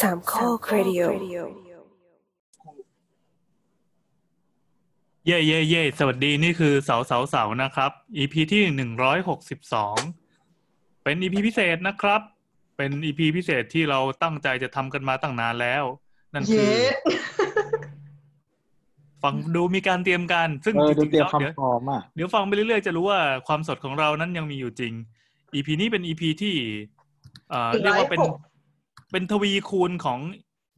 [0.00, 1.02] สามข้อครดิโอ
[5.26, 9.96] เย่เย่เย่สวัสดีนี่คือเสาเสาเสานะครับ EP ที่หนึ่งร้อยหกสิบสอง
[11.02, 12.20] เป็น EP พิเศษนะครับ
[12.76, 15.84] เป็น EP พิเศษที่เราตั้งใจจะทำกันมาตั้งนานแล้ว
[16.34, 16.90] นั่นคือเย้
[19.22, 24.92] ฟังดูมีการเตรียมการ ซึ่งเออจดูริงเตรีๆยมแล้วเดี๋ยวคำพร้อมอะเดี๋ยวฟังไปเรื่อยๆจะรู้ว่าความสดของเรานั้นยังมีอยู่จริง
[25.54, 26.54] EP นี้เป็น EP ที่
[27.50, 28.20] เอ่อเรียกว่าเป็น
[29.10, 30.20] เป็นทวีคูณของ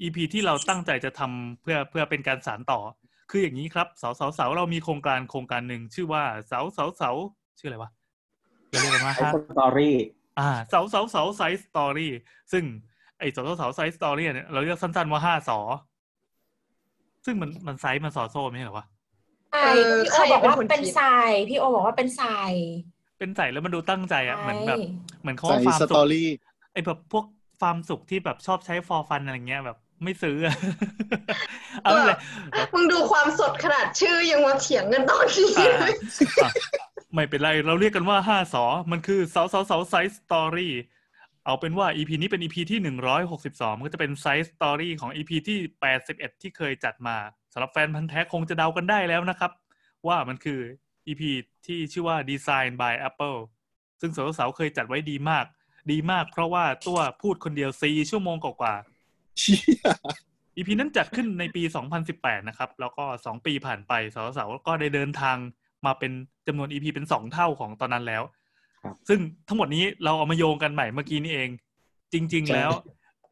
[0.02, 2.80] EP ที่เราตั้งใจจะทำเพื่อเพื่อเป็นการสานต่อ
[3.30, 7.10] คืออย่างนี้ครับเสาเสาเสาเรามีโครงการโครงการหนึ่งชื่อว่าเสาเสาเสา
[7.58, 7.90] ชื่ออะไรวะ
[8.68, 9.96] เรียกกันว่า Side Story
[10.38, 12.12] อ่าเสาเสาเสา Side Story
[12.52, 12.64] ซึ่ง
[13.18, 15.58] ไอ้เสาเสาเสา Side Story เนี่ยเราเรียกสั้นๆว่าห้าสอ
[17.24, 18.86] ซึ่งมันมัน side มันสอโซ่ไม่ใช่เหรอวะ
[19.52, 19.58] เอ
[20.12, 22.52] ใช่อพี่โอบอกว่าใครเป็นคนเป็นคิดทรายพี่โอบอกว่าเป็นทราย
[23.18, 26.28] เป็นใส่แล้วมันดูตั้งใจอะเหมือนแบบใช่เหมือนเขาใส่ว่าฟาร์มสสุตอขรี่
[26.72, 27.24] ไอ้แบบพวก
[27.60, 30.56] ฟาร์มสุขที่แบบชอบใช้ฟอร์ฟันอะไรเงี้ยแบบไม่ซื้ออะ
[31.82, 32.12] เอาไม่เป็นไร
[32.74, 35.94] มึงดูความสดขนาดชื่อยังมาเถียงกันตอนนี้อ่าเลย
[36.42, 36.50] อะ
[37.14, 40.74] ไม่เป็นไรเราเรียกกันว่าห้าสอมันคือเสาเสาเสาไซส์สตอรี่
[41.46, 47.16] เอาเป็นว่า EP นี้เป็น EP ที่หนึ่งร้อยหกสิบสองก็จะเป็นไซส์สตอรี่ของ EP ที่แปดสิบเอ็ดที่เคยจัดมา
[47.52, 49.52] สำหรับแฟนพันธ์แท้คงจะเดากันได้แล้วนะครับ
[50.06, 50.60] ว่ามันคือ
[51.06, 51.22] EP
[51.66, 53.38] ที่ชื่อว่า Design by Apple
[54.00, 55.44] ซึ่งเสาเสาเคยจัดไว้ดีมาก
[55.90, 59.88] ดีมากเพราะว่าตัวพูดคนเดียวสี่ชั่วโมงกว่าๆเชี่ย
[60.56, 61.62] อีพีนั้นจัดขึ้นในปี
[62.06, 65.36] 2018 นะครับ แล้วก็2ปีผ่านไปสาวสาวๆก็ได้เดินทาง
[65.86, 66.12] มาเป็น
[66.46, 68.22] จำนวนอีพีเป็น2เท่าของตอนนั้นแล้ว
[68.84, 71.50] ครับซึ่งทั้งหมดนี้เราเอามาโยงกันใหม่เมื่อกี้นี่เอง
[72.12, 72.70] จริง ๆ แล้ว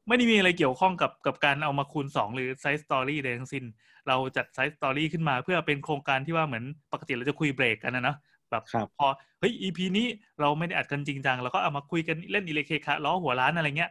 [0.08, 3.64] ไม่ได้มีอะไรเกี่ยวข้องกับกับการเอามาคูณ2หรือ side story ใดทั้งสิ้น
[4.08, 8.16] เราจัด side story ขึ้นมาเพื่อเป็นโครงการที่ว่าเหมือนปกติเราจะคุยเบรกกันนะเนอะ
[8.50, 9.06] แบบครับพอ
[9.38, 10.06] เฮ้ย EP นี้
[10.40, 13.90] เราไม่ได้อัดกันจริงจังเราก็เอามาคุยกันเล่นอิเล็กเคคะล้อหัวร้านอะไรเงี้ย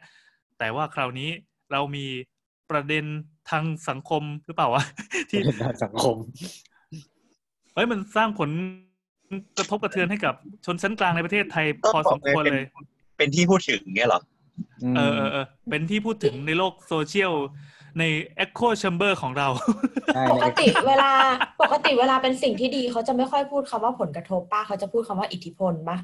[0.60, 1.30] แต่ว่าคราวนี้
[1.72, 2.06] เรามี
[2.72, 3.06] ประเด็น
[3.50, 4.84] ทางสังคมหรือเปล่าวะ
[5.30, 6.16] ที่เป็นด้านสังคม
[7.74, 8.50] เฮ้ยมันสร้างผล
[9.58, 12.64] กระทบกระเทือนให้กับชนชั้นกลางในประเทศไทยพอสมควรเลย
[13.18, 14.22] เป็นที่พูดถึงเงี้ยเหรอ
[14.96, 17.34] เออเออเออเป็นที่พูดถึงในโลกโซเชียล
[18.00, 18.04] ใน
[18.44, 19.48] Echo Chamber ของเรา
[20.16, 21.12] ใช่ปในกติเวลา
[21.62, 25.98] ปกติเวลาเป็นสิ่งที่ดีเขาจะไม่ค่อยพูดคำว่าผลกระทบป้าเขาจะพูดคำว่าอิทธิพลปะ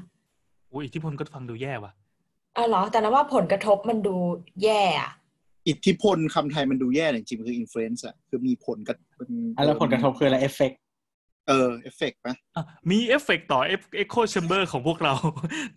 [0.72, 1.92] อุ้ยอิทธิพลก็ฟังดูแย่ว่ะ
[2.56, 4.16] อ๋อเหรอ แต่นั้นว่าผลกระทบมันดู
[4.62, 5.10] แย่อะ
[5.68, 10.80] อิทธิพลคำไทยมันดูแย่แต่จริงๆมันคือ influence อะคือมีผลกับมันอะแล้วผลกระทบคืออะไรเอฟเฟกต์
[11.48, 13.60] เออเอฟเฟกต์ปะอะมีเอฟเฟกต์ต่อ
[14.02, 15.14] Echo Chamber ของพวกเรา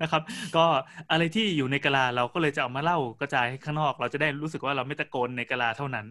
[0.01, 0.21] นะครับ
[0.55, 0.65] ก็
[1.11, 6.05] อะไรที่อยู่ในกะลาเราก็เลยจะเอามาเล่ากระจายให้ข้างนอก เราจะได้รู้สึกว่าเราไม่ตะโกนในกะลาเท่านั้น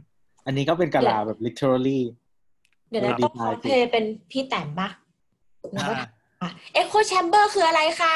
[0.47, 2.01] อันนี้ก็เป็นกะลาแบบ literally
[2.91, 4.89] เดี๋ยวนะเออดีต้องคอมากสเพลย์เป็นพี่แต้มปะ
[5.73, 5.95] แล้วก็
[6.41, 8.15] อ่า echo chamber คืออะไรคะ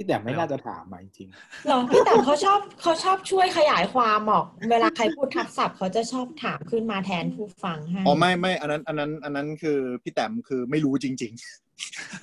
[0.00, 1.28] ที่แต่ไม่น่าจะถามมาจริง
[1.66, 11.32] เหรอพี่แต้มเขาชอบเขาชอบช่วยขยายความออก เวลาใครพูดทับศัพท์เขาจะชอบถามขึ้นมาแทนผู้ฟังให้อ๋อไม่ไม่อันนั้น อันนั้น อันนั้นคือพี่แต้มคือไม่รู้จริง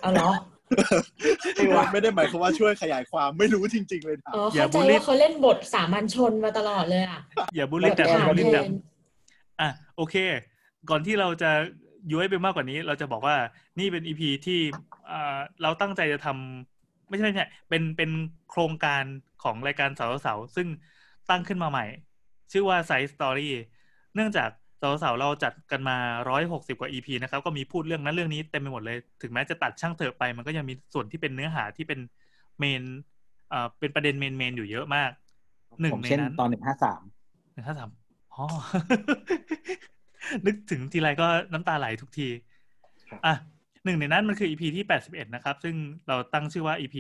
[0.02, 7.20] เอาเหรอๆไม่ได้หมายความว่าช่วยขยายความไม่รู้จริง ๆ เลยถามอ๋ออย่าเข้าใจบูลลี่ว่าเขาเล่นบทสามัญชนมาตลอดเลยอะ
[7.56, 8.74] อย่าบูลลี่แต่แบบอย่าบูลลี่ถามแต่แทน
[9.62, 10.16] อะโอเค
[10.90, 11.52] ก่อนที่เราจะ
[12.12, 13.36] ย้อยไปมากกว่านี้ เราจะบอกว่า
[13.80, 14.60] นี่เป็นอีพีที่
[15.12, 16.77] อ่าเราตั้งใจจะทำ
[17.10, 18.12] ไม่ใช่ไม่ใช่เป็นเป็น
[18.50, 19.04] โครงการ
[19.44, 20.68] ของรายการเสาเสาๆซึ่ง
[21.30, 21.86] ตั้งขึ้นมาใหม่
[22.52, 23.54] ชื่อว่า side story
[24.16, 25.98] เนื่องจากเสาเสาๆเราจัดกันมา
[26.30, 32.00] ร้อยหกสิบกว่า EP นะครับ ก็มีพูดเรื่องนั้นเรื่องนี้เต็มไปหมดเลย ถึงแม้จะตัดช่างเถอะไป มันก็ยังมีส่วนที่เป็นเนื้อหาที่เป็น
[32.60, 32.84] main
[33.54, 35.12] อ่าเป็นประเด็น main main อยู่เยอะมาก
[35.82, 37.02] หนึ่งผมในเช่นนั้นตอนหนึ่งห้าสาม
[37.54, 37.90] หนึ่งห้าสาม
[38.34, 38.46] อ๋อ
[40.46, 42.28] นึกถึงทีไรก็น้ำตาไหลทุกที
[43.26, 43.34] อะ
[43.88, 45.76] หนึ่งในนั้นมันคือ EP ที่แปดสิบเอ็ดนะครับ ซึ่ง
[46.08, 46.98] เราตั้งชื่อว่า EP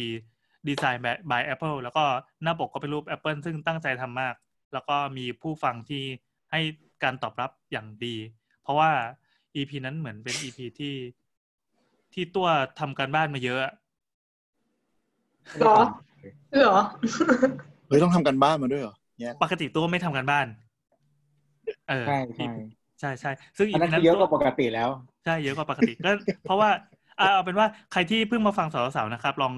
[0.67, 2.03] Design by by Apple แล้วก็
[2.43, 4.35] หน้าปกก็เป็นรูป Apple ซึ่งตั้งใจทำมาก
[4.73, 6.03] แล้วก็มีผู้ฟังที่
[6.51, 6.59] ให้
[7.03, 8.15] การตอบรับอย่างดี
[8.63, 8.91] เพราะว่า
[9.55, 10.95] EP นั้นเหมือนเป็น EP ที่
[12.13, 12.47] ที่ตัว
[12.79, 13.73] ทำการบ้านมาเยอะอะ
[15.57, 15.77] เหรอ
[16.61, 16.79] เหรอ
[17.87, 20.47] เฮ้ยต้องทำกันบ้านมาด้วยเหรอแย่ปกติตัวไม่ทำการบ้าน
[21.89, 22.47] เออใช่ใช่
[22.99, 24.89] ใช่ใช่ซึ่งอันนั้น EP คือเยอะกว่าตัวปกติแล้ว
[25.27, 26.11] ใช่เยอะกว่าปกติก็
[26.45, 26.69] เพราะว่า
[27.19, 29.53] อ่าเอาเป็นว่าใครที่เพิ่งมาฟังสาวสาวๆนะครับ ลอง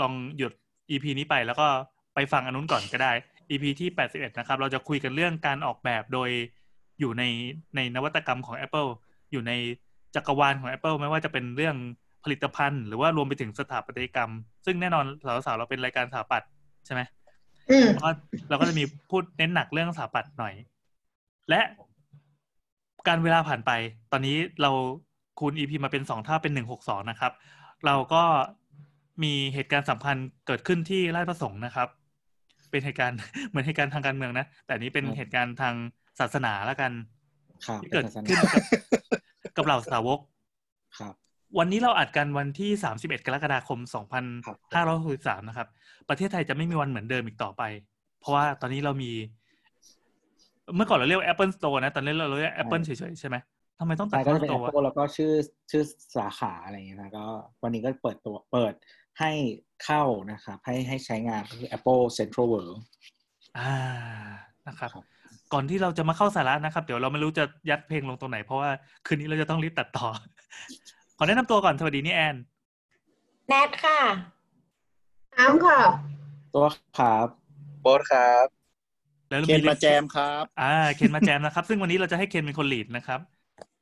[0.00, 0.52] ลองหยุด
[0.90, 1.66] EP นี้ไปแล้วก็
[2.14, 3.12] ไปฟังอันนู้นก่อนก็ได้
[3.50, 6.30] EP ที่81นะครับ เราจะคุยกันเรื่องการออกแบบโดย
[7.00, 7.22] อยู่ใน
[7.76, 8.88] ในนวัตกรรมของ Apple
[9.32, 9.52] อยู่ใน
[10.14, 11.76] จักรวาลของ Apple ไม่ว่าจะเป็นเรื่อง
[12.24, 14.30] ผลิตภัณฑ์ หรือว่ารวมไปถึงสถาปัตยกรรม
[14.66, 16.48] ซึ่งแน่นอนสาวสาวๆเราเป็นรายการสถาปัตย์
[16.86, 17.00] ใช่ไหม
[17.70, 18.10] อืมแล้วก็
[18.48, 20.54] เราก็จะมีพูดเน้นหนักเรื่องสถาปัตย์หน่อย
[21.50, 21.60] และ
[23.08, 23.70] การเวลาผ่านไป
[24.12, 24.70] ตอนนี้เรา
[25.38, 27.32] คูณ EP มาเป็นสองเท่าเป็นหนึ่งหกสองนะครับ
[27.86, 28.22] เราก็
[29.22, 30.16] มีเหตุการณ์สำคัญ
[30.46, 31.88] เกิดขึ้นที่ราชประสงค์นะครับ
[32.72, 35.74] เเป็นเหตุการณ์เหมือนเหตุการณ์ทางการเมืองนะ แต่อันนี้เป็นครับเหตุการณ์ทาง
[36.20, 36.92] ศาสนาแล้วกัน
[37.66, 38.62] ครับที่เกิดป็ศาสขึ้นนากับ
[39.56, 40.18] กับเหล่าสาวก
[40.98, 41.14] ครับ
[41.58, 43.80] วันนี้เราอัดกันวันที่ 31 กรกฎาคม
[44.46, 45.68] ครับ2563 นะครับ
[46.08, 47.62] ประเทศไทยจะไม่มีวันเหมือนเดิมอีกต่อไป
[48.20, 49.12] เพราะว่าตอนนี้เรามี
[50.76, 53.36] เมื่อก่อนเราเรียกว่า Apple Store นะ ตอนนี้เราเรียก Apple เฉยๆ ใช่ไหม
[53.78, 55.32] ทำไมต้องตัดใช่ก็คำจะเป็นว่า Store วะ Apple แล้วก็ชื่อ
[55.70, 55.82] ชื่อ
[56.16, 57.26] สาขาอะไรอย่างเงี้ยนะก็
[57.62, 58.74] วันนี้ก็เปิดตัวเปิด
[59.20, 59.30] ให้
[59.84, 62.76] เข้านะครับให้ให้ใช้งานก็คือ Apple Central World
[63.58, 63.74] อ่า
[64.68, 65.04] นะครับครับ
[65.52, 68.70] ก่อนที่เราจะมาเข้าสาระนะครับ เดี๋ยวเราไม่รู้จะยัดเพลงลงตรงไหน เพราะว่า
[69.06, 70.08] คืนนี้เราจะต้องรีบตัดต่อ
[71.16, 72.36] ขอแนะนำตัวก่อน สวัสดีนี่แอน
[73.48, 74.00] แนทค่ะ
[75.38, 75.80] น้ำค่ะ
[76.54, 76.66] ตัว
[76.98, 77.28] ครับ
[77.82, 78.46] โบสครับ
[79.28, 83.20] แล้วเราเคนมาลิแจมครับ อ่าเคนมาแจมนะครับ ซึ่งวันนี้เราจะให้เคนเป็นคนลีดนะครับ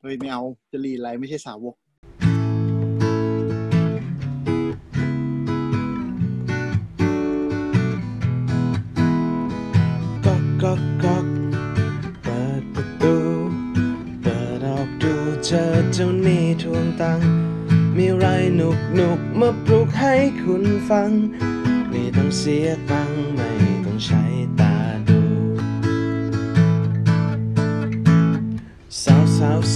[0.04, 1.74] เฮ้ยไม่เอาจะรีอะไรไม่ใช่สาวก
[10.24, 11.26] ก๊อกก๊อกกก
[12.22, 13.16] เปิดประตู
[14.22, 15.14] เปิดออกดู
[15.44, 17.28] เจอเจ้าหนี้ทวงตังค์
[17.96, 18.26] มีไร
[18.56, 21.10] หนุกหนุกมาปลุกให้คุณฟัง
[21.88, 23.71] ไม่ต้องเสียตังค์ไม่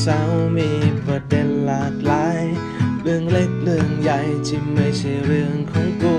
[0.06, 0.20] สา
[0.56, 0.70] มี
[1.04, 2.42] ประเด็นหลากหลาย
[3.02, 6.16] เรื่องเล็กเรื่องใหญ่ที่ไม่ใช่เรื่องของกู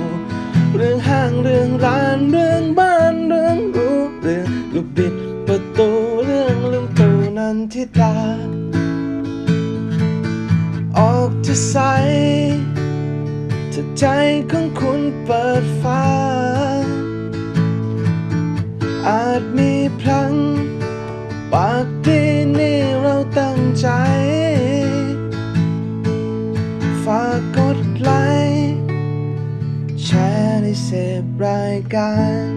[0.75, 5.13] เรื่องห้างเรื่องร้านเรื่องบ้านเรื่องรู้เรื่องลูกบิด
[5.47, 5.89] ประตู
[6.25, 8.15] เรื่องลืมตูนันทิดา
[10.97, 11.77] ออกจะใส
[13.73, 14.05] ถ้าใจ
[14.51, 16.05] ของคุณเปิดฟ้า
[19.07, 20.33] อาจมีพลัง
[23.89, 23.95] ใจ
[27.03, 28.11] ฝากกดไล
[28.51, 28.75] ค์
[30.03, 30.89] แชร์ในเส
[31.21, 32.13] พรายกา
[32.49, 32.51] ร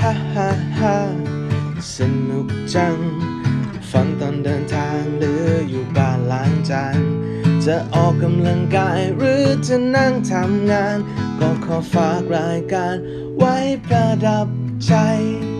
[0.00, 0.96] ฮ่าฮ่าฮ่า
[1.96, 2.96] สนุกจัง
[3.90, 7.09] ฟังตอนเดินทางหรืออยู่บ้านล้างจาน
[7.72, 10.96] จะออกกำลังกายหรือจะนั่งทำงาน
[11.40, 12.94] ก็ขอฝากรายการ
[13.36, 14.46] ไว้ประดับ
[14.86, 14.92] ใจ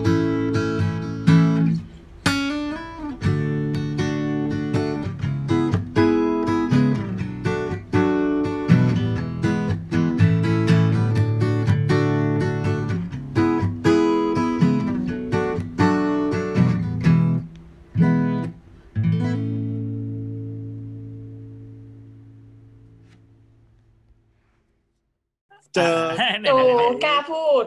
[26.97, 27.65] ไหนโอ้ๆๆกล้าพูด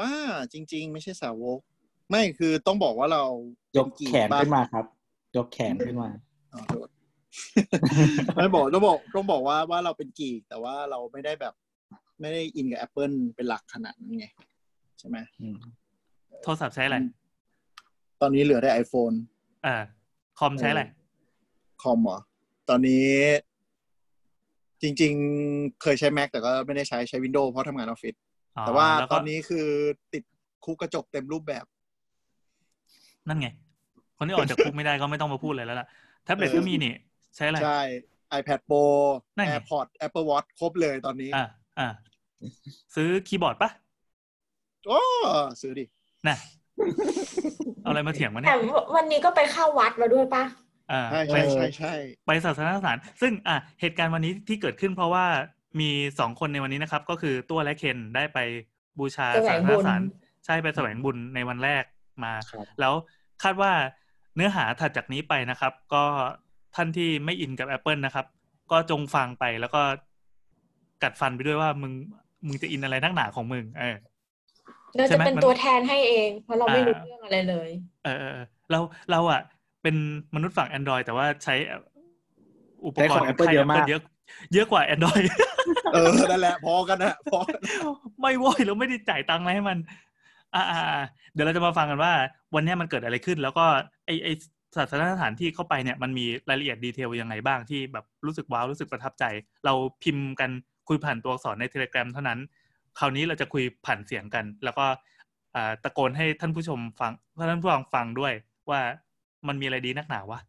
[0.00, 0.12] บ้า
[0.52, 1.58] จริง ๆ ไม่ใช่สาวก
[2.10, 3.22] ไม่คือต้องบอกว่าเรา
[3.76, 4.84] ยยกแขนขึ้นมาครับ
[5.36, 6.08] ยกแขนขึ้นมา
[6.52, 6.88] อ๋อโทษ
[8.36, 11.54] ไม่บอกต้องบอกต้องบอกว่าว่าเราเป็นกีกแต่ว่าเราไม่ได้แบบ
[12.20, 14.26] ไม่ได้อินกับ Apple เป็นหลักขนาดนั้นไง
[14.98, 15.56] ใช่ไหมอืม
[16.42, 16.96] โทรศัพท์ใช้อะไร
[18.20, 19.16] ตอนนี้เหลือได้ iPhone
[19.66, 19.76] อ่า
[20.38, 20.82] คอมใช้อะไร
[21.82, 22.18] คอมเหรอ
[22.68, 23.10] ตอนนี้
[24.82, 25.12] จริง
[25.46, 29.66] ๆ เคยใช้ Mac แต่ก็ไม่ได้ใช้ใช้ Windows เพราะทำงานออฟฟิศอ๋อ แต่ว่าแล้วตก็อนนี้คือ
[30.12, 30.22] ติด
[30.64, 31.64] คุกกระจกเต็มรูปแบบ
[33.28, 33.48] นั่นไง
[34.18, 35.86] คนที่ออกจากคุกไม่ได้ก็ไม่ต้องมาพูดเลยแล้วล่ะ
[36.24, 36.94] แท็บเล็ตเออก็มีนี่
[37.36, 37.82] ใช้อะไร ใช่
[38.38, 38.84] iPad Pro
[39.36, 41.46] นั่นไง AirPods Apple Watch ครบเลยตอนนี้ อ่า
[41.78, 41.88] อ่า
[42.94, 43.70] ซื้อคีย์บอร์ดปะ
[44.86, 45.00] โอ้
[45.60, 45.84] ซื้อดิ
[46.28, 46.36] น่ะ
[47.82, 48.60] เอาอะไรมาเถียงวะเนี่แต่ย
[48.96, 50.44] วันนี้ก็ไปเข้าวัดมาด้วยปะ
[50.92, 51.94] อ่าใช่ไปใช่ใช่ใช่
[52.26, 55.26] ไปศาสนสถาน ซึ่งอะเหตุการณ์วันนี้ที่เกิดขึ้นเพราะว่า
[55.80, 58.38] มีสองคนในวันนี้นะครับ ก็คือตัวและเคนได้ไป
[58.98, 60.02] บูชาแสวศางสบุนญสถาน
[60.44, 61.84] ใช่ไปแสวงบุญในวันแรก
[62.24, 62.94] มาครับแล้ว
[63.42, 63.72] คาดว่า
[64.36, 66.04] เนื้อหาถัดจากนี้ไปนะครับ ก็
[66.74, 68.26] ท่านที่ไม่อินกับ Apple นะครับ
[68.70, 69.82] ก็จงฟังไปแล้วก็
[71.02, 71.92] กัดฟันไปด้วยว่ามึง
[72.46, 73.96] มึงจะอินอะไรนักหนาของมึง เออ
[74.94, 77.70] เราใช่จะไหมเป็นมันตัวแทนให้เองเพราะเราไม่อ่ารู้เรื่องอะไรเลย
[78.04, 78.78] เออเออเออเรา
[79.10, 79.40] เราอะ
[79.82, 79.96] เป็น
[80.34, 81.54] มนุษย์ฝั่ง Android แต่ว่าใช้
[82.86, 83.86] อุปกรใช้ของณ์ Apple ค่เยอะมาก
[84.52, 85.26] เยอะเยอะกว่า Android
[85.92, 87.60] เออ นั่นแหละ พอกันนะพอกัน
[88.20, 89.78] ไม่โว้ยเราไม่ได้จ่ายตังค์อะไรให้มัน
[90.54, 92.12] อ่าอ่าอ่าเดี๋ยวเราจะมาฟังกันว่า
[92.54, 93.64] วันเนี้ยมันเกิดอะไรขึ้น แล้วก็
[94.06, 94.28] ไอไอ
[94.76, 99.24] ศาสนสถานที่เข้าไปเนี่ยมันมีรายละเอียดดีเทลยังไงบ้างที่แบบรู้สึกว้าว รู้สึกประทับใจ
[99.64, 100.50] เราพิมพ์กัน
[100.88, 102.38] คุยผ่านตัวอักษรในเทเล gram เท่านั้น
[102.98, 104.86] คราวนี้เราจะคุยผ่านเสียงกัน แล้วก็
[105.54, 108.32] อ่าตะโกนให้ท่านผู้ชมฟังท่านผู้ฟังฟังด้วย
[108.70, 108.80] ว่า
[109.48, 110.40] มันมีอะไรดีนักหนาวะ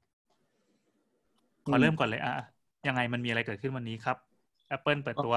[1.66, 2.34] ขอเริ่มก่อนเลยอะ
[2.88, 4.18] ยังไงมันมีอะไรเกิดขึ้นวันนี้ครับ
[4.76, 5.36] Apple เปิดตัว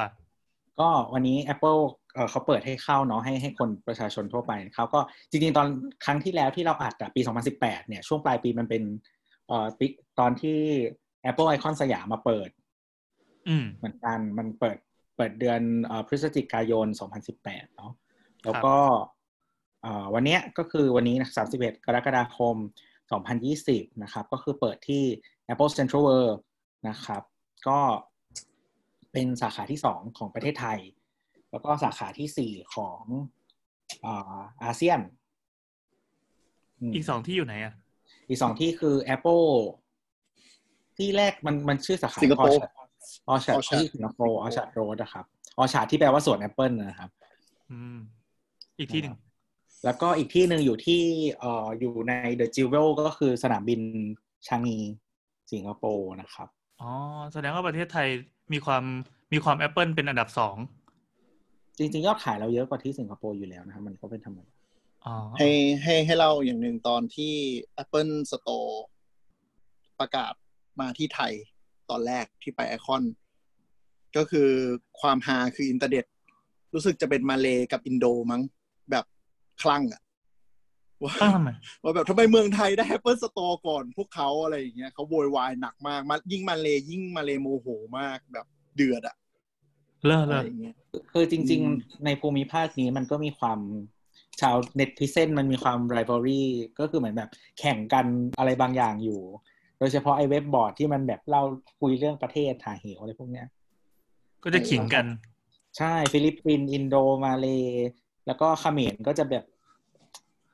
[0.81, 1.81] ก็วันนี้ Apple
[2.15, 5.67] เอ่อเขาเปิดให้เข้าเนาะให้ให้คนประชาชนทั่วไปเขาก็จริงๆ ตอน
[6.05, 7.21] ครั้งที่แล้วที่เราอัดอะปี
[7.55, 8.83] 2018 เนี่ย ช่วงปลายปีมันเป็น
[9.49, 9.87] เอ่อปี
[10.19, 10.59] ตอนที่
[11.31, 12.51] Apple Icon สยามมาเปิด
[13.49, 14.79] อืมเหมือนกันมันเปิด
[15.17, 16.87] เปิดเดือนเอ่อพฤศจิกายน
[17.31, 17.93] 2018 เนาะ
[18.45, 18.77] แล้วก็
[19.83, 22.57] เอ่อวันเนี้ยก็คือวันนี้นะ31 กรกฎาคม
[23.29, 25.03] 2020 นะครับ ก็คือเปิดที่
[25.53, 26.39] Apple Central World
[26.89, 27.23] นะครับ
[27.69, 27.79] ก็
[29.13, 30.79] เป็นสาขาที่2ของประเทศไทย
[31.51, 33.03] แล้วก็สาขาที่4ของ
[34.05, 35.01] อ่าอาเซียน
[36.89, 37.75] มอีกสองที่อยู่ไหนอะ
[38.29, 39.47] อีกสองที่คือ Apple
[40.97, 42.61] ที่แรกมันมันชื่อสาขาสิงคโปร์
[43.29, 45.25] ออชาร์ Orchard ที่สิงคโปร์ Orchard Road นะครับ
[45.59, 47.11] orchard ที่แปลว่าสวนแอปเปิลนะครับ
[47.71, 47.99] อืม
[48.79, 49.17] อีกที่หนึ่ง
[49.85, 51.03] แล้วก็อีกที่หนึ่งอยู่ที่
[51.39, 53.81] เอ่ออยู่ใน The Jewel ก็คือสนามบิน
[54.47, 54.79] ชางงี
[55.53, 56.49] สิงคโปร์นะครับ
[56.81, 56.93] อ๋อ
[57.33, 58.09] แสดงว่าประเทศไทย
[58.53, 58.85] มีความ
[59.33, 60.57] มีความ Apple เป็นอันดับสอง
[61.79, 64.53] จริงๆ ยอดขายเราเยอะกว่าที่สิงคโปร์อยู่แล้วนะครับมันก็เป็นธรรมดา
[65.07, 65.51] อ๋อให้
[65.83, 67.35] ให้ให้เล่าอย่างหนึ่งตอนที่
[67.83, 68.73] Apple Store
[70.01, 70.33] ประกาศ
[70.81, 71.33] มาที่ไทย
[71.91, 73.03] ตอนแรกที่ไปไอคอน
[74.17, 74.49] ก็คือ
[75.01, 76.05] ความฮาคืออินเทอร์เน็ต
[76.75, 78.43] รู้สึกจะเป็นมาเลกับอินโดมั้ง
[78.91, 79.05] แบบ
[79.63, 80.03] คลั่งอะ
[81.05, 81.51] ว่าตั้งทำไม
[81.83, 87.67] ว่าแบบทำไมเมืองไทยได้ Apple Store ก่อนพวกเขาอะไรอย่างเงี้ยเขาโวยวายหนักมากมายิ่งมาเลยิ่งมาเลโมโห
[87.99, 89.17] มากแบบเดือดอะ
[90.07, 90.75] เลิกอะเลิไรกอย่างเงี้ย
[91.13, 93.61] คือจริงอืมๆในภูมิภาคนี้มันก็มีความ
[94.41, 96.45] ชาว netizen มันมีความ rivalry
[96.79, 98.07] ก็คือเหมือนแบบแข่งกัน
[98.39, 99.21] อะไรบางอย่างอยู่
[99.79, 101.43] โดยเฉพาะไอ้เว็บบอร์ดที่มันแบบเล่า
[101.81, 103.47] คุยเรื่องประเทศหาเหวอะไรพวกเนี้ย
[104.43, 105.07] ก็จะขิงกัน
[105.79, 107.47] ใช่ ฟิลิปปินส์อินโดมาเล
[108.27, 109.45] แล้วก็เขมรก็จะแบบ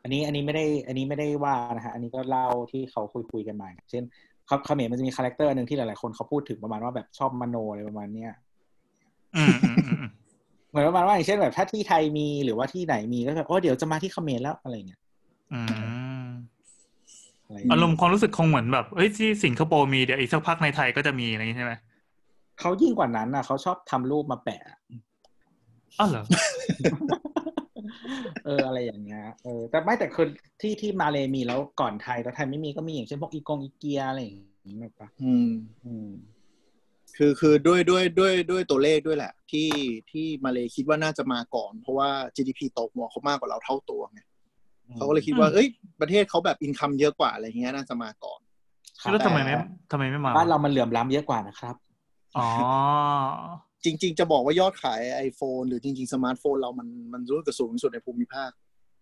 [0.06, 4.04] อันนี้อันนี้ไม่ได้อันนี้ไม่ได้ว่านะฮะอันนี้ก็เล่าที่เขาคุยคุยกันมาเช่น
[4.46, 8.32] เขาเขมรมันจะมี character หนึ่งที่หลายๆคนเขาพูดถึงประมาณว่าแบบชอบมโนอะไรประมาณเนี้ย
[9.36, 10.10] อืมอืมอืมอืม
[10.70, 15.00] เหมือนประมาณว่าอย่างเช่นแบบถ้าที่ไทยมีหรือว่าที่ไหนมีก็แบบโอ้เดี๋ยวจะมาที่เขมรแล้วอะไรเงี้ย
[15.52, 15.60] อื
[16.22, 16.26] ม
[17.46, 21.72] อะไรอารมณ์ความรู้สึกคงเหมือนแบบเอ้ยที่สิงคโปร์มีเดี๋ยวอีกสักพักในไทยก็จะมีอะไรอย่างงี้ใช่ไหม
[22.60, 24.60] เขายิ่งกว่านั้นอะเขาชอบทำรูปมาแปะ
[25.98, 26.25] อ้าวเหรอ
[28.45, 30.26] เอออะไรอย่างเงี้ยเออแต่ไม่แต่คือ
[30.61, 34.38] ที่ที่มาเลมีแล้วก่อนไทยแล้วไทยไม่มีก็มีอย่างเช่นพวกอีกงอีเกียอะไรอย่าง
[34.69, 35.50] งี้แบบปะอืม
[35.87, 36.11] อืม
[37.16, 39.69] คือคือด้วยด้วยด้วยด้วยตัวเลขด้วยแหละ ที่
[40.11, 44.21] ที่มาเลคิดว่าน่าจะมาก่อน เพราะว่า GDP โตหัวเขามากกว่าเราเท่าตัวไง
[44.95, 45.69] เขาก็เลยคิดว่าอืมเอ้ย
[46.00, 48.40] ประเทศเขาแบบ income เยอะกว่าอะไรเงี้ยน่าจะมาก่อน
[49.00, 49.55] ครับแล้วทำไมไม่
[49.93, 51.75] ทำไมไม่มาบ้านเรามันเหลื่อมล้ำเยอะกว่านะครับ
[52.38, 52.49] อ๋อ
[53.87, 58.50] จริง ๆ จะบอกว่ายอดขาย iPhone หรือจริง ๆ สมาร์ทโฟนเรามันมันรู้สึกสูงที่สุดในภูมิภาค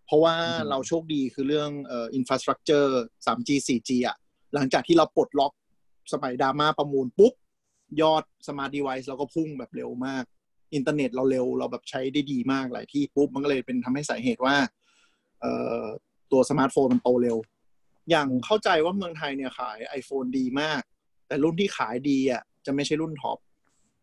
[0.07, 2.89] เพราะว่าอืมเราโชคดีคือเรื่องเอ่อ infrastructure
[3.27, 4.17] 3G 4G อะ
[4.55, 5.53] หลังจากที่เราปลดล็อก
[6.13, 7.33] สมัยดราม่าประมูลปุ๊บ
[8.01, 10.25] ยอดสมาร์ทเด v i c e เราก็พุ่งแบบเร็วมาก
[10.75, 14.57] อินเทอร์เน็ตเราเร็วเราแบบใช้ได้ดีมากหลายที่ปุ๊บ มันก็เลยเป็นทำให้สาเหตุว่า
[15.41, 15.85] เอ่อ
[16.33, 17.37] ตัวสมาร์ทโฟนมันโตเร็ว
[18.11, 20.81] อย่างเข้าใจว่าเมืองไทยเนี่ยขาย iPhone ดีมาก
[21.27, 23.39] แต่รุ่นที่ขายดีอะจะไม่ใช่รุ่น top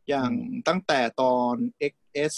[0.10, 0.32] อย่าง
[0.68, 1.56] ตั้งแต่ตอน
[1.92, 2.36] XS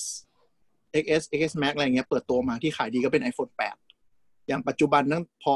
[1.02, 3.52] XS XS Max อะไรเงี้ยเปิดตัวมาที่ขายดีก็เป็น iPhone
[3.98, 5.56] 8 อย่างปัจจุบันนั้นพอ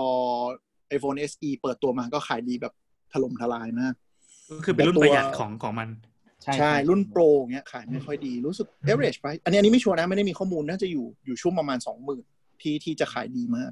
[0.95, 2.73] iPhone SE เปิดตัวมาก็ขายดีแบบ
[3.13, 3.93] ถล่มทลายมาก
[4.49, 5.89] ก็คือเป็นรุ่นประหยัดของของมัน
[6.59, 12.23] ใช่ รุ่นโปรเงี้ยขายไม่ค่อยดีรู้สึก average price อันนี้อันนี้ไม่ชัวร์นะ ไม่ได้มีข้อมูลน่าจะอยู่อยู่ช่วงประมาณสองหมื่น
[12.61, 13.71] ที่ที่จะขายดีมาก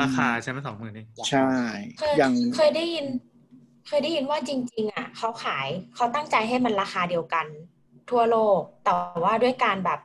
[0.00, 1.50] ราคาใช่ไหมสองหมื่นนี่ใช่
[1.98, 3.06] เคยอย่างเคยได้ยิน
[3.88, 7.46] เคยได้ยินว่าจริง ๆ อะเขาขายเขาตั้งใจให้มันราคาเดียวกัน
[8.10, 8.92] ทั่วโลก แต่
[9.24, 10.00] ว่าด้วยการแบบ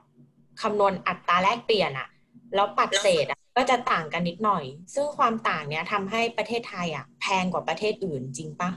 [0.62, 2.08] คำนวณอัตราแลกเปลี่ยนอะ
[2.56, 4.64] แล้วปัดเศษอะก็จะต่างกันนิดหน่อย
[4.94, 8.70] ซึ่งความต่างเนี้ยทำให้ประเทศไทยอะ แพงกว่าประเทศอื่นจริงปะ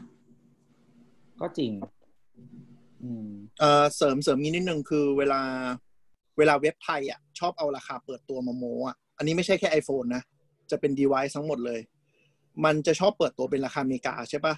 [1.41, 1.73] ก็จริง
[3.03, 5.41] อืมเอ่อเสริมเสริมนี้นิดนึงคือเวลา
[6.39, 10.23] เวลาเว็บไทยอะ ชอบเอาราคาเปิดตัวมาโมอะ อันนี้ไม่ใช่แค่ iPhone นะ
[10.71, 11.81] จะเป็น device ทั้งหมดเลย
[12.65, 14.55] มันจะชอบเปิดตัวเป็นราคาอเมริกาใช่ปะ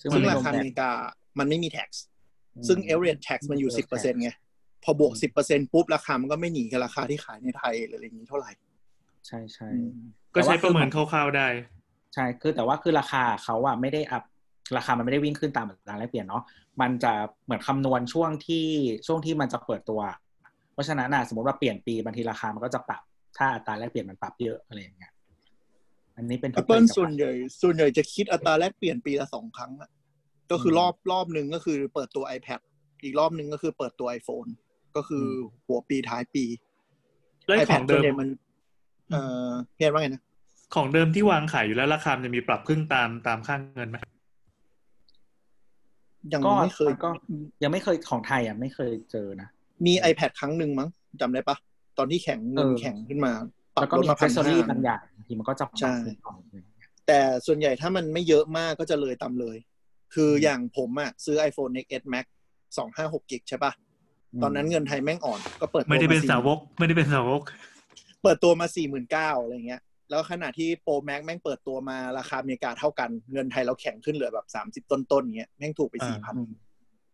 [0.00, 0.90] ซึ่งซึ่งมันไม่ราคาลงอแท็กเมริกา
[1.38, 1.88] มันไม่มี tax
[2.56, 4.30] อืมซึ่ง average tax มันอยู่อืมสิบเปอร์เซ็นต์ไง
[4.84, 8.50] พอบวกสิบเปอร์เซ็นต์ปุ๊บ ราคามันก็ไม่หนีกับราคาที่ขายในไทยหรืออะไรอย่างนี้เท่าไหร่
[9.26, 9.68] ใช่ใช่
[10.34, 11.48] ก็ใช้ประเมินคร่าวๆได้
[12.14, 14.22] ใช่คือแต่ว่าคือราคาเขาอะไม่ได้อัพ
[14.76, 16.42] ราคามันไม่ได้วิ่งขึ้นตามอัตราแลกเปลี่ยนเนาะ
[16.80, 17.12] มันจะ
[17.44, 18.66] เหมือนคำนวณช่วงที่
[19.06, 20.00] ช่วงที่มันจะเปิดตัว
[20.72, 23.02] เพราะฉะนั้นอะสมมติว่าเปลี่ยนปีบางทีราคามันก็จะปรับ
[23.38, 25.12] ถ้าอัตราแลกเปลี่ยนมันปรับเยอะอะไรอย่างเงี้ย
[26.16, 27.32] อันนี้เป็นทุก Apple ผลิตภัณฑ์ส่วนใหญ่
[27.62, 29.90] ส่วนใหญ่จะคิดอัตราแลกเปลี่ยนปีละสองครั้งอะ
[30.50, 32.60] ก็คือมรอบรอบหนึ่งก็คือเปิดตัว iPad
[33.04, 34.50] อีกรอบหนึ่งก็คือเปิดตัว iPhone
[34.96, 36.44] ก็คืออมหัวปีท้ายปี
[37.46, 38.28] แล้วของส่เดิวนมใหญ่มัน
[39.10, 40.22] เอ่อเพียนว่าไงนะ
[40.74, 43.96] ของเดิมที่วางขายอยู่แล้วราคามันจะมีปรับขึ้นตามตามค่างเงินไหม
[46.32, 47.10] ยังก็ไม่เคยมันก็
[47.62, 49.48] ยังไม่เคยของไทยอะไม่เคยเจอนะ
[49.86, 50.88] มี iPad ครั้งหนึ่งมั้ง
[51.20, 51.56] จำได้ปะ
[51.98, 53.32] ตอนที่แข็งเงินเออแข็งขึ้นมา
[53.76, 56.38] ปรัแล้วบก็ลดมีมาพัน accessory ห้าบางอย่างบางทีมันก็จะปรับใช่ขึ้นก่อน
[57.06, 59.56] แต่ส่วนใหญ่ถ้ามันไม่เยอะมากก็จะเลยตามเลย
[60.14, 62.24] คืออมอย่างผมอะซื้อ iPhone XS Max
[62.76, 63.72] สองห้าหกกิกใช่ปะ
[64.42, 67.42] ตอนนั้นเงินไทยแม่งอ่อน ก็เปิดตัวไม่ได้เป็น4สาวก ไม่ได้เป็นสาวก
[68.22, 69.80] เปิดตัวมาสี่หมื่นเก้าอะไรเงี้ย
[70.10, 76.34] แล้วขณะที่โปรแม็กแม่งเปิดตัวมาราคาอเมริกาเท่ากันเงินไทยเราแข็งขึ้นเหลือแบบสามสิบต้นๆเงี้ยแม่งถูกไปอ่าสี่พัน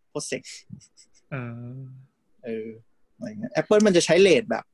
[0.08, 0.42] โคตรเซ็ง
[1.30, 1.80] เออ
[2.44, 2.68] เออ
[3.16, 4.64] อะไรเงี้ยแอปเปิลมันจะใช้เลทแบบ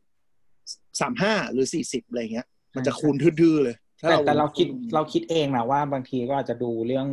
[1.01, 7.07] สามห้าหรือสี่สิบอะไรเงี้ย มันจะคูณทื่อๆเลยแต่แต่เราคิดเราคิดเองนะว่าบางทีก็อาจจะดูเรื่อง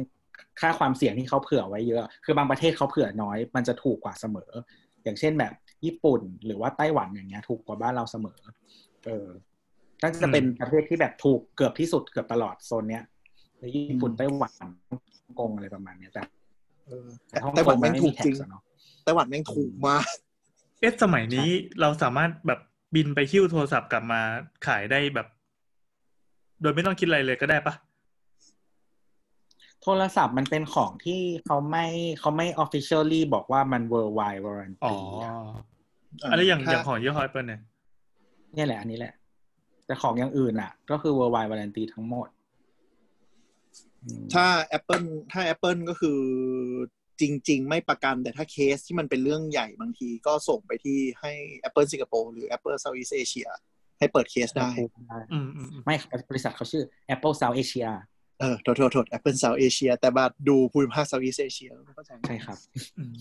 [0.59, 4.51] ค่าความเสี่ยงที่เขาเผื่อไว้เยอะ คือบางประเทศเขาเผื่อน้อย มันจะถูกกว่าเสมอ
[5.03, 5.53] อย่างเช่นแบบ
[5.85, 8.39] ญี่ปุ่นหรือว่าไต้หวันอย่างเงี้ย ถูกกว่าบ้านเราเสมอ
[9.05, 9.27] เออ
[10.01, 13.03] น่าจะเป็นประเทศที่แบบถูกเกือบที่สุดเกือบตลอดโซนเนี้ย
[13.57, 14.53] แล้วญี่ปุ่นไต้หวัน
[14.89, 14.95] ฮ่
[15.27, 16.23] องกงอะไรประมาณเนี้ยแต่
[16.85, 18.61] เออแต่ฮ่องไต้หกวันงแม่มันงไม่ถูมีกแท็จริกงซ์อะเนาะ
[19.03, 20.05] ไต้หวันแม่งถูกมาก
[20.79, 21.49] เอ๊ะสมัยนี้
[21.81, 22.59] เราสามารถแบบ
[22.93, 24.21] บินไปหิ้วโทรศัพท์กลับมา
[24.67, 25.27] ขายได้แบบ
[26.61, 27.73] โดยไม่ต้องคิดอะไรเลยก็ได้ปะ
[29.83, 31.85] โทรศัพท์มันเป็นของที่เขาไม่
[32.19, 34.41] เขาไม่ officially บอกว่ามัน worldwide
[34.85, 35.31] อ๋อ warranty อะ
[36.31, 37.61] อะไรอย่างถ้าอย่างของยี่ห้อ Apple เนี่ย
[38.53, 39.13] เนี่ยแหละ อันนี้แหละ
[39.85, 42.27] แต่ของอย่างอื่นอะ ก็คือ worldwide warranty ทั้งหมด
[44.03, 44.45] อืมถ้า
[44.77, 46.19] Apple ถ้า Apple ก็คือ
[47.21, 51.31] จริง ๆ ไม่ประกันแต่ถ้าเคสที่มันเป็นเรื่องใหญ่บางทีก็ส่งไปที่ให้
[51.67, 53.49] Apple สิงคโปร์หรือ Apple Southeast Asia
[53.99, 54.69] ให้เปิดเคสได้
[55.31, 55.95] อืมอืมอืมไม่
[56.29, 57.89] บริษัทเขาชื่อ Apple South Asia
[58.39, 62.57] เออโทษโทษโทษ Apple South Asia แต่บัดดูภูมิภาค Southeast Asia ไม่เข้าใจใช่ครับ
[62.97, 63.11] อืม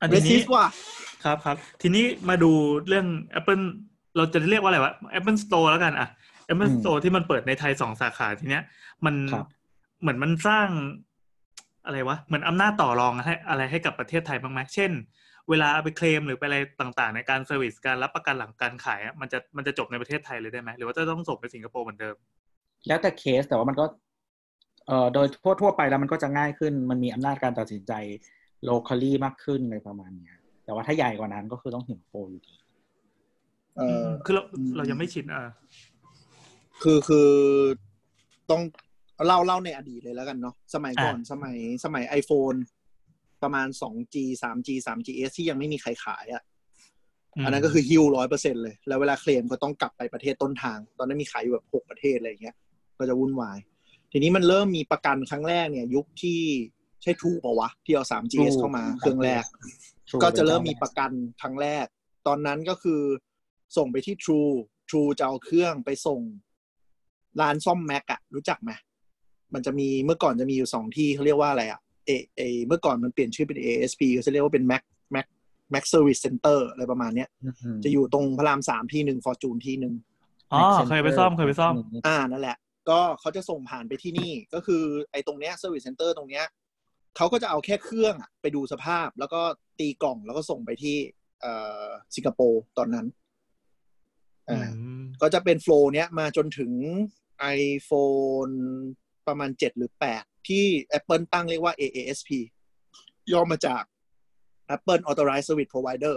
[0.00, 0.66] อันเรนี้ซิสว่ะ
[1.24, 2.50] ครับครับ ทีนี้มาดู
[2.88, 3.06] เรื่อง
[3.38, 3.62] Apple
[4.16, 6.08] เราจะเรียกว่าอะไรวะ Apple Store แล้วกันอะ
[6.52, 8.62] Apple อืม Store ที่มันเปิดในไทยสองสาขาทีเนี้ย
[9.04, 9.46] มันครับ
[10.00, 10.68] เหมือนมันสร้าง
[11.86, 14.92] อะไรวะเหมือนอำนาจต่อรองให้อะไรให้กับประเทศไทยบ้างไหมเช่น
[15.50, 22.16] เวลาเอาไปเคลมหรือไปอะไรต่างๆ ในการ service การรับประกันหลังการขายอะมันจะมันจะจบในประเทศไทยเลยได้ไหมหรือว่าจะต้องส่งไปสิงคโปร์เหมือนเดิม
[22.88, 23.84] แล้วแต่เคสแต่ว่ามันก็
[24.86, 27.92] เอ่อโดยทั่วทั่วไปแล้วมันก็จะง่ายขึ้น มันมีอำนาจการตัดสินใจ
[28.68, 32.54] locally มากขึ้นในประมาณเนี้ยแต่ว่าถ้าใหญ่กว่านั้นก็คือต้องสิงคโปร์อยู่ดี
[33.76, 35.40] เออคือเราอืมเรายังไม่ชินอะ
[36.82, 37.28] คือคือ
[38.50, 38.62] ต้อง
[39.26, 42.58] เล่าเล่าในอดีตเลยแล้วกันเนาะสมัยก่อนสมัยสมัย iPhone
[43.42, 46.42] ประมาณ 2G 3G 3GS ที่ยังไม่มีใครขายอะ่ะ
[47.44, 52.56] อันนั้นก็คือฮิวร้อยเปอร์เซ็นเลย แล้วเวลาเคลมก็ต้องกลับไปประเทศต้นทาง ตอนนั้นมีขายอยู่แบบหกประเทศอะไรอย่างเงี้ย
[52.98, 53.58] ก็จะวุ่นวาย
[54.12, 56.40] ทีนี้มันเริ่มมีประกันครั้งแรกเนี่ย ยุคที่
[57.02, 59.44] ใช่ทูปะวะ ที่เอา 3GS เข้ามาเครื่องแรก
[60.08, 61.86] True ก็จะเริ่มมีประกันครั้งแรก
[62.26, 63.00] ตอนนั้นก็คือ
[63.76, 64.52] ส่งไปที่ True
[64.88, 66.20] True จะเอาเครื่องไปส่ง
[67.40, 68.70] ร้านซ่อมแม็กอะรู้จักไหม
[69.54, 74.82] มันจะมีเมื่อก่อนจะมีอยู่สองที่เขาเรียกว่าอะไรอะเอเอเมื่อก่อนมันเปลี่ยนชื่อเป็น ASP ก็จะเรียกว่าเป็น Mac
[75.14, 75.26] Mac
[75.74, 79.94] Mac Service Center อะไรประมาณเนี้ยอืมจะอยู่ตรงพระรามสามที่หนึ่งฟอร์จูนที่หนึ่ง
[80.52, 81.74] อ๋อ Mac เคยไปซ่อม Center เคยไปซ่อม
[82.06, 82.56] อ่านั่นแหละ
[82.88, 86.44] ก็เขาจะส่งผ่านไปที่นี่ก็คือไอ้ตรงเนี้ย Service Center ตรงเนี้ย
[87.16, 89.40] เขาก็จะเอาแค่เครื่องอะไปดูสภาพ แล้วก็
[89.78, 90.96] ตีกล่องแล้วก็ส่งไปที่
[91.40, 91.52] เอ่
[91.84, 93.06] อสิงคโปร์ตอนนั้น
[94.50, 96.72] อือ่ามก็จะเป็นโฟล์เนี้ยมาจนถึง
[97.60, 98.54] iPhone
[99.30, 100.64] ประมาณ 7 หรือ 8 ที่
[100.98, 102.30] Apple ตั้งเรียกว่า AASP
[103.32, 103.82] ย่อมาจาก
[104.74, 106.16] Apple Authorized Service Provider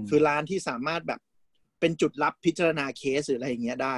[0.00, 1.20] มคือร้านที่สามารถแบบ
[1.80, 3.96] เป็นจุดรับพิจารณาเคสหรืออะไรอย่างเงี้ยได้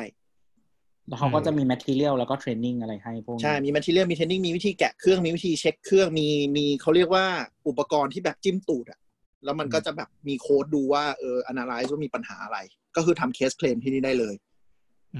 [1.08, 7.26] แล้วเขาก็จะมี material แล้วก็ training อะไรให้พวกนี้ใช่ มี material มี training มีวิธีแกะเครื่องมีวิธีเช็คเครื่องมีมีเขาเรียกว่า
[7.68, 9.00] อุปกรณ์ที่แบบจิ้มตูดอะ
[9.44, 12.58] แล้วมันก็จะแบบมีโค้ดดูว่าเออ analyze ว่ามีปัญหาอะไร
[12.96, 14.34] ก็คือทำเคสเคลมที่นี่ได้เลย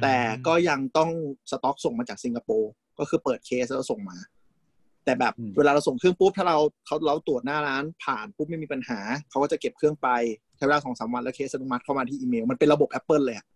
[0.02, 1.10] แต่ก็ยังต้อง
[1.50, 4.18] สต็อกส่งมาจากสิงคโปร์ ก็คือเปิดเคสแล้วส่งมา
[5.04, 8.98] แต่แบบอืมเวลาเราส่งเครื่องปุ๊บถ้าเราเขาเราตรวจหน้าร้านผ่านปุ๊บไม่มีปัญหา
[9.30, 10.08] เขาก็จะเก็บเครื่องไป
[10.56, 13.46] ใช้เวลาสองสามวันแล้วเคสอนุมัติเข้ามาที่อีเมล มันเป็นระบบ Apple เลยอะ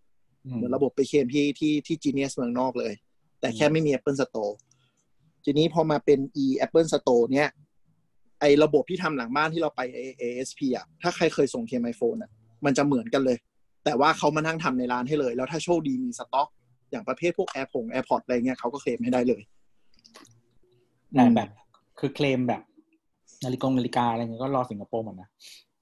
[0.46, 2.92] อืมเหมือนระบบไปเคลมที่ที่ที่ Genius เมืองนอกเลย
[3.40, 4.52] แต่แค่ไม่มี Apple Store
[5.44, 7.48] ทีนี้พอมาเป็น e Apple Store เนี่ย
[8.40, 9.80] ไอระบบที่ทำหลังบ้านที่เราไป
[10.20, 12.30] ASP อะ ถ้าใครเคยส่งเคลมไอโฟนอะ
[12.64, 13.38] มันจะเหมือนกันเลย
[13.84, 16.48] แต่ว่าเขามานั่งทำในร้านให้เลย แล้วถ้าโชคดีมีสต็อก
[16.90, 19.42] อย่างประเภทพวก Air ผง AirPod อะไรเงี้ยเขาก็เคลมให้ได้เลย
[21.12, 21.48] แต่แบบ
[21.98, 22.62] คือเคลมแบบ
[23.44, 25.28] นาฬิกานาฬิกาอะไรเงี้ยก็รอสิงคโปร์หมดนะ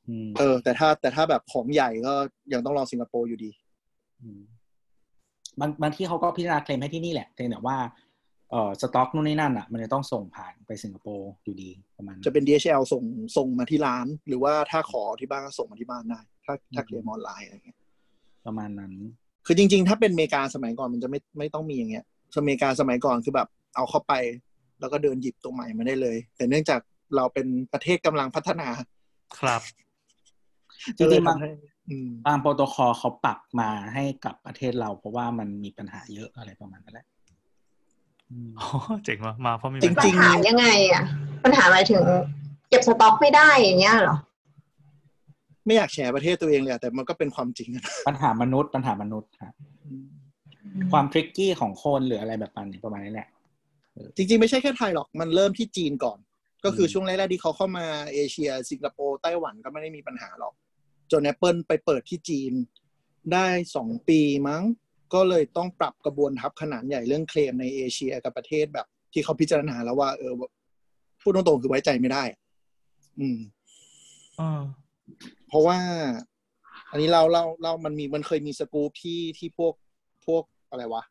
[0.09, 2.15] อืมเออ แต่ถ้าแต่ถ้าแบบของใหญ่ก็
[2.53, 3.51] ยังต้องรอสิงคโปร์อยู่ดี
[4.39, 4.41] ม
[5.61, 7.77] บางบางที่เขาก็พิจารณาเคลมให้ที่นี่แหละเพียงแต่ว่า
[8.51, 13.03] เอ่อสต็อกนู่นนี่นั่นอะ มันจะต้องส่งผ่านไปสิงคโปร์อยู่ดีประมาณนั้นจะเป็น DHL ส่ง
[13.37, 17.79] ส่งมาที่ร้าน หรือว่าถ้าขอที่บ้านก็ส่งมาที่บ้านได้ ถ้าถ้าเคลมออนไลน์อะไรเงี้ย
[18.47, 18.93] ประมาณนั้น
[19.51, 22.05] คือจริง ๆ ถ้าเป็นอเมริกาสมัยก่อนมันจะไม่ไม่ต้องมีอย่างเงี้ย
[22.39, 24.13] อเมริกาสมัยก่อนคือแบบเอาเข้าไป
[24.81, 26.81] แล้วก็เดินหยิบตัวใหม่มาได้เลย แต่เนื่องจาก
[27.17, 28.69] เราเป็นประเทศกำลังพัฒนา
[29.39, 29.63] ครับ
[30.99, 31.51] จริงๆบางก็เลยทำให้
[31.89, 37.07] อืมบางโปรโตคอลเขาปรับมาให้กับประเทศเรา เพราะว่ามันมีปัญหาเยอะอะไรประมาณนั้นแหละ
[38.31, 38.69] อืมอ๋อ
[39.05, 41.05] เจ๋งว่ะมาเพราะมีจริงปัญหายังไง อะ
[41.45, 42.05] ปัญหาหมายถึง
[42.69, 44.17] เก็บสต็อกไม่ได้อย่างเงี้ยเหรอ
[45.69, 49.55] ไม่อยากแชร์ประเทศตัวเองเลยอะแต่มันก็เป็นความจริงอะนะปัญหามนุษย์ ปัญหามนุษย์ครับ
[50.93, 53.29] ความทริกกี้ของคนหรืออะไรแบบนี้ประมาณนี้แหละ
[54.17, 56.19] จริง ๆ ไม่ใช่แค่ไทยหรอกมันเริ่มที่จีนก่อน
[56.65, 60.55] ก็คือช่วงแรกๆที่เขาเข้ามาเอเชีย สิงคโปร์ไต้หวันก็ไม่ได้มีปัญหาหรอก
[61.13, 62.53] จน Apple ไปเปิดที่จีน
[63.33, 64.63] ได้สองปีมั้ง
[65.15, 70.33] ก็เลยต้องปรับกระบวนทัพขนาดใหญ่เรื่องเคลมในเอเชียกับประเทศแบบ ที่เขาพิจารณาแล้วว่าเออ
[71.23, 72.23] พูดตรงๆคือไว้ใจไม่ได้
[73.21, 73.39] อืม
[74.41, 74.63] อ่า
[75.49, 75.79] เพราะว่า
[76.91, 79.75] อันนี้เราเราเรามันมีมันเคยมีสกู๊ปที่ที่พวก
[80.27, 81.03] พวกอะไรวะ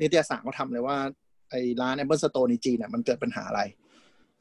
[0.00, 0.96] นิตยสารเขาทำเลยว่า
[1.50, 3.62] ไอ้ร้าน Apple Store ในจีนเนี่ยมันเกิดปัญหาอะไร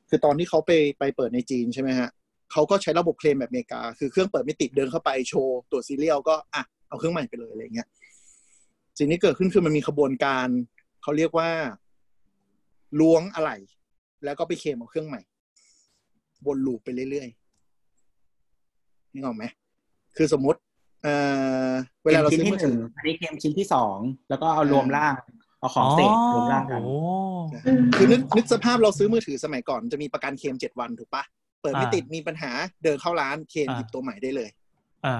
[0.10, 2.10] คือตอนที่เขาไปไปเปิดในจีนใช่ไหมฮะ
[2.52, 7.88] เขาก็ใช้ระบบเคลมแบบอเมริกา คือเครื่องเปิดไม่ติดเดินเข้าไปโชว์ตรวจซีเรียลก็อะเอาเครื่องใหม่ไปเลยอะไรเงี้ย
[8.98, 10.48] สิ่งที่เกิดขึ้นคือมันมีขบวนการ
[11.02, 11.50] เขาเรียกว่า
[13.00, 13.52] ล้วงอะไร
[14.24, 15.22] แล้วก็ไปเคลมเอาเครื่องใหม่
[16.46, 17.30] วนลูปไปเรื่อย
[19.08, 19.43] ๆนี่ออกไหม
[20.17, 20.60] คือสมมติ
[21.04, 21.13] เอ่
[21.70, 21.72] อ
[22.04, 23.98] เวลาเราชิ้นซื้อที่มือหนึ่ถืงออันนี้เกมชิ้นที่สอง
[24.30, 25.15] แล้วก็เอารวมร่าง
[25.60, 26.96] เอาของเศษรวมร่างกันโอ้
[27.96, 31.24] คือนึกนึกสภาพเราซื้อมือถือสมัยก่อนจะมีประกันเคลมเจ็ดวันถูกปะ
[31.62, 32.52] เปิดไม่อ่าติดมีปัญหา
[32.84, 34.50] เดินเข้าร้านเคลมอ่าหยิบตัวใหม่ได้เลย
[35.06, 35.15] อ่า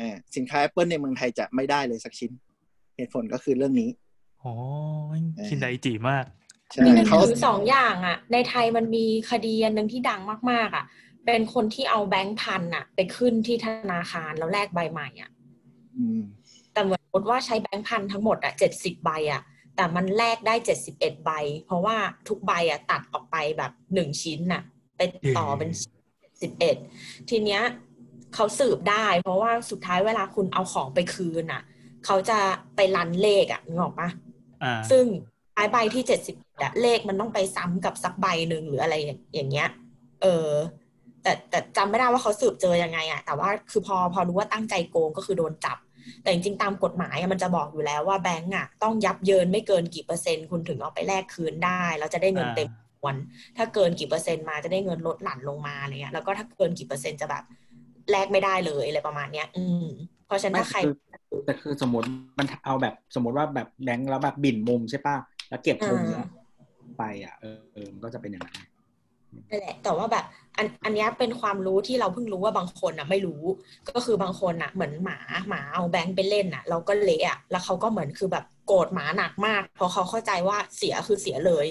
[0.00, 2.30] อ่าสินค้า Apple ในเมืองไทยจะไม่ได้เลยสักชิ้น
[2.96, 3.90] เหตุผลก็คือเรื่องนี้
[4.40, 4.52] โอ้
[5.48, 6.24] คินไดจีมาก
[6.72, 10.84] ใช่มีหนึ่งเขาถือสองอย่างอะ ในไทยมันมีคดีอันหนึ่งที่ดังมากๆอะ
[11.26, 15.30] เป็นคนที่เอาแบงค์พันอะไปขึ้นที่ธนาคารแล้วแลกใบใหม่อะ
[15.96, 16.20] อืม
[16.72, 19.42] แต่เหมือนสมมติว่าใช้แบงค์พันทั้งหมดอะเจ็ดสิบใบอะ
[19.76, 21.30] แต่มันแลกได้เจ็ดสิบเอ็ดใบ
[21.66, 21.96] เพราะว่า
[22.28, 24.62] ทุกใบอะตัดออกไปแบบหนึ่งชิ้นน่ะ
[24.96, 25.00] ไป
[25.36, 25.70] ต่อเป็น
[26.42, 26.76] สิบเอ็ด
[27.28, 27.62] ทีเนี้ย
[28.34, 31.62] เขาสืบได้ เพราะว่าสุดท้ายเวลาคุณเอาของไปคืนอะ
[32.04, 32.38] เขาจะ
[32.76, 34.08] ไปรันเลขอะนึกออกปะ
[34.62, 35.04] อ่าซึ่ง
[35.54, 38.94] ท้ายใบที่เจ็ดสิบอะเลขมันต้องไปซ้ำกับสักใบหนึ่งหรืออะไร
[39.34, 39.68] อย่างเงี้ย
[40.22, 40.48] เออ
[41.28, 45.78] แต่แต่จำไม่ได้ว่าเขาสืบเจอยังไงอะแต่ว่าคือพอพอรู้ว่าตั้งใจโกงก็คือโดนจับ
[46.22, 53.14] แต่จริงๆตามกฎหมายอะมันจะบอกอยู่แล้วว่าแบงก์อะต้องยับเยินไม่เกินกี่เปอร์เซ็นต์คุณถึงเอาไปแลกคืนได้แล้วจะได้เงินอ่าเต็มจำนวน
[53.56, 57.44] ถ้าเกินกี่เปอร์เซ็นต์มาจะได้เงินลดหลั่นลงมาอะไรเงี้ยแล้วก็ถ้าเกินกี่เปอร์เซ็นต์จะแบบ
[58.10, 59.86] แลกไม่ได้เลยอะไรประมาณเนี้ย อืม
[60.26, 60.92] เพราะฉะนั้นไม่ถ้าใครคือ
[61.44, 62.06] แต่คือสมมติ
[62.38, 65.16] มันเอาแบบสมมติว่าแบบแบงค์แล้วแบบบิ่นมุมใช่ป่ะ
[65.48, 66.26] แล้วเก็บมุมอ่า
[66.98, 68.56] ไปอะเออเออมันก็จะเป็นอย่างนั้น
[69.50, 70.24] นั่นแหละแต่ว่าแบบ
[70.56, 73.42] อันอันเนี้ยเป็นความรู้ที่เราเพิ่งรู้ว่าบางคนอะไม่รู้
[73.94, 81.66] ก็คือบางคนอะเหมือนหมาหมาเอาแบงค์ไปเล่นอะเราก็เละอะแล้วเขาก็เหมือนคือแบบโกรธหมาหนักมาก เพราะเขาเข้าใจว่าเสียคือเสียเลย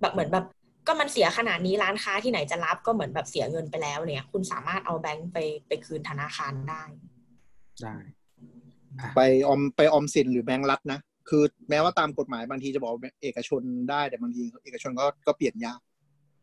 [0.00, 0.44] แบบเหมือนแบบ
[0.86, 6.82] ก็มันเสียขนาดนี้ร้านค้าที่ไหนจะรับก็เหมือนแบบเสียเงินไปแล้วเนี่ย คุณสามารถเอาแบงค์ไปไปคืนธนาคารได้
[7.82, 7.96] ได้
[9.16, 15.80] ไปออมไปออมสินหรือแบงก์รัฐนะคือแม้ว่าตามกฎหมายบางทีจะบอกว่าเอกชนได้แต่บางทีเอกชนก็ก็เปลี่ยนยาก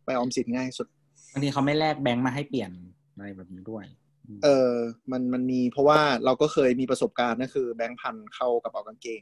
[0.05, 0.87] ไปออมสินง่ายสุด
[1.31, 2.71] บางทีเขาไม่แลกแบงค์มาให้เปลี่ยน
[3.15, 3.85] อะไรแบบนี้ด้วย
[4.37, 4.71] มเออ
[5.11, 9.21] มันมันมีเพราะว่าเราก็เคยมีประสบการณ์ก็คือ แบงค์พันเข้ากระเป๋ากางเกง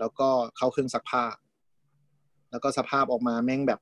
[0.00, 1.24] แล้วก็เข้าเครื่องซักผ้า
[2.50, 3.80] แล้วก็สภาพออกมาแม่งแบบ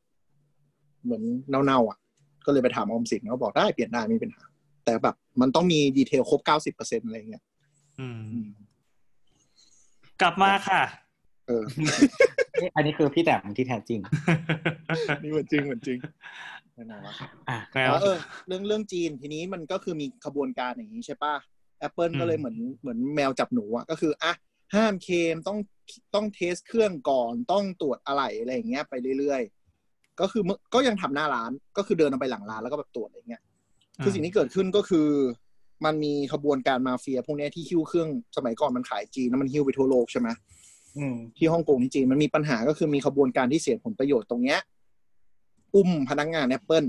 [1.04, 1.22] เหมือน
[1.66, 1.98] เน่าๆอะ
[2.46, 4.44] ก็เลยไปถามออมสินเขาบอกได้เปลี่ยนได้ไม่เป็นปัญหา
[4.84, 7.44] แต่แบบ มันต้องมีดีเทลครบเก้าสิบเปอร์เซ็นอะไรเงี้ย
[8.00, 8.48] อืมอืม
[10.20, 10.82] กลับมาค่ะ
[11.46, 11.64] เออ
[12.38, 14.00] เอ๊ะอันนี้คือพี่แต้มที่แท้จริง
[15.22, 15.98] นี่เหมือนจริงเหมือนจริง
[16.74, 17.14] แน่นอนวะ
[17.48, 21.34] อะแล้อ๋วอเออเรื่องเรื่องจีนทีนี้มันก็คือมีขบวนการอย่างนี้ใช่ป่ะ
[21.86, 24.32] Apple อืมก็เลยเหมือนเหมือนแมวจับหนูอะก็คืออะ
[24.74, 25.58] ห้ามเคลมต้อง
[26.14, 33.42] ต้องเทสเครื่องก่อนต้องตรวจอะไหล่อะไรอย่างเงี้ยไปเรื่อยๆ ก็คือมึก็ยังทำหน้าร้านก็คือเดินออกไปหลังร้านแล้วก็แบบตรวจอะไรเงี้ย
[34.02, 35.08] คือสิ่งที่เกิดขึ้นก็คือ
[35.84, 40.59] มันมีขบวนการมาเฟียพวกเนี้ยที่หิ้วเครื่องสมัยก่อนมันขายจีนแล้วมันหิ้วไปทั่วโลกใช่ไหมอืม
[41.36, 44.58] ที่ฮ่องกงที่จีนมันมีปัญหาก็คือมีขบวนการที่เสียผลประโยชน์ตรงเนี้ย
[45.74, 46.88] อุ้มพนักงาน Apple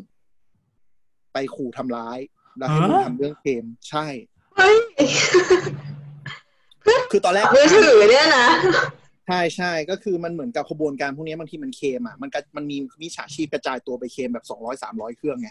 [1.34, 2.20] ไปขู่ทำร้าย
[2.58, 4.06] แล้วให้มึงทำเรื่องเคลมใช่
[4.58, 4.76] เฮ้ย
[7.12, 8.48] คือตอนแรกมือถือเนี่ยนะ
[9.28, 15.50] ใช่ใช่ก็คือมันเหมือนกับขบวนการพวกนี้บางทีมันเคลมอะมันก็มันมีมิจฉาชีพกระจายตัวไปเคลมแบบสองร้อยสามร้อยเครื่องไง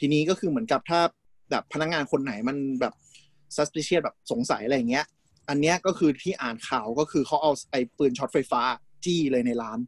[0.00, 1.00] ทีนี้ก็คือเหมือนกับถ้า
[1.50, 2.94] แบบพนักงานคนไหนมันแบบ
[3.56, 5.06] suspicious แบบสงสัยอะไรอย่างเงี้ย
[5.52, 8.62] อันเนี้ยก็คือที่อ่านข่าวก็คือเขาเอาไอ้ปืนช็อตไฟฟ้า
[9.04, 9.78] จี้เลยในร้าน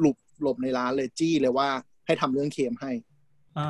[0.00, 1.68] หลบหลบในร้านเลยจี้เลยว่า
[2.06, 2.92] ให้ทำเรื่องเคลมให้
[3.58, 3.68] อ่า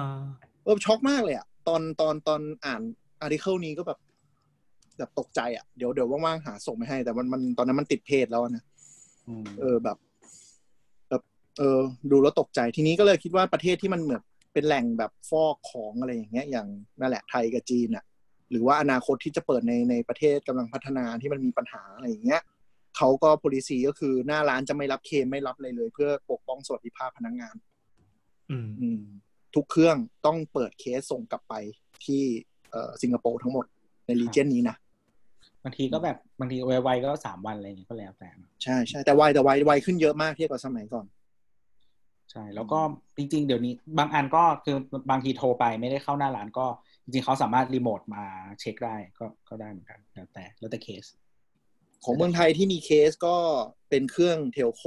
[0.64, 2.82] เออช็อกมากเลยอะตอนตอนตอนอ่าน
[3.20, 3.98] อาร์ติเคิลนี้ก็แบบ
[4.98, 8.64] แบบตกใจอะเดี๋ยวเดี๋ยวว่างๆหาส่งไปให้ แต่มันมันตอนนั้นมันติดเพจแล้วนะ
[9.28, 9.96] อืมเออแบบ
[11.08, 11.22] แบบ
[11.58, 16.68] เออ ดูแล้วตกใจทีนี้ก็เลยคิดว่าประเทศที่มันเหมือนเป็นแหล่งแบบฟอกของอะไรอย่างเงี้ย อย่าง
[17.00, 18.04] นั่นแหละไทยกับจีนอะ
[18.50, 22.42] หรือว่าอนาคตที่จะเปิดในในประเทศกำลังพัฒนาที่มันมีปัญหาอะไรอย่างเงี้ย
[22.96, 27.54] เขาก็ policy ก็คือหน้าร้านจะไม่รับเคลมไม่รับอะไรเลย เพื่อปกป้องสวัสดิภาพพนักงาน
[28.50, 29.00] อืมอืม
[29.54, 31.54] ทุกเครื่องต้องเปิดเคสส่งกลับไป
[32.04, 32.22] ที่
[32.70, 33.66] เอ่อสิงคโปร์ทั้งหมด
[34.06, 34.76] ใน region นี้นะ
[35.64, 41.06] บางทีก็แบบบางทีไวๆก็สามวันอะไรอย่างเงี้ยก็แล้วแต่เนอะใช่ใช่แต่ไวแต่ไวไวขึ้นเยอะมากเทียบกับสมัยก่อน
[42.30, 42.78] ใช่ แล้วก็
[43.16, 44.76] จริง ๆ เดี๋ยวนี้ บางอันก็คือ
[45.10, 46.66] บางทีโทรไปไม่ได้เข้าหน้าร้านก็
[47.06, 48.24] จริงๆเขาสามารถรีโมทมา
[48.60, 51.04] เช็คได้ก็ก็ได้เหมือนกันแล้วแต่แล้วแต่เคส
[52.04, 53.36] ของเมืองไทยที่มีเคสก็
[53.90, 54.82] เป็นเครื่องเทลโค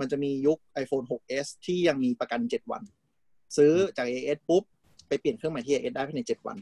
[0.00, 2.82] มันจะมียุค iPhone 6s ที่ยังมีประกัน 7 วัน
[3.56, 4.62] ซื้อจาก AS ปุ๊บ
[5.08, 6.56] ไปเปลี่ยนเครื่องใหม่ที่ AS ได้ภายใน 7 วัน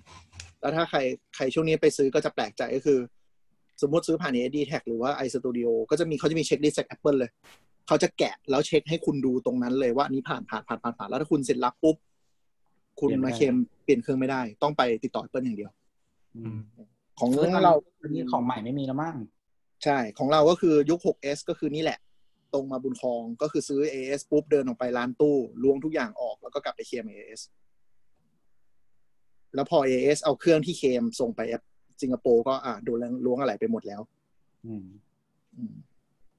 [0.61, 0.99] แล้วถ้าใคร
[1.37, 2.99] ใครช่วงนี้ไปซื้อก็จะแปลกใจก็คือ
[3.83, 7.31] สมมติซื้อผ่าน AS d t a g หรือว่า iStudio ก็จะมีเขาจะมีเช็คลิสต์จาก Apple เลย
[7.87, 11.97] เขาจะแกะแล้วเช็คให้คุณดูตรงนั้นเลยว่าอันนี้ผ่านผ่านผ่านผ่านผ่านแล้วถ้าคุณเซ็นรับปุ๊บ
[13.01, 15.71] คุณเปลี่ยนไม่มาได้เคลมเปลี่ยนเครื่องไม่ได้ ต้องไปติดต่อ Apple อย่างเดียว
[16.37, 16.59] อืม
[17.19, 19.17] ของซึ่งเราอันนี้ของใหม่ไม่มีแล้วมั้ง
[19.85, 21.99] ใช่ของเราก็คือยุค 6s ก็คือนี่แหละ
[22.55, 27.41] ตรงมาบุญคลองก็คือซื้อ AS ปุ๊บเดินออกไปร้านตู้ล้วงทุกอย่างออกแล้วก็กลับไปเคลม AS
[29.55, 31.63] แล้วพอ AS เอาเครื่องที่เคลมส่งไปแอป
[32.03, 34.01] สิงคโปร์ก็อะโดนล้วงอะไรไปหมดแล้ว
[34.67, 34.85] อืม
[35.57, 35.75] อืม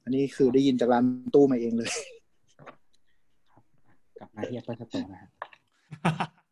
[0.04, 1.92] อันนี้คือได้ยินจากร้านตู้มาเองเลย
[4.18, 5.30] กลับมาที่ Apple Store นะฮะ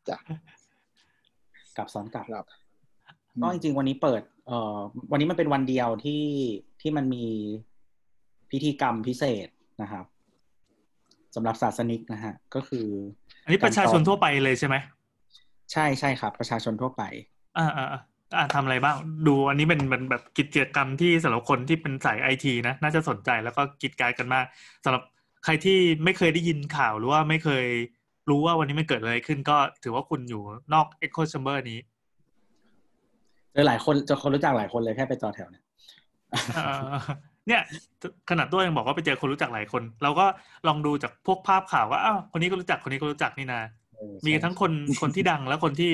[0.10, 0.17] จ้ะ
[1.78, 2.45] กลับซ้อนกลับครับ
[3.41, 4.78] ก็จริงๆวันนี้เปิด เอ่อ
[5.12, 6.26] วันนี้มันเป็นวันเดียวที่
[6.82, 7.26] ที่มันมี
[8.52, 9.48] พิธีกรรมพิเศษ
[9.82, 10.06] นะครับ
[11.36, 12.88] สำหรับศาสนิกนะฮะ ก็คือ
[13.43, 14.76] อันนี้ประชาชนทั่วไปเลยใช่ไหม
[15.72, 17.04] ใช่ใช่ครับ ประชาชนทั่วไป
[17.58, 18.02] อ่าอ่าอ่า
[18.36, 18.95] อ่าทำอะไรบ้าง
[19.28, 24.45] ดูอันนี้เป็นเป็นแบบกิจกรรมที่สำหรับคนที่เป็นสายไอทีนะ น่าจะสนใจแล้วก็กิจการกันมาก
[24.84, 25.04] สำหรับ
[25.43, 27.65] ใครที่ไม่เคยได้ยินข่าวหรือว่าไม่เคย
[28.30, 30.42] รู้ว่าวันนี้มันเกิดอะไรขึ้นก็ถือว่าคุณอยู่
[30.74, 31.80] นอก Echo Chamber นี้
[33.52, 35.63] เจอหลายคนเจอคนรู้จักหลายคนเลยแค่ไปจอแถวเนี่ย
[36.56, 36.96] เอ่อ
[37.48, 37.62] เนี่ย
[38.30, 40.26] ขนาดตัวยังบอกว่าไปเจอคนรู้จักหลายคน เราก็
[40.68, 43.62] ลองดูจากพวกภาพข่าวว่าอ้าวคนนี้ก็รู้จักคนนี้ก็รู้จักนี่นา
[43.96, 45.92] เออมีทั้งคนคนที่ดังและคนที่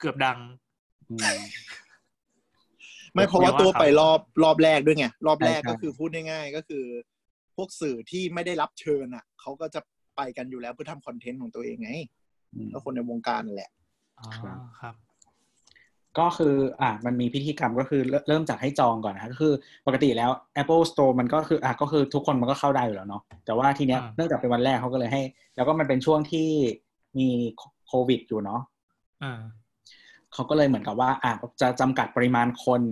[0.00, 0.38] เกือบดัง
[1.10, 1.40] อืม
[3.14, 6.84] ไม่เพราะว่าตัวไปรอบรอบแรกด้วยไงรอบแรกใช่ก็คือพูดง่ายๆก็คือ
[7.56, 9.80] พวกสื่อที่ไม่ได้รับเชิญอะเขาก็จะ
[10.16, 11.90] ไปกันอยู่แล้วเพื่อทำคอนเทนต์ของตัวเองไง
[12.54, 13.70] อืมแล้วคนในวงการนั่นแหละ
[14.20, 14.94] อ๋อครับครับ
[16.18, 19.54] ก็คืออะมันมีพิธีกรรมก็คือเริ่มเริ่มจากให้จองก่อนนะครับก็คือ
[19.86, 20.30] ปกติแล้ว
[20.62, 25.22] Apple Store มันก็คืออะก็คือทุกคนมันก็เข้าได้อยู่แล้วเนาะแต่ว่าทีเนี้ยอ่าเนื่องจากเป็นวันแรกเขาก็เลยให้
[25.56, 26.48] แล้วก็มันเป็นช่วงที่
[27.18, 27.28] มี
[27.86, 28.60] โควิดอยู่เนาะ
[29.22, 29.40] อ่า
[30.32, 32.82] เขาก็เลยเหมือนกับว่าอะจะจำกัดปริมาณคน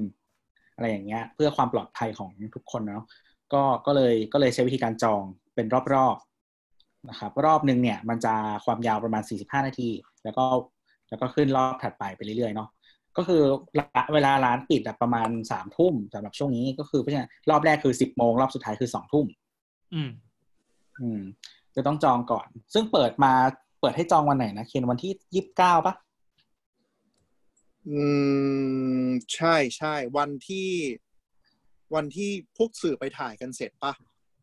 [0.74, 3.06] อะไรอย่างเงี้ย เพื่อความปลอดภัยของทุกคนเนาะ
[3.52, 5.22] ก็ก็เลยก็เลยใช้วิธีการจอง
[5.54, 6.31] เป็นรอบๆ
[7.08, 8.34] นะครับ รอบหนึ่งเนี่ยมันจะ
[8.64, 9.88] ความยาวประมาณ 45 นาที
[10.24, 10.44] แล้วก็
[11.08, 12.68] แล้วก็ขึ้นรอบถัดไปไปเรื่อยๆเนาะ
[13.16, 13.42] ก็คือ
[14.14, 19.26] เวลาร้านปิดอะประมาณสามทุ่มสำหรับช่วงนี้ก็คือเพราะฉะนั้นรอบแรกคือสิบโมงรอบสุดท้ายคือสองทุ่ม
[19.94, 20.10] อืม
[21.00, 21.22] อืม
[21.76, 23.32] จะต้องจองก่อน ซึ่งเปิดมา
[23.80, 25.94] เปิดให้จองวันไหนนะเคนวันที่ยี่สิบเก้าปะ
[27.88, 28.00] อื
[29.04, 30.70] ม ใช่ใช่วันที่
[31.94, 33.92] วันที่พวกสื่อไปถ่ายกันเสร็จปะ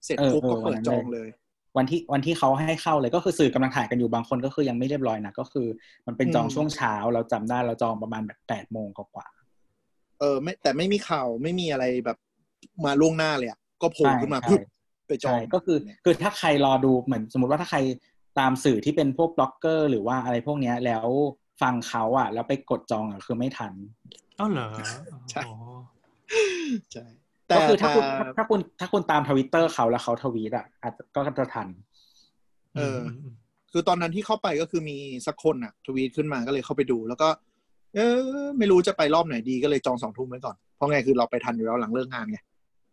[0.05, 1.29] เสร็จปุ๊บก็เปิดจองเลย
[1.77, 5.67] วันที่วันที่เขาให้เข้าเลยก็คือสื่อกำลังถ่ายกันอยู่บางคนก็คือยังไม่เรียบร้อยนะก็คือ
[6.07, 9.27] มันเป็นจองอืมช่วงเช้าเราจำได้เราจองประมาณแบบแปดโมงกว่า
[10.19, 12.17] เออไม่แต่ไม่มีข่าวไม่มีอะไรแบบ
[12.85, 14.61] มาล่วงหน้าเลยอะก็โผล่ขึ้นมาใช่ปึ๊บ
[15.07, 17.79] ไปๆจอใช่งก็คือคือถ้าใครรอดูเหมือนสมมติว่าถ้าใคร
[18.39, 21.05] ตามสื่อที่เป็นพวกบล็อกเกอร์ หรือว่าอะไรพวกเนี้ยแล้ว
[21.61, 23.73] ฟังเขาอะ แล้วไปกดจองอะคือไม่ทัน
[24.39, 24.67] อ้าวเหรอ
[25.31, 25.51] ใช่โอ้
[26.91, 27.18] ใช่แต่
[27.57, 31.67] ก็คือถ้าคุณแต่ถ้าคุณถ้าคุณตามทวิตเตอร์เขาแล้วเขาทวีตอะอาจจะก็จะทัน
[32.75, 32.99] เออ
[33.71, 37.27] คือตอนนั้นที่เข้าไปก็คือมีสักคนอะ ทวีตขึ้นมาก็เลยเข้าไปดู แล้วก็
[37.95, 42.39] เออ ไม่รู้จะไปรอบไหนดีก็เลยจองสองทุ่มไว้ก่อน เพราะไงคือเราไปทันอยู่แล้วหลังเลิกงานไง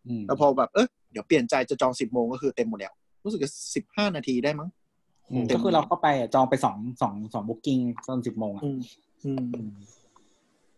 [0.09, 2.93] อืมแล้วพอแบบเออเดี๋ยวเปลี่ยนใจจะจองสิบโมงก็คือเต็มหมดแล้ว
[3.25, 4.69] รู้สึกจะสิบห้านาทีได้มั้ง
[5.31, 8.79] อืมเต็มก็คือเราเข้าไปอะจองไปสองสองสอง booking ตอนสิบโมงอะอืม
[9.25, 9.71] อืมอืม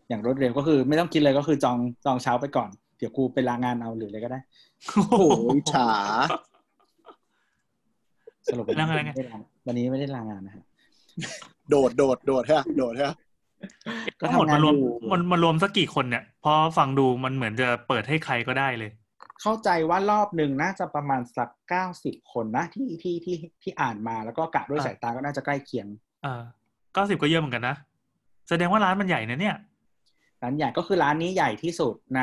[0.09, 4.39] อย่างรวดเร็วก็คือ ไม่ต้องคิดเลยก็คือจองจองเช้าไปก่อน เดี๋ยวกูไปลางานเอาหรืออะไรก็ได้
[4.87, 5.89] โอ้โหโอ้ยฉา
[8.45, 10.63] สรุปวันลานี้งานไงไม่ได้ลาวันนี้ไม่ได้ลางานนะฮะ
[11.69, 13.13] โดดโดดโดดฮะโดดฮะ
[14.19, 18.91] ก็ทั้งหมดทำงานมันรวมอยู่มันมันรวมสักกี่คนเนี่ยเพราะฟังดูมันเหมือนจะเปิดให้ใครก็ได้เลย
[19.41, 25.87] เข้าใจว่ารอบหนึ่งน่าจะประมาณสักเก้าสิบคนนะที่ที่ที่ที่อ่านมาแล้วก็กะด้วยอ่าสายตาก็น่าจะใกล้เคียง
[26.25, 26.41] อ่า
[26.93, 27.75] เก้าสิบก็เยอะเหมือนกันนะ
[28.49, 29.55] แสดงว่าร้านมันใหญ่นะเนี่ย
[30.43, 32.21] ร้านใหญ่ก็คือร้านนี้ใหญ่ที่สุดใน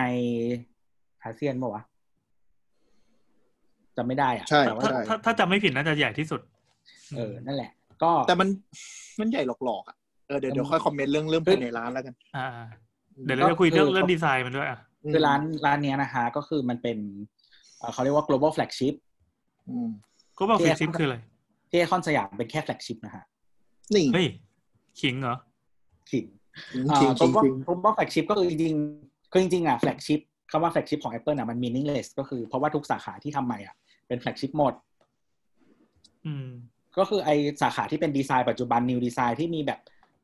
[1.22, 1.82] อาเซียนปะวะ
[3.96, 6.40] จำไม่ได้อะใช่แต่ว่าถ้าถ้าถ้าจำไม่ผิดน่าจะใหญ่ที่สุด
[7.16, 7.70] เออ นั่นแหละ
[8.02, 8.48] ก็แต่มัน
[9.20, 12.46] มันใหญ่หลอกๆอะเออเดี๋ยวเดี๋ยวค่อยคอมเมนต์เรื่องเรื่องภายในร้านแล้วกัน อ่า
[13.24, 14.80] เดี๋ยวเราจะคุยเรื่องเรื่องดีไซน์มันด้วยอะ
[15.12, 16.98] คือร้านร้านเนี้ยนะฮะก็คือมันเป็น
[17.78, 18.94] เอ่อเขาเรียกว่า global flagship
[19.68, 19.88] อืม
[20.38, 21.16] global flagship คืออะไร
[21.70, 23.24] ที่ไอคอนสยามเป็นแค่ flagship นะฮะ
[23.94, 24.26] นี่เฮ้ย
[25.00, 25.36] ขิงเหรอ
[26.10, 26.26] ขิง
[26.72, 30.20] จริงอ่าจริงผมว่าจริงผมว่า flagship ก็คือจริงๆคือจริงๆอะ flagship
[30.50, 33.74] คำว่า flagship ของ Apple อะมัน meaningless ก็คือเพราะว่าทุกสาขาที่ทำใหม่อะ
[34.08, 34.74] เป็น flagship หมด
[36.26, 36.48] อืม
[36.98, 37.30] ก็คือไอ
[37.62, 39.80] สาขาที่เป็นดีไซน์ปัจจุบัน new design ที่มีแบบ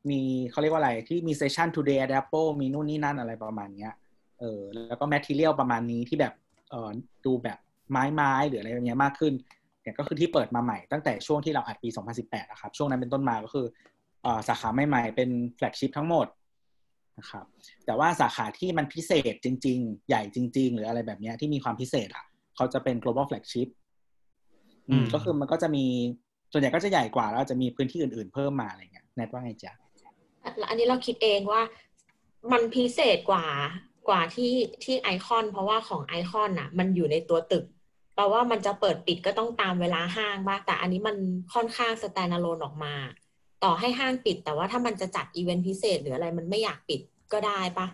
[0.09, 0.19] มี
[0.51, 3.93] เขาเรียกว่าอะไรที่มี session today at Apple มีนู่นนี่นั่นอะไรประมาณเนี้ย
[4.39, 6.33] เออแล้วก็ material ประมาณนี้ที่แบบ
[6.69, 6.89] เออ
[7.25, 7.57] ดูแบบ
[7.91, 9.33] ไม้ไม้หรืออะไรแบบเนี้ยมากขึ้น
[9.81, 13.92] เนี่ยก็คือที่เปิดมาใหม่ตั้งแต่ช่วงที่เราอัดปี 2018นะครับช่วงนั้นเป็นต้นมาก็คือเออ
[14.47, 16.27] สาขาใหม่ๆ เป็นแฟลกชิพทั้งหมด
[17.19, 17.45] นะครับ
[17.85, 23.69] แต่ว่าสาขาที่มันพิเศษจริง ๆ ใหญ่จริง ๆ หรืออะไรแบบเนี้ยที่มีความพิเศษอะเขาจะเป็น global flagship
[24.89, 25.85] อืมอืมก็คือมันก็จะมี
[26.51, 29.73] ส่วนใหญ่ก็จะใหญ่กว่า แล้วอาจจะมีพื้นที่อื่นๆ เพิ่มมาอะไรเงี้ยแนทว่าไงจ๊ะ
[30.69, 31.61] อันนี้เราคิดเองว่า
[32.51, 33.45] มันพิเศษกว่า
[34.09, 37.65] กว่าที่ที่ไอคอน เพราะว่าของไอคอนอะ มันอยู่ในตัวตึก
[38.15, 41.15] แปลว่ามันจะเปิดปิดก็ต้องตามเวลาห้างบ้างแต่อันนี้มัน
[41.53, 42.93] ค่อนข้างสแตน d a l o n e ออกมา
[43.63, 47.01] ต่อให้ห้างปิด แต่ว่าถ้ามันจะจัดอีเวนต์พิเศษหรืออะไรมันไม่อยากปิด
[47.33, 47.87] ก็ได้ปะ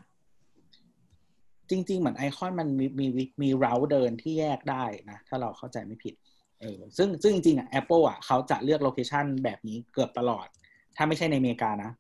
[1.70, 6.14] จริง ๆ เหมือนไอคอนมันมีมีมีมีทางเดินที่แยกได้นะ ถ้าเราเข้าใจไม่ผิด
[6.62, 10.48] เออซึ่งซึ่งจริงๆอะ Apple อะเขาจะเลือก location แบบนี้เกือบตลอด
[10.96, 11.92] ถ้าไม่ใช่ในอเมริกานะ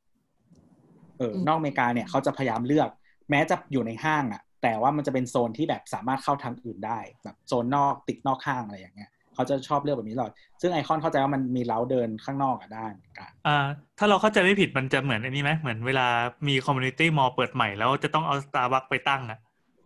[1.17, 2.89] เอออืมนอกอเมริกาเนี่ยเขาจะพยายามเลือก
[3.29, 13.58] แม้จะอยู่ในห้างอะ แต่ว่ามันจะเป็นโซนที่แบบสามารถเข้าทางอื่นได้ แบบโซนนอกติดนอกห้างอะไรอย่างเงี้ย เขาจะชอบเลือกแบบนี้ตลอดซึ่งไอคอนเข้าใจว่ามันมีทางเดินข้างนอกอะได้เหมือนกันอ่า
[13.99, 16.08] ถ้าเราเข้าใจไม่ผิดมันจะเหมือนอันนี้ไหมเหมือนเวลา
[16.47, 19.39] มี community mall เปิดใหม่แล้วจะต้องเอาสตาร์บัคไปตั้งอะ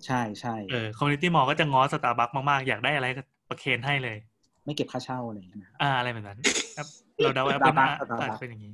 [0.05, 4.17] ใช่ใช่เออ community mall ก็จะง้อสตาร์บัคมากๆ อยากได้อะไรก็ประเคนให้เลย
[4.65, 6.39] ไม่เก็บค่าเช่าอะไรอย่างเงี้ยนะอ่าอะไรแบบนั้น
[6.77, 6.87] ครับ
[7.21, 8.73] เราเดา Apple Starbucks อาจ Starbucks เป็นอย่างนี้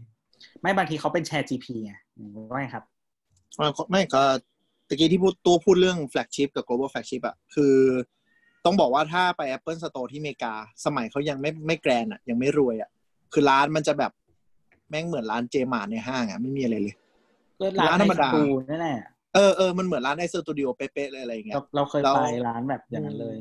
[0.62, 2.84] ไม่บางทีเขาเป็นแชร์ GP ไงอืมว่าไงครับ
[3.58, 4.22] ไม่ไม่ก็
[4.88, 7.76] ตะกี้ที่พูดตัวพูดเรื่อง flagship กับ global flagship อะคือ
[8.66, 10.54] ต้องบอกว่าถ้าไป Apple Store ที่อเมริกา
[10.86, 12.90] สมัยเขายังไม่ไม่ grand อะยังไม่รวยอะ
[13.34, 14.12] คือร้านมันจะแบบ
[14.90, 16.96] แม่งเหมือนร้านเจมาร์ทในห้างอะไม่มีอะไรเลย
[17.60, 18.98] ก็ร้านร้านธรรมดาในสตูนั่นแหละ
[19.36, 23.38] เออเออมันเหมือนร้านในสตูดิโอเป๊ะๆเลยอะไรอย่างเงี้เรายเราเคยเราไปร้านแบบอย่างนั้นเลย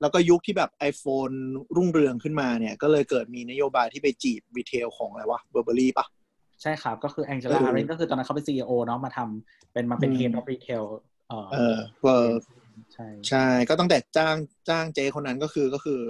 [0.00, 1.34] แล้วก็ยุคที่แบบ iPhone
[1.76, 6.06] รุ่งเรืองขึ้นมาเนี่ย ก็เลยเกิดมีนโยบายที่ไปจีบ retail ของอะไรวะ Burberry ปะ
[6.62, 10.84] ใช่ครับ ก็คือ Angela เออ Ahrendts ก็คือตอนนั้นเขาเป็น CEO เนาะมาทำเป็นมาเป็นอืม Head of Retail
[11.30, 12.32] เออเออเออ
[12.94, 14.36] ใช่ใช่ก็ตั้งแต่จ้าง
[14.68, 16.00] จ้างเจคนนั้นก็คือก็คือ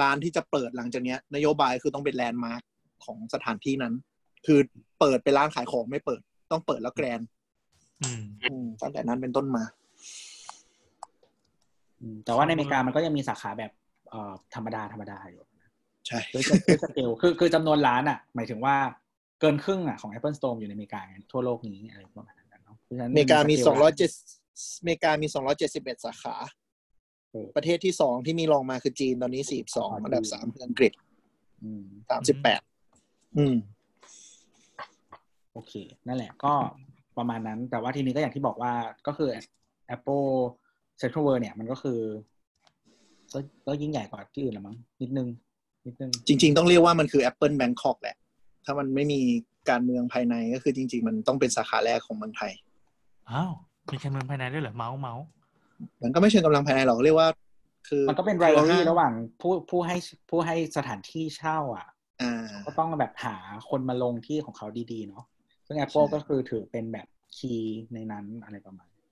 [0.00, 2.62] ร้านที่จะเปิดหลังจากเนี้ย นโยบายคือต้องเป็นแลนด์มาร์ค
[3.04, 3.94] ของสถานที่นั้น
[4.46, 4.58] คือ
[5.00, 7.28] เปิดเป็นร้านขายของไม่เปิด ต้องเปิดแล้วแกรนด์
[8.02, 9.64] อืมอืมตั้งแต่นั้นเป็นต้นมา
[12.00, 13.72] อืมแต่ว่าในอเมริกามันก็ยังมีสาขาแบบ
[14.10, 15.42] เอ่อธรรมดาธรรมดาอยู่
[16.06, 18.76] ใช่ด้วยด้วยสเกลคือคือจำนวนร้านอะ หมายถึงว่า
[19.40, 24.10] เกินครึ่งอะของ Apple Store อยู่ในอเมริกาไงทั่วโลกนี้อะไรประมาณนั้นเนาะเพราะฉะนั้นอเมริกามีสสเกองลร้อยเจ็ด
[24.80, 26.34] อเมริกามีสองร้อยเจ็ดสิบเอ็ดสาขา
[27.30, 30.92] เออประเทศที่สองที่มีรองมาคือจีนตอนนี้สี่สองอ๋ออัอันดับจีนสามคืออังกฤษ
[31.62, 32.60] อืมสามสิบแปด
[33.38, 33.56] อืม
[35.52, 35.72] โอเค
[36.06, 36.52] นั่นแหละก็
[37.18, 38.72] ประมาณนั้น แต่ว่าทีนี้ก็อย่างที่บอกว่า
[39.06, 39.28] ก็คือ
[39.94, 40.28] Apple
[41.00, 42.00] Central World เนี่ยมันก็คือ
[43.32, 45.28] ก็ก็ยิ่งใหญ่กว่าที่อื่นละมั้งนิดนึง
[45.86, 48.16] นิดนึง จริง ๆ ต้องเรียกว่ามันคือ Apple Bangkok แหละ
[48.64, 49.20] ถ้ามันไม่มี
[49.70, 52.52] การเมืองภายในก็คือจริง ๆ มันต้องเป็นสาขาแรกของเมืองไทย
[53.30, 53.52] อ้าว
[53.90, 55.24] มีการเมืองภายในด้วยเหรอเม้าท์เม้าท์
[56.02, 57.28] มันก็ไม่เชิงกำลังภายในหรอกเรียกว่า
[57.88, 59.96] คือมันก็เป็น rivalry ห้างระหว่างผู้ผู้ให้
[60.30, 61.86] ผู้ให้สถานที่เช่า อะ
[62.22, 62.32] อ่า
[62.66, 63.36] ก็ต้องแบบหา
[63.70, 65.24] คนมาลงที่ของเขาดีๆเนาะ
[65.66, 69.04] ซึ่ง Apple ใช่ก็คือถือเป็นแบบ key ในนั้นอะไรประมาณนี้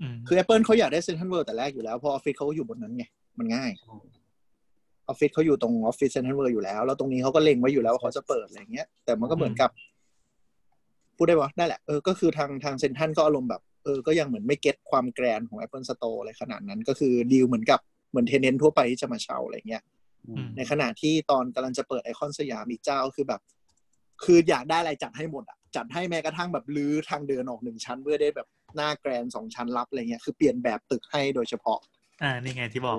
[0.00, 3.04] อืมคือ Apple เขาอยากได้เซ็นทรัลเวิลด์แต่แรกอยู่แล้วเพราะออฟฟิศเขาก็อยู่บนนั้นไง
[3.38, 3.70] มันง่าย
[5.08, 9.70] ออฟฟิศเขาอยู่ตรงออฟฟิศเซ็นทรัลเวิลด์อยู่แล้ว แล้วตรงนี้เขาก็เล็งไว้อยู่แล้วว่าเขาจะเปิดอะไรอย่างเงี้ยแต่มันก็เหมือนกับ
[11.16, 19.82] พูดได้ปะได้แหละเออก็คือทางทางเซ็นทรัลก็อารมณ์แบบ เออก็ยังเหมือนไม่ get ความ grand ของ Apple Store อะไรขนาดนั้น ก็คือดีลเหมือนกับเหมือน tenant ทั่วไปที่จะมาเช่าอะไรเงี้ย
[20.28, 23.40] อืมในขณะที่ตอนกำลังจะเปิดไอคอนสยามอีกเจ้าคือแบบ
[24.24, 31.78] คืออยากได้อะไรจัดให้หมดอะจัดให้แม้กระทั่งแบบรื้อทางเดินออกหนึ่งชั้น เพื่อได้แบบหน้า grand สองชั้นรับอะไรเงี้ยคือเปลี่ยนแบบตึกให้โดยเฉพาะ
[32.22, 32.98] อ่านี่ไงที่บอก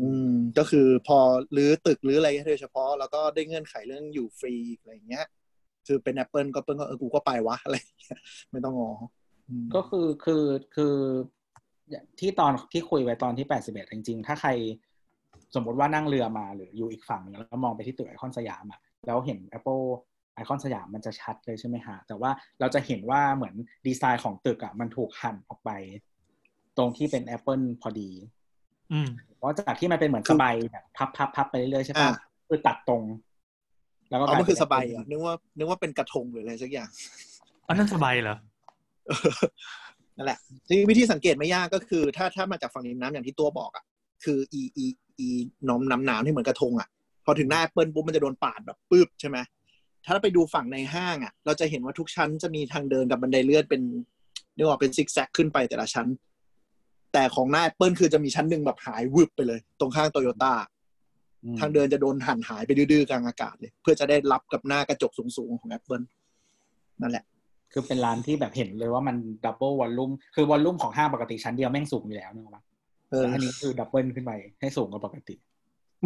[0.00, 1.18] อืมก็คือพอ
[1.56, 5.26] รื้อตึกรื้ออะไรโดยเฉพาะ แล้วก็ได้เงื่อนไขเรื่องอยู่ฟรีอะไรอย่างเงี้ย
[5.86, 8.18] คือเป็น Apple Apple ก็เออกูก็ไปวะอะไรอย่างเงี้ย
[8.50, 9.23] ไม่ต้องงออืม
[9.74, 10.94] ก็คือคือคือ
[12.20, 14.50] ที่ตอนที่คุยไว้ตอนที่81จริงๆ ถ้าใคร
[15.54, 19.84] สมมติว่านั่งเรือมาหรืออยู่อีกฝั่งหนึงแล้วมองไปที่ตึกไอคอนสยามอะแล้วเห็น Apple
[20.34, 22.30] ไอคอนสยามมันจะชัดเลยใช่ไหมฮะ แต่ว่า
[22.60, 23.54] เราจะเห็นว่าเหมือน
[23.86, 25.70] ดีไซน์ของตึกอะมันถูกหั่นออกไป
[26.76, 28.10] ตรงที่เป็น Apple พอดี
[28.92, 32.12] อืมเพราะจากที่มันเป็นเหมือนสไบแบบพับพับพับไปเรื่อยๆใช่ปะอ่า
[32.48, 33.02] คือตัดตรง
[34.10, 36.90] แล้วก็อ๋อมันคือสไบกลอะเป็นนึกว่านึกว่าเป็นกระทงหรืออะไรสักอย่าง
[37.68, 38.36] อันนั้นสไบเหรอ
[40.16, 43.84] นั่นแหละทีนี้วิธีสังเกตไม่ยากก็คือ ถ้าถ้ามาจากฝั่งริมน้ำอย่างที่ตัวบอกอะ
[44.24, 44.86] คืออีอี
[45.18, 45.28] อี
[45.68, 46.88] น้อมน้ำน้ำที่เหมือนกระทงอะ
[47.24, 49.38] พอถึงหน้าแอปเปิลปุ๊บมันจะโดนปาดแบบปึ๊บใช่ไหม
[50.04, 53.82] ถ้าไปดูฝั่งในห้างอะ เราจะเห็นว่าทุกชั้นจะมีทางเดินกับบันไดเลื่อนเป็น
[54.56, 56.08] นึกออกเป็นซิกแซกขึ้นไปแต่ละชั้น
[57.12, 60.52] แต่ของหน้า Apple คือจะมีชั้นหนึ่งแบบหายวึบไปเลย ตรงข้างโตโยต้า
[61.44, 66.04] อืมทางเดินจะโดนหั่นหายไปดื้อๆกลางอากาศเลย เพื่อจะได้รับกับหน้ากระจกสูงๆของ Apple
[67.00, 67.24] นั่นแหละ
[67.76, 72.62] คือเป็นร้านที่แบบเห็นเลยว่ามัน double volume คือ volume ของห้างปกติชั้นเดียวแม่งสูงอยู่แล้วนึกออกปะ
[73.10, 75.34] เออแต่อันนี้คือ double ขึ้นไปให้สูงกว่าปกติ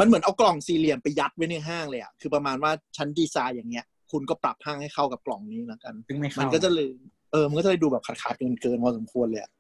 [0.01, 6.89] มันเหมือนเอากล่องสี่เหลี่ยมไปยัดไว้ในห้างเลยอะคือประมาณว่าชั้นดีไซน์อย่างเงี้ย คุณก็ปรับห้างให้เข้ากับกล่องนี้แล้วกันซึ่งไม่เข้ามันก็จะเลย
[7.33, 9.51] เออมันก็จะเลยดูแบบขาดๆเกินๆพอสมควรเลยอะ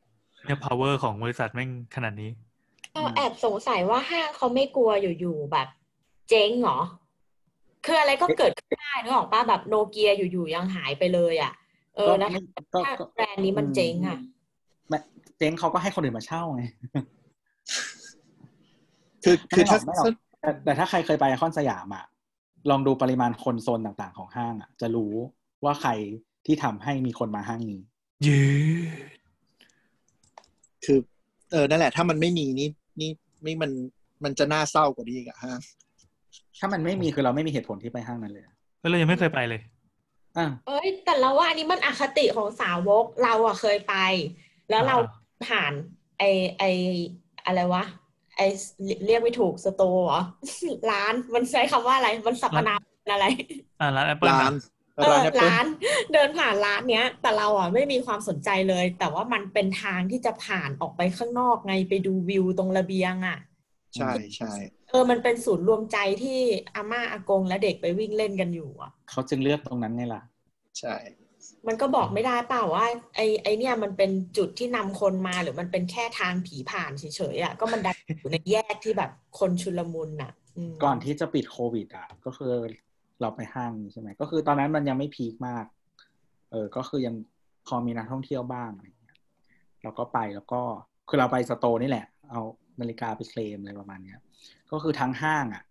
[0.46, 2.30] เนี่ย power ของบริษัทแม่งขนาดนี้
[2.92, 5.68] เราแอบสงสัยว่าห้างเขาไม่กลัวอยู่ๆแบบ
[6.28, 6.80] เจ๊งเหรอ
[7.86, 11.52] คืออะไรก็เกิดขึ้นได้นึกออกป้าแบบโนเกียอยู่ๆยังหายไปเลยอะ
[11.98, 12.40] เออก็แล้วไม่
[12.74, 14.18] ก็ถ้าก็แบรนด์นี้มันเจ๊งอะ
[14.88, 14.98] ไม่
[15.38, 16.62] เจ๊งเขาก็ให้คนอื่นมาเช่าไง
[19.24, 20.06] คือคือไม่หรถ้าอกไม่หรอก
[20.40, 22.04] แต่แต่ถ้าใครเคยไปไอคอนสยามอะ
[22.70, 25.12] ลองดูปริมาณคนโซนต่างๆของห้างอะ จะรู้
[25.64, 25.90] ว่าใคร
[26.46, 27.80] ที่ทำให้มีคนมาห้างนี้
[28.24, 28.44] เย้
[30.84, 30.98] คือ
[31.52, 32.68] เออนั่นแหละ ถ้ามันไม่มีนี่
[33.00, 33.10] นี่
[33.46, 33.70] นี่มัน
[34.24, 35.56] มันจะน่าเศร้ากว่านี้อีกอะฮะ
[36.58, 39.70] ถ้ามันไม่มีคือเราไม่มีเหตุผลที่ไปห้างนั้นเลยอะก็เลยยังไม่เคยไปเลยอะ
[40.64, 43.90] เอ้ย แต่เราว่าอันนี้มันอคติของสาวกเราอะเคยไป
[44.68, 45.72] แล้วเราอ่าผ่าน
[46.18, 46.22] ไอ
[46.58, 46.62] ไอ
[47.44, 47.82] อะไรวะ
[48.36, 48.40] ไอ
[49.04, 50.18] เรียกไม่ถูกสโตร์เหรอ
[50.88, 52.80] ร้านมันใช้คำว่าอะไรมันสรรพนาม
[53.12, 53.24] อะไร
[53.78, 54.50] อ่าร้าน Apple ร้านนะ
[54.96, 55.64] เอร้าอนแอปเปิลร้าน
[56.12, 63.38] เดินผ่านร้านเนี้ย แต่เราอะไม่มีความสนใจเลย แต่ว่ามันเป็นทางที่จะผ่านออกไปข้างนอกไงไปดูวิวตรงระเบียงอะ
[63.96, 64.48] ใช่ใช่
[64.90, 66.38] เออมันเป็นศูนย์รวมใจที่
[66.74, 70.22] อาม่าอากงและเด็กไปวิ่งเล่นกันอยู่อะเขาจึงเลือกตรงนั้นไงล่ะ
[70.80, 70.94] ใช่
[71.66, 72.86] มันก็บอกไม่ได้เปล่าว่า
[73.16, 80.32] ไอไอเนี่ยมันเป็นจุดที่นำคนมาหรือมันเป็นแค่ทางผีผ่านเฉยๆอะก็มันดันอยู่ในแยกที่แบบคนชุลมุนอะ
[80.70, 82.52] มก่อนที่จะปิดโควิดอะก็คือ
[83.20, 85.64] เราไปห้างใช่ไหมก็คือตอนนั้นมันยังไม่พีคมาก
[86.50, 87.14] เออ ก็คือยัง
[87.66, 89.16] พอมีนักท่องเที่ยวบ้างอะไรเงี้ย
[89.82, 90.60] เราก็ไปแล้วก็
[91.08, 92.40] คือเราไปสโตร์นี่แหละ เอา
[92.80, 94.18] นาฬิกาไปเคลมอะไรประมาณเนี้ย
[94.72, 95.64] ก็คือทั้งห้างอะ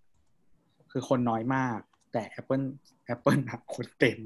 [0.92, 1.80] คือคนน้อยมาก
[2.14, 2.66] แต่ Apple
[3.14, 4.20] Apple หนักคนเต็ม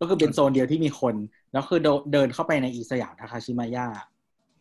[0.00, 1.14] ก็คือเป็นโซนเดียวที่มีคน
[1.52, 3.86] แล้วคือเดินเดินเข้าไปในอีสยามทาคาชิมายะ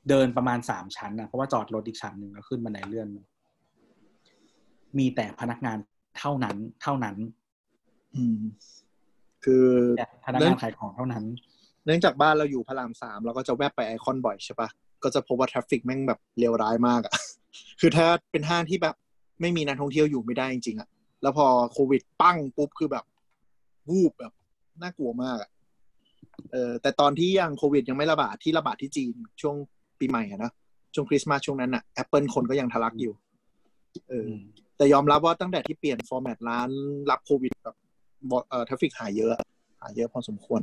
[0.09, 3.07] เดินประมาณสามชั้นนะเพราะว่าจอดรถอีกชั้นหนึ่งแล้วขึ้นบันไดเลื่อน
[4.97, 5.77] มีแต่พนักงาน
[6.17, 7.15] เท่านั้น เท่านั้น
[8.15, 8.39] อืม
[9.43, 9.65] คือ
[9.97, 11.23] แต่พนักงานขายของเท่านั้น
[11.86, 14.69] เนื่องจากบ้านเราอยู่พระรามสามเราก็จะแวบไปไอคอนบ่อยใช่ปะ
[15.03, 17.13] ก็จะพบว่าทราฟฟิกแม่งแบบเลวร้ายมากอะ
[17.79, 18.95] คือถ้าเป็นห้างที่แบบ
[19.41, 20.89] ไม่มีนักท่องเที่ยวอยู่ไม่ได้จริงๆอะ
[21.21, 23.05] แล้วพอโควิดปั้งปุ๊บคือแบบ
[23.89, 24.33] วูบแบบ
[24.81, 25.49] น่ากลัวมากอะ
[26.51, 29.55] เออแต่ตอนที่ยังโควิดยังไม่ระบาดที่ระบาดที่จีนช่วง
[29.99, 30.51] ปีใหม่อะนะ
[30.93, 33.13] ช่วงคริสต์มาสช่วงนั้นอะแอปเปิลคนก็ยังทะลักอยู่
[34.09, 34.29] เออ
[34.77, 36.69] แต่ยอมรับว่าตั้งแต่ที่เปลี่ยน format ร้าน
[37.09, 37.75] รับโควิดแบ
[38.29, 39.31] บเอ่อ traffic หายเยอะ
[39.81, 40.61] หายเยอะพอสมควร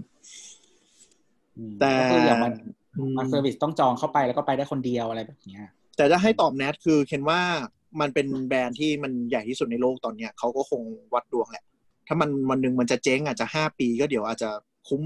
[1.57, 2.53] อืมแต่ก็คืออย่างมัน
[2.99, 5.67] อืมมา serviceต้องจองเข้าไปแล้วก็ไปได้คนเดียวอะไรแบบเนี้ย
[5.97, 7.41] แต่ถ้าให้ตอบแนทคือเคนว่า
[8.01, 10.83] มันเป็นแบรนด์ที่มันใหญ่ที่สุดในโลกตอนเนี้ยเขาก็คง
[11.15, 11.65] วัดดวงแหละ
[12.07, 14.51] ถ้ามันวันหนึ่งมันจะเจ๊งอาจจะห้าปีก็เดี๋ยวอาจจะ
[14.89, 15.03] คุ้ม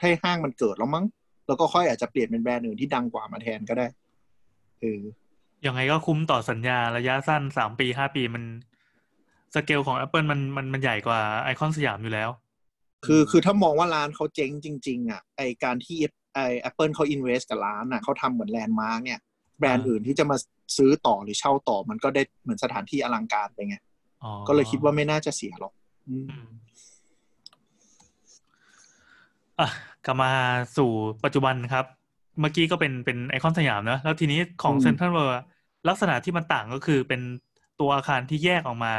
[0.00, 1.04] ให้ห้างมันเกิดแล้วมั้ง
[1.46, 3.86] แล้วก็ค่อยอาจจะเปลี่ยนเป็นแบรนด์อื่นที่ดังกว่ามาแทนก็ได้
[4.80, 5.00] เออ
[5.66, 8.44] ยังไงก็คุ้มต่อสัญญาระยะสั้นสามปีห้าปีมัน
[9.54, 12.30] สเกลของ Apple มันมันมันใหญ่กว่าไอคอนสยามอยู่แล้ว
[13.06, 15.98] คือคือถ้ามองว่าร้านเขาเจ๊งจริง ๆ อะ ไอการที่
[16.34, 19.20] ไอแอปเปิลเขา invest กับร้านอะเขาทำเหมือน landmark เนี่ย
[19.58, 20.36] แบรนด์อื่นที่จะมา
[20.76, 23.76] ซื้อต่อหรือเช่าต่อมันก็ได้เหมือนสถานที่อลังการไปไง
[24.22, 25.72] อ๋อก็เลยคิดว่าไม่น่าจะเสียหรอก
[26.08, 26.48] อืมอืม
[29.60, 29.68] อะ
[30.06, 30.30] กลับมา
[30.76, 30.90] สู่
[31.24, 31.84] ปัจจุบันครับ
[32.40, 35.42] เมื่อกี้ก็เป็นเป็นไอคอนสยามเนอะแล้วทีนี้ของอืมเซ็นทรัลเวิลด์
[35.88, 37.20] ลักษณะที่มันต่างก็คือเป็น
[37.80, 38.92] ตัวอาคารที่แยกออกมา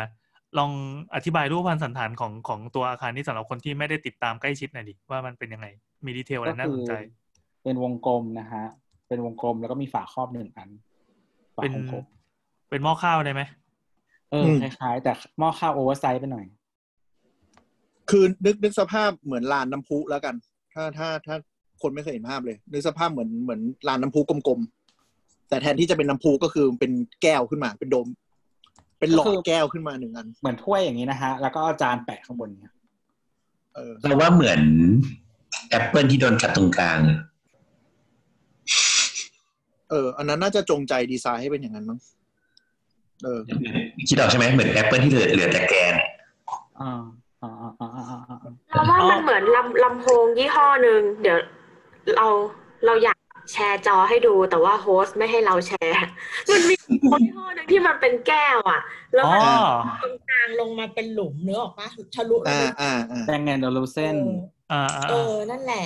[0.57, 0.71] ลอง
[1.15, 5.67] อธิบายรูปพรรณสัณฐานของของตัวอาคารนี้สำหรับคนที่ไม่ได้ติดตามใกล้ชิดหน่อยดิว่ามันเป็นยังไง
[6.05, 6.93] มี detail อะไรก็น่าคืสนใจ
[7.63, 8.65] เป็นวงกลมนะฮะ
[9.07, 10.90] เป็นวงกลมแล้วก็มีฝาครอบหนึ่งอันฝา
[11.55, 12.03] เป็นวงกลม
[12.69, 13.41] เป็นหม้อข้าวได้ไหม
[14.31, 16.45] เออคล้ายๆแต่หม้อข้าวโอเวอร์ไซส์ไปหน่อย
[18.09, 20.35] คือนึกนึกสภาพเหมือนลานน้ำพุแล้วกัน
[20.73, 21.35] ถ้าถ้าถ้า
[21.81, 26.91] คนไม่เคยเห็นภาพเลย นึกสภาพเหมือนเหมือนลานน้ำพุกลมๆแต่แทนที่จะเป็นน้ำพุก็คือเป็น
[27.21, 28.07] แก้วขึ้นมา เป็นโดม
[28.99, 32.73] เป็นหลอก็คืดอแก้วขึ้นมาหนึ่งอัน เหมือนถ้วยอย่างนี้นะฮะ แล้วก็เอาจานแปะข้างบนเนี่ย
[33.75, 34.61] เออเราว่าเหมือน
[35.69, 36.99] แอปเปิลที่โดนกัดตรงกลาง
[39.91, 41.99] เอออันนั้นน่าจะจงใจดีไซน์ให้เป็นอย่างนั้นมั้ง
[43.23, 43.39] เออ
[44.09, 45.93] คิดออกใช่ไหมเหมือนแอปเปิลที่เหลือเหลือแต่แกน
[46.81, 46.91] อ่า
[47.43, 51.37] อ่าอ่าอ่าอ่าอ่าอ่าเราว่ามันเหมือนลำลำโพงยี่ห้อหนึ่งเดี๋ยว
[52.15, 52.27] เรา
[52.85, 53.17] เราอยาก
[53.51, 55.95] แชร์จอให้ดูแต่ว่า host ไม่ให้เราแชร์
[56.51, 56.75] มันมี
[57.21, 58.81] ยี่ห้อหนึ่งที่มันเป็นแก้วอะ
[59.15, 59.39] แล้วอ๋อ
[59.87, 64.15] มันตรงกลางลงมาเป็นหลุมเนื้อออกปะทะลุอ่าอ่าอ่าแดงแอนเดอลูเซน
[64.69, 65.85] เอออ่าอ่าเออ่าอนั่นแหละ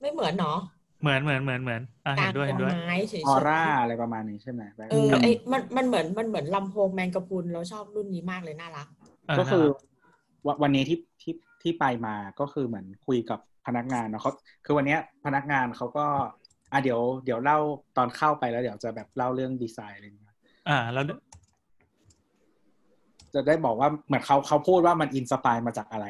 [0.00, 0.58] ไม่เหมือนเนาะ
[1.04, 8.86] เหมือนเหมือนเหมือนเหมือนอ่าเห็นด้วยเห็นด้วยไม้เฉยออๆร่าอะไรประมาณนี้ใช่ไหมแบงค์เออไอมันมันเหมือนมันเหมือนลำโพงแมงกะพรุนเราชอบรุ่นนี้มากเลยน่ารัก
[9.26, 9.64] เก็คือ
[10.46, 14.32] วันวันนี้ที่ที่ที่ไปมาก็คือเหมือนคุยกับพนักงานเนาะเขา
[14.64, 16.06] คือวันเนี้ยพนักงานเขาก็
[16.72, 17.58] อะเดี๋ยวเดี๋ยวเล่า
[17.96, 20.36] ตอนเข้าไปแล้วเดี๋ยวจะแบบเล่าเรื่องดีไซน์อะไรอย่างเงี้ย
[20.68, 21.04] อ่าแล้ว
[23.34, 26.06] จะได้บอกว่าเหมือนเขาเขาพูดว่ามัน inspire มาจากอะไร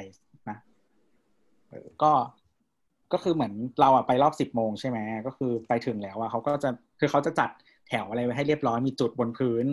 [0.48, 0.58] นะ
[1.68, 2.12] เออก็
[3.14, 7.50] ก็คือเหมือนเราอะไปรอบสิบโมงใช่ไหมก็คือไปถึงแล้วอะเขาก็จะคือเขาจะจัด
[7.88, 9.66] แถวอะไรไว้ให้เรียบร้อยมีจุดบนพื้น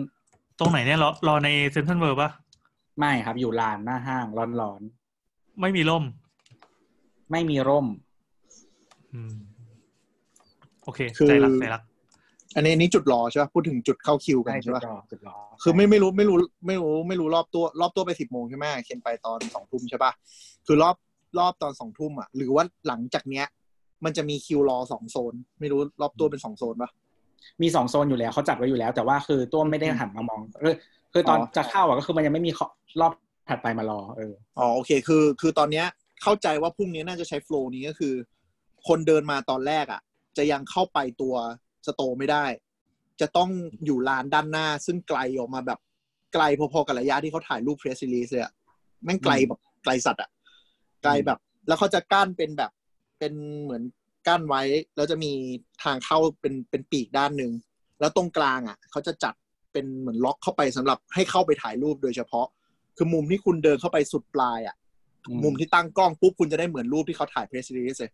[0.58, 2.30] ตรงไหนเนี่ยรอรอในเซ็นทรัลเวิลด์ปะ
[2.98, 4.26] ไม่ครับ อยู่ลานหน้าห้าง
[4.60, 4.82] ร้อน
[5.60, 7.86] ไม่มีร่มๆไม่มีร่ม
[9.14, 9.34] อืม
[10.84, 11.82] โอเคคือใจรักใจรัก
[12.54, 16.36] อันนี้อันนี้จุดรอใช่ป่ะพูดถึงจุดเข้าคิวกันใช่จุใช่ดป่ะรอจุดรอคือไม่ไม่รู้ไม่รู้
[16.66, 20.12] ไม่รู้ไม่รู้รอบตัว รอบตัวไปสิบโมงใช่ไหมเคนไปตอนสองทุ่มใช่ป่ะ
[20.66, 20.96] คือรอบ
[21.38, 23.46] รอบตอนสองทุ่มอะ หรือว่าหลังจากเนี้ย
[24.04, 26.90] มันจะมีคิวรอสองโซน ไม่รู้รอบตัวเป็นสองโซนป่ะ
[27.62, 30.74] มีสองโซนอยู่แล้วเขาจัดไว้อยู่แล้ว แต่ว่าคือตัวไม่ได้หันมามองเออ
[31.12, 32.52] คือตอนอ๋อจะเข้าอะก็คือมันยังไม่มี
[33.00, 33.12] รอบ
[33.48, 35.86] ถัดไปมารอเอออ๋อโอเคคือ คือตอนเนี้ย
[36.22, 38.14] เข้าใจว่าพรุ่งนี้น่าจะใช้ flow นี้ก็คือ
[38.88, 40.00] คนเดินมาตอนแรกอะ
[40.36, 41.34] จะยังเข้าไปตัว
[41.86, 42.44] store ไม่ได้
[43.20, 43.50] จะต้อง
[43.84, 45.78] อยู่ลานด้านหน้า ซึ่งไกลออกมาแบบ
[46.34, 48.52] ไกลพอๆกับระยะที่เขาถ่ายรูป press release เลยอะ
[49.04, 50.30] แม่งไกลแบบไกลสัตว์อะ
[51.02, 51.38] ไกลแบบ
[51.68, 52.70] แล้วเขาจะกั้นเป็นแบบ
[53.18, 53.32] เป็น
[53.62, 53.82] เหมือน
[54.28, 54.62] กั้นไว้
[54.96, 55.32] แล้วจะมี
[55.82, 57.52] ทางเข้าเป็นเป็นปีกด้านหนึ่ง
[58.00, 59.34] แล้วตรงกลางอะเขาจะจัด
[59.72, 62.46] เป็นเหมือนล็อกเข้าไปสำหรับให้เข้าไปถ่ายรูปโดยเฉพาะ
[62.96, 64.76] คือมุมที่คุณเดินเข้าไปสุดปลายอะ
[65.28, 68.10] อืมมุมที่ตั้งกล้องปุ๊บคุณจะได้เหมือนรูปที่เขาถ่ายเพรสซีรีส์เลย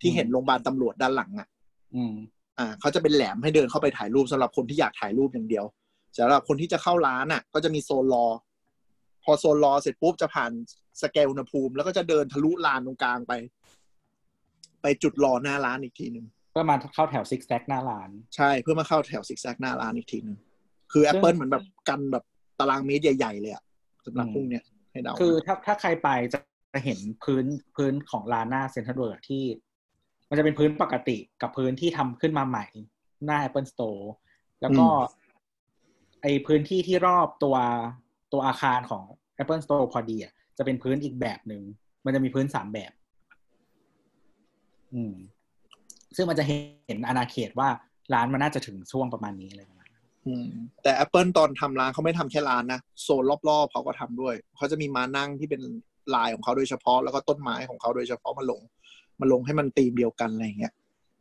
[0.00, 1.48] ที่อืมเห็นโรงพยาบาลตำรวจด้านหลังอะ
[1.94, 2.14] อืม
[2.58, 5.64] อ่าเขาจะเป็นแหลมให้เดินเข้าไปถ่ายรูปสำหรับคนที่อยากถ่ายรูปอย่างเดียว
[6.18, 8.26] สำหรับคนที่จะเข้าร้านอะ ก็จะมีโซนรอ
[9.26, 10.52] พอโซนรอเสร็จปุ๊บจะผ่าน
[11.02, 13.32] สเกลอุณหภูมิ แล้วก็จะเดินทะลุลานตรงกลางไป
[14.82, 20.38] ไปจุดรอหน้าร้านอีกทีหนึ่งเพื่อมาเข้าแถวซิกแซกหน้าร้าน ใช่เพื่อมาเข้าแถวซิกแซกหน้าร้านอีกทีหนึ่ง
[20.92, 22.24] คือ Apple เหมือนแบบกันแบบ
[22.58, 23.62] ตารางเมตรใหญ่ ๆ เลยอะ
[24.06, 26.38] สำหรับอืมพรุ่งเนี้ยให้เดาคือถ้าถ้าใครไปจะ
[26.72, 27.46] จะเห็นพื้น
[27.76, 29.44] พื้นของลานหน้าเซ็นทรัลเวิลด์ที่
[30.28, 32.66] มันจะเป็นพื้นปกติกับพื้นที่ทำขึ้นมาใหม่
[33.24, 34.02] หน้า Apple Store
[34.62, 34.86] แล้วก็
[36.22, 37.56] ไอพื้นที่ที่รอบตัว
[38.36, 39.04] ตัวอาคารของ
[39.42, 41.62] Apple Store พอดีอะจะเป็นพื้นอีกแบบหนึ่ง
[42.04, 42.92] มันจะมีพื้นสามแบบ
[44.94, 45.14] อืม
[46.16, 47.68] ซึ่งมันจะเห็นอาณาเขตว่า
[48.14, 50.46] ร้านมันน่าจะถึงช่วงประมาณนี้อะไรประมาณนั้นอืม
[50.82, 55.62] แต่ Apple ตอนทำร้านเขาไม่ทำแค่ร้านนะโซนรอบๆเขาก็ทำด้วยเขาจะมีมานั่งที่เป็น
[56.14, 58.60] ลายของเขาโดยเฉพาะแล้วก็ต้นไม้ของเขาโดยเฉพาะมาลง
[59.20, 60.72] มาลงให้มันตีมเดียวกันอะไรอย่างเงี้ย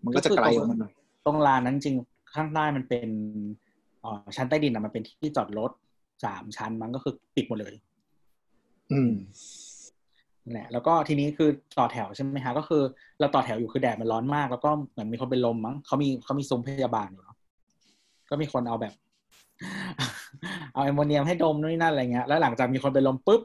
[0.03, 0.93] มันก็จะไกลออกมาหน่อย
[1.25, 1.95] ตรงลานนั้นจริง
[2.33, 3.09] ข้างใต้มันเป็น
[4.01, 5.71] เอ่อชั้นใต้ดินอะมันเป็นที่จอดรถ
[6.23, 7.73] สามชั้นมันก็คือปิดหมดเลย
[8.91, 9.13] อืม
[10.43, 12.81] นั่นแหละแล้วก็ทีนี้คือต่อแถวใช่ไหมฮะก็คือ
[13.19, 17.37] เราต่อแถวอยู่คือแดดมันร้อนมาก แล้วก็เหมือนมีคนเป็นลมมั้งเขามีเขามีซุ้มพยาบาลอยู่เนอะ
[18.29, 18.93] ก็มีคนเอาแบบ
[20.73, 23.41] เอาแอมโมเนียมให้ดมนู่นนนั่นอะไรเงี้ยแล้วหลังจากมีคนเป็นลมปุ๊บ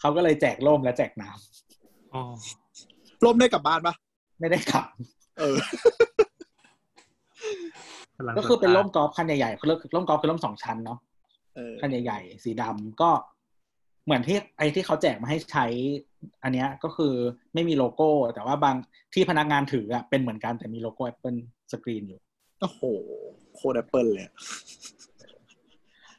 [0.00, 2.22] เขาก็เลยแจกร่มและแจกน้ำอ๋อ
[3.24, 3.94] ร่มได้กลับบ้านปะ
[4.40, 4.86] ไม่ได้ขับ
[5.38, 5.56] เออ
[8.16, 11.07] พลังก็คือเป็นส่วนร่มกอล์ฟคันใหญ่ๆคือร่มกอล์ฟคือร่มสองชั้นเนาะเออ
[11.80, 13.10] คันใหญ่ๆสีดำก็
[14.04, 15.66] เหมือนที่ไอ้ที่เขาแจกมาให้ใช้
[16.42, 17.14] อันเนี้ยก็คือ
[17.54, 18.76] ไม่มีโลโก้ แต่ว่าบาง
[19.14, 21.38] ที่พนักงานถืออะเป็นเหมือนกันแต่มีโลโก้ Apple
[21.72, 22.20] สกรีนอยู่
[22.60, 22.82] โอ้โห
[23.54, 24.34] โคตรแอปเปิลเลยอะ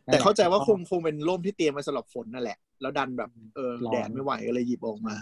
[0.05, 5.15] แต่เข้าใจว่าคงคงเป็นร่มที่เตรียมไว้สำหรับฝนนั่นแหละ แล้วดันแบบเออร้อนแดดไม่ไหวก็เลยหยิบออกมา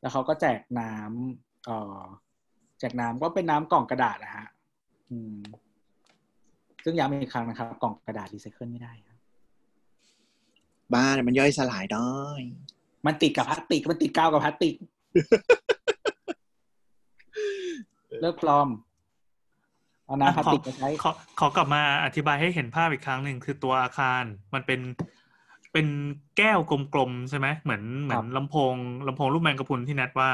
[0.00, 2.02] แล้วเขาก็แจกน้ำเอ่อ
[2.80, 4.46] แจกน้ำก็เป็นน้ำกล่องกระดาษนะฮะ
[5.10, 5.36] อืม
[6.84, 9.13] ซึ่งย้ำอีกครั้งนะครับ กล่องกระดาษรีไซเคิลไม่ได้ครั
[10.84, 12.14] บบ้านมันย่อยสลายได้
[13.06, 14.74] มันติดกับพลาสติกมันติดกาวกับพลาสติก
[18.20, 18.68] เลิกปลอม
[20.06, 21.10] เอาน้ำพลาสติกมาใช้ขอ
[21.40, 24.22] ขอกลับมาอธิบายให้เห็นภาพอีกครั้งหนึ่งคือตัวอาคาร
[24.54, 24.80] มันเป็น
[25.72, 25.86] เป็น
[26.38, 28.74] แก้วกลมๆใช่ไหมเหมือนเหมือนลำโพง
[29.08, 30.30] ลำโพงรูปแมงกะพรุนที่นัดว่า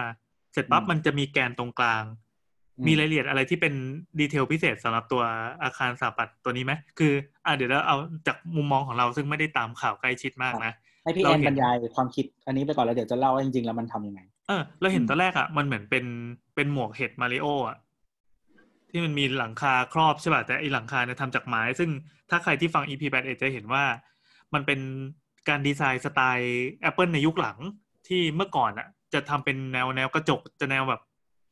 [0.53, 2.03] เสร็จปั๊บมันจะมีแกนตรงกลาง
[2.87, 3.75] มีรายละเอียดอะไรที่เป็น
[4.21, 5.23] ดีเทลพิเศษสำหรับตัว
[5.63, 7.13] อาคารสถาปัตย์ตัวนี้ไหมคือ
[7.47, 10.73] อ่าเดี๋ยวเราเอาจากมุมมองของเราซึ่งไม่ได้ตามข่าวใกล้ชิดมากนะ
[11.05, 16.05] ให้พี่เราแอนเห็นบรรยายความคิดอันนี้ไปก่อนแล้วเดี๋ยวจะเล่าว่าจริงๆแล้วมันทำยังไง เออเราเห็นอืมตอนแรกอะมันเหมือนเป็น
[16.55, 17.77] เป็นหมวกเห็ดมาริโออะ
[18.91, 21.91] ที่มันมีหลังคาครอบใช่ป่ะแต่ไอหลังคาเนี่ยทำจากไม้ ซึ่ง
[22.31, 23.85] ถ้าใครที่ฟัง EP 8 1จะเห็นว่า
[24.55, 24.81] มันเป็น
[25.49, 27.59] การดีไซน์สไตล์ Apple ในยุคหลัง
[28.09, 31.10] ที่เมื่อก่อนอะจะทำเป็นแนวแนวกระจกจะแนวแบบกก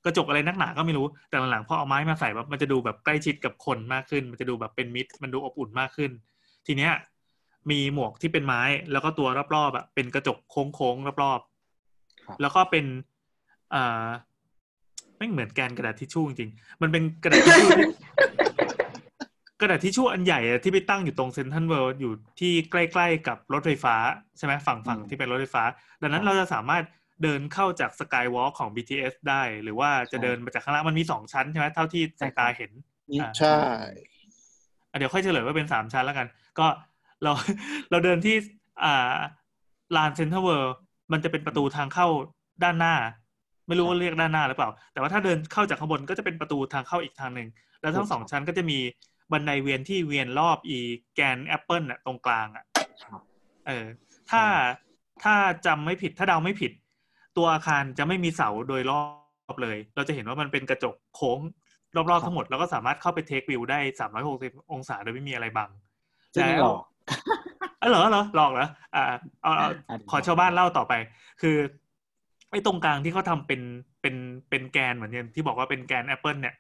[0.09, 6.11] ระจกอะไรนักหนาก็ไม่รู้แต่หลังๆพอเอาไม้มาใส่แบบมันจะดูแบบใกล้ชิดกับคนมากขึ้น มันจะดูแบบเป็นมิตร มันดูอบอุ่นมากขึ้น
[6.66, 6.92] ทีเนี้ย
[7.70, 11.40] มีหมวกที่เป็นไม้แล้วก็ตัวรอบๆอะเป็นกระจกโค้งๆรอบ
[12.26, 12.84] ครับๆแล้วก็เป็น
[13.74, 14.06] อ่า
[15.18, 17.86] ไม่เหมือนแกนกระดาษทิชชู่จริงๆมันเป็นกระดาษทิชชู่ที่
[19.61, 23.96] กระดาษทิชชู่อันใหญ่อะที่ไปตั้งอยู่ตรงเซ็นทรัลเวิลด์อยู่ที่ใกล้ ๆ กับรถไฟฟ้า
[24.38, 25.64] ใช่ไหมฝั่งฝั่งอืมที่เป็นรถไฟฟ้า
[26.02, 26.82] ดังนั้นเราจะสามารถ
[27.22, 32.70] เดินเข้าจากสกายวอล์กของ BTS ได้ หรือว่าจะใช่เดินมาจากข้างล่างมันมีสองชั้นใช่ไหมเท่าที่ใช่สายครับตาเห็น
[33.10, 33.56] นี่อ่าใช่
[34.90, 36.26] อะเดี๋ยวค่อยเฉลยว่าเป็นสามชั้นแล้วกัน
[36.58, 36.66] ก็
[37.22, 37.32] เรา
[37.90, 38.36] เราเดินที่
[38.84, 39.14] อ่า
[39.96, 40.76] ลานเซ็นทรัลเวิลด์
[41.12, 42.06] มันจะเป็นประตูทางเข้า
[42.64, 42.94] ด้านหน้า
[43.66, 47.48] ไม่รู้ว่าเรียกด้านหน้าหรือเปล่า แต่ว่าถ้าเดินเข้าจากข้างบนก็จะเป็นประตูทางเข้าอีกทางหนึ่ง
[47.80, 48.78] แล้วทั้งสองชั้นก็จะมี
[49.32, 50.78] บันไดเวียนที่เวียนรอบอี
[51.14, 52.64] แกนแอปเปิลน่ะตรงกลางอะ
[53.02, 53.20] ครับ
[53.66, 53.86] เออ
[54.30, 54.42] ถ้า
[55.22, 55.34] ถ้า
[55.66, 56.72] จำไม่ผิดถ้าเดาไม่ผิด
[57.39, 59.01] ตัวอาคารจะไม่มีเสาโดยรอ
[59.55, 61.41] บเลย เราจะเห็นว่ามันเป็นกระจกโค้ง
[62.11, 65.70] รอบๆทั้งหมด แล้วก็สามารถเข้าไปเทควิวได้สามร้อยหกสิบองศาโดยไม่มีอะไรบัง
[66.34, 66.82] ซึ่งแล้วหลอก
[67.80, 69.05] เออเหรอเหรอหลอกเหรออ่า
[69.43, 70.93] เอาเอาอะขอชาวบ้านเล่าต่อไป
[71.41, 71.57] คือ
[72.51, 73.61] ไอ้ตรงกลางที่เขาทำเป็น
[74.03, 74.14] เป็น
[74.51, 76.55] เป็นแกนเหมือนที่บอกว่าเป็นแกนแอปเปิลเนี่ย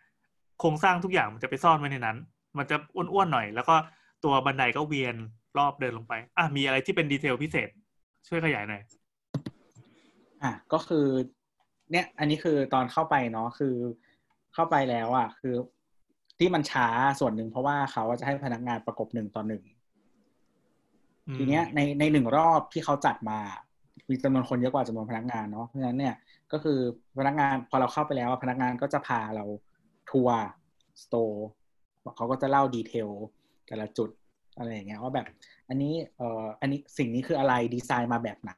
[0.60, 2.16] โครงสร้างทุกอย่างมันจะไปซ่อนไว้ในนั้น
[2.58, 3.76] มันจะอ้วนๆหน่อย แล้วก็
[4.24, 5.16] ตัวบันไดก็เวียน
[5.58, 7.68] รอบเดินลงไป อะมีอะไรที่เป็น detail พิเศษ
[8.28, 8.82] ช่วยขยายหน่อย
[10.42, 11.06] อะก็คือ
[11.90, 13.74] เนี่ย อันนี้คือตอนเข้าไปเนาะคือ
[14.54, 15.54] เข้าไปแล้วอะคือ
[16.38, 16.86] ที่มันช้า
[17.20, 19.62] ส่วนหนึ่งเพราะว่าเขาจะให้พนักงานประกบหนึ่งต่อหนึ่ง
[21.28, 23.38] อืมทีเนี้ยในในหนึ่งรอบที่เขาจัดมา
[24.10, 26.14] มีจำนวนคนเยอะกว่าจำนวนพนักงานเนาะเพราะฉะนั้นเนี่ย
[26.52, 26.78] ก็คือ
[27.18, 29.44] พนักงานพอเราเข้าไปแล้วอะพนักงานก็จะพาเรา
[30.10, 30.38] ทัวร์
[31.02, 31.46] store
[32.16, 33.08] เขาก็จะเล่า detail
[33.66, 34.10] แต่ละจุด
[34.58, 35.26] อะไรอย่างเงี้ยว่าแบบ
[35.68, 38.52] อันนี้เอ่ออันนี้สิ่งนี้คืออะไรดีไซน์มาแบบไหน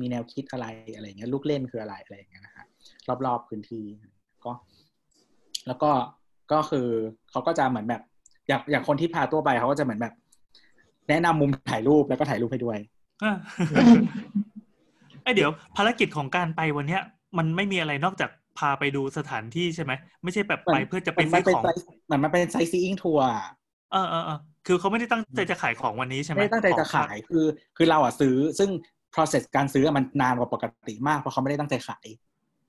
[0.00, 2.64] มีแนวคิดอะไรอะไรอย่างเงี้ยลูกเล่นคืออะไรอะไรอย่างเงี้ยนะฮะ
[3.26, 3.84] รอบๆพื้นที่
[4.44, 4.52] ก็
[5.66, 5.90] แล้วก็
[6.52, 6.88] ก็คือ
[7.30, 8.02] เขาก็จะเหมือนแบบ
[8.48, 10.14] อย่างอย่างคนที่พาทัวร์ไปเขาก็จะเหมือนแบบ
[11.08, 12.78] แนะนำมุมถ่ายรูปแล้วก็ถ่ายรูปให้ด้วย
[13.22, 13.34] อะ
[15.22, 17.02] ไอยเดี๋ยวภารกิจของการไปวันเนี้ย
[17.38, 19.92] มันไม่มีอะไรนอกจากพาไปดูสถานที่ใช่ไหม
[20.22, 23.28] ไม่ใช่แบบไปเพื่อจะไปมัซื้อเป็นของไซส์เหมือนมันเป็น sightseeing tour
[23.92, 27.46] เออเออเออ คือเขาไม่ได้ตั้งใจจะขายของวันนี้ใช่ไหมไม่ได้ตั้งใจจะขายคือ
[27.76, 28.70] คือเราอะซื้อ ซึ่ง
[29.14, 32.06] process การซื้ออะมันนานกว่าปกติมากเพราะเขาไม่ได้ตั้งใจขาย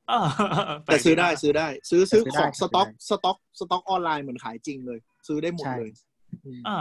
[0.10, 5.90] เออเออเออแต่ซื้อได้ซื้อได้ ซื้อซื้อซื้อของได้ สต็อกซื้อได้สต็อกสต็อกออนไลน์น์เหมือนขายจริงเลย ซื้อได้หมดใช่เลย
[6.46, 6.80] อืมอ่า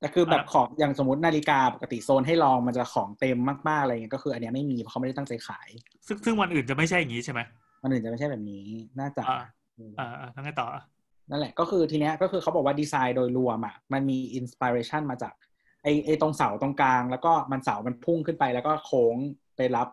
[0.00, 5.68] แต่คือแบบอะของอย่างสมมตินาฬิกาปกติโซนให้ลองมันจะของเต็มมากๆอะไรเงี้ยก็คือ อันเนี้ยไม่มีเพราะเขาไม่ได้ตั้งใจขาย
[6.06, 7.40] ซึ่งซึ่งวันอื่นจะไม่ใช่อย่างนี้ใช่ไหม
[7.82, 8.64] มันอื่นจะไม่ใช่แบบนี้
[9.00, 9.38] น่าจะอ่า
[9.78, 10.82] อืมอ่าอ่าทั้งไงต่ออะ
[11.30, 15.34] นั่นแหละก็คือทีเนี้ยก็คือเขาบอกว่าดีไซน์โดยรวมอะมันมีอินสปิเรชันมาจาก
[15.82, 19.16] ไอไอตรงเสาตรงกลาง แล้วก็มันเสามันพุ่งขึ้นไปแล้วก็โค้ง
[19.56, 19.88] ไปรับ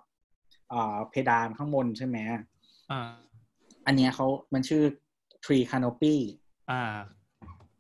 [0.74, 2.18] อ่าเพดานข้างบนใช่ไหม
[2.92, 3.02] อ่า
[3.86, 4.84] อันเนี้ยเขามันชื่อ
[5.46, 6.16] tree canopy
[6.72, 6.82] อ่า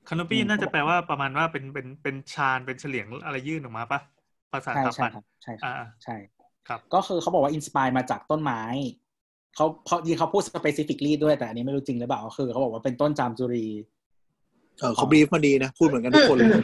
[0.08, 4.00] canopy อืมน่าจะแปลว่าประมาณว่าเป็นเป็นเป็นชานเป็นเฉลียงอะไรยื่นออกมาปะ
[4.52, 6.16] ภาษาใช่สถาใช่ปัตย์ครับใช่ครับอ่าใช่
[6.68, 8.62] ครับ ก็คือเขาบอกว่า inspire มาจากต้นไม้
[9.56, 13.66] เขาเขาจริงเขาพูด specifically ด้วยแต่อันนี้ไม่รู้จริงหรือเปล่าคือเขาบอกว่าเป็นต้นจามจุรี
[14.80, 16.64] เออเขา brief มาดีนะ พูดเหมือนกันทุกคนเลย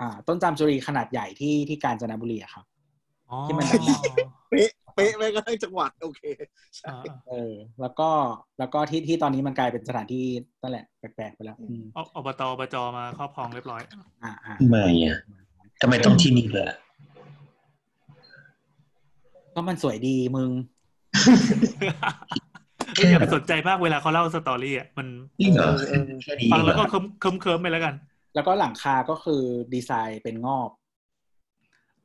[0.00, 2.64] อ่า ต้นจามจุรีขนาดใหญ่ที่ที่กาญจนบุรีอะครับ
[3.30, 3.66] อ๋อที่มัน
[4.48, 6.22] เป๊ะเป๊ะไปก็ทั้งจังหวัดโอเค
[6.76, 8.08] ใช่อ่าอ่าเออ แล้วก็
[8.58, 10.24] แล้วก็ที่ที่ตอนนี้มันกลายเป็นสถานที่
[10.62, 13.82] นั่นแหละแปลกๆไปแล้วอืมเอาอบตอบจมาครอบครองเรียบร้อย
[14.22, 15.18] อ่าอ่าทำไมอะ
[15.80, 16.76] ทำไมต้องที่นี่เลยอะ
[19.54, 20.79] ก็มันสวยดีมึงเฮ้ย
[23.10, 25.06] อย่าไปสนใจมากเวลาเขาเล่าสตอรี่อะมัน
[25.40, 27.94] จริงเหรอเออแค่นี้ฟังเหรแล้วก็อเคิมเคิมเคิมไปแล้วกัน
[28.34, 29.42] แล้วก็หลังคาก็คือ
[29.74, 30.70] ดีไซน์เป็นงอบ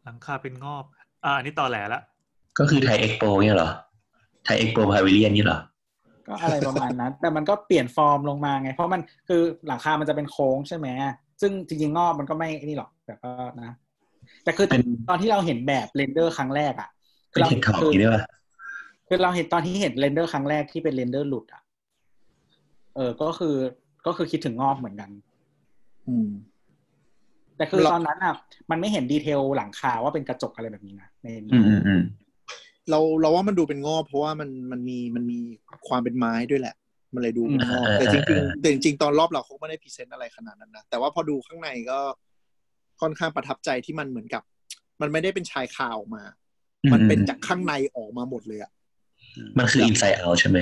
[0.03, 0.83] หลังคาเป็นงอบ
[1.25, 2.01] อ่าอันนี้ตอแหลละ
[2.59, 3.71] ก็คือไทยเอ็กโปเนี่ยเหรอ
[4.45, 5.59] ไทย Expo pavilion นี่เหรอ
[6.27, 10.87] ก็อะไรประมาณนั้น แต่มันก็เปลี่ยนฟอร์มลงมาไง เพราะมันคือหลังคามันจะเป็นโค้งใช่ไหม
[11.41, 13.31] ซึ่งจริงๆงอบมันก็ไม่นี่หรอกแต่ก็
[13.61, 13.71] นะ
[14.43, 16.89] แต่คือเป็นตอนที่เราเห็นแบบ render ครั้งแรกอะ
[17.31, 17.77] เป็นเห็ดถอ
[19.07, 21.61] คือเราเห็นตอนที่เห็น render ครั้งแรกที่เป็น render หลุดอะ
[22.95, 23.55] เออ ก็คือ
[24.05, 25.09] ก็คือคิดถึงงอบเหมือนกัน
[26.09, 26.29] อืม
[27.57, 28.33] แต่คือเราตอนนั้นอะ
[28.71, 32.01] มันไม่เห็นดีเทลหลังคาว่าเป็นกระจกอะไรแบบนี้นะในนี้อืมอืมอืม
[32.89, 35.39] เราเราว่ามันดูเป็นงอบเพราะว่ามันมันมีมันมี
[35.87, 36.75] ความเป็นไม้ด้วยแหละ
[37.13, 41.99] มันเลยดูเป็นงอบแต่จริงๆแต่จริงๆตอนรอบเราเขาไม่ได้พรีเซนต์อะไรขนาดนั้นนะแต่ว่าพอดูข้างในก็
[43.01, 44.43] ค่อนข้างประทับใจที่มันเหมือนกับ
[45.01, 46.23] มันไม่ได้เป็นชายคาออกมา
[46.93, 48.71] มันเป็นจากข้างในออกมาหมดเลยอะ
[49.57, 50.59] มันคืออินไซ e ์เอาใช่ไหม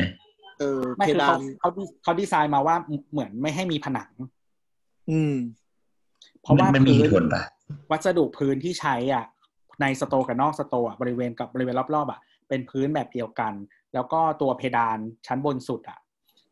[0.59, 1.69] เออไม่เพคือดาเขานเขา
[2.03, 2.75] เขาดีไซน์มาว่า
[3.11, 4.09] เหมือนไม่ให้มีผนัง
[5.11, 5.35] อืม
[6.41, 7.43] เพราะว่ามันมีพื้เหนตุผลปะ
[7.91, 9.25] วัสดุพื้นที่ใช้อะ
[9.81, 12.19] ในสโตร์กับนอกสโตร์อะบริเวณกับบริเวณรอบๆอะ
[12.49, 13.53] เป็นพื้นแบบเดียวกัน
[13.93, 14.97] แล้วก็ตัวเพดาน
[15.27, 15.99] ชั้นบนสุดอะ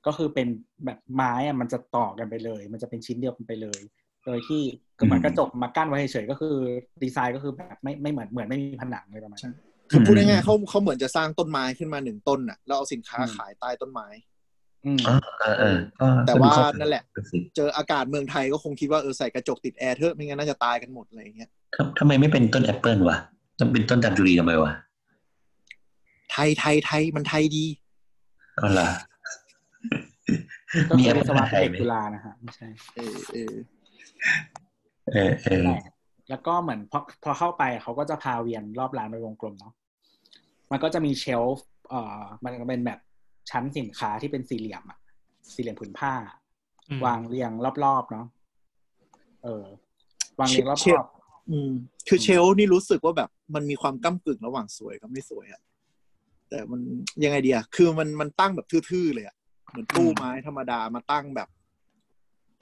[0.05, 0.47] ก็คือเป็น
[0.85, 3.81] แบบไม้อะมันจะต่อกันไปเลย มันจะเป็นชิ้นเดียวกันไปเลย
[4.25, 4.61] โดยที่
[4.97, 6.55] คือเหมือนกระจกมากั้นไว้เฉยๆก็คือ
[7.03, 9.55] ดีไซน์ก็คือแบบไม่ไม่เหมือนเหมือนไม่มีผนังเลยประมาณนั้น
[9.91, 14.07] คือพูดง่ายๆเขาเขาเหมือนจะสร้างต้นไม้ขึ้นมาหนึ่งต้นน่ะแล้วเอาสินค้าอืมขายใต้ต้นไม้
[14.85, 23.17] อืมอ๋อเออเออก็แต่ว่าก็ดูเข้นั่นแหละสิเจออากาศเมืองไทยก็คงคิดว่าเออใส่กระจกติดแอร์เถอะไม่งั้นน่าจะตายกันหมดอะไรอย่างเงี้ยทำทำไมไม่เป็นต้นแอปเปิลวะ
[23.59, 24.71] ต้องเป็นต้นจามจุรีทำไมวะ
[26.31, 27.65] ไทยไทยไทยมันไทยดี
[28.61, 28.87] ก็ล่ะ
[30.89, 33.53] ก็มีคืออะไรวิศวะไทยเอกไหมจุฬานะฮะไม่ใช่ เออเออ
[35.13, 35.83] เออเออแหละ
[36.29, 39.73] แล้วก็เหมือนพอพอเข้าไปเขาก็จะพาเวียนรอบร้านเป็นวงกลมเนาะ
[40.71, 42.99] มันก็จะมีเชลฟ์เอ่อมันก็เป็นแบบ
[43.49, 44.99] ชั้นสินค้าที่เป็นสี่เหลี่ยมอะ
[45.53, 46.13] สี่เหลี่ยมผืนผ้า
[46.89, 47.51] อืมวางเรียง
[47.83, 48.27] รอบๆเนาะ
[49.43, 49.65] เออ
[50.39, 51.05] วางเรียงรเชี่ยอบ
[51.51, 51.71] อืม
[52.07, 55.61] คือเชลฟ์นี่รู้สึกว่าแบบ มันมีความก้ากึ่งระหว่างสวยกับไม่สวยอะ
[56.49, 56.81] แต่มัน
[57.23, 59.35] ยังไงดีอะคือมันมันตั้งแบบทื่อๆเลยอะ
[59.69, 61.49] เหมือนตู้ไม้ธรรมดามาตั้งแบบ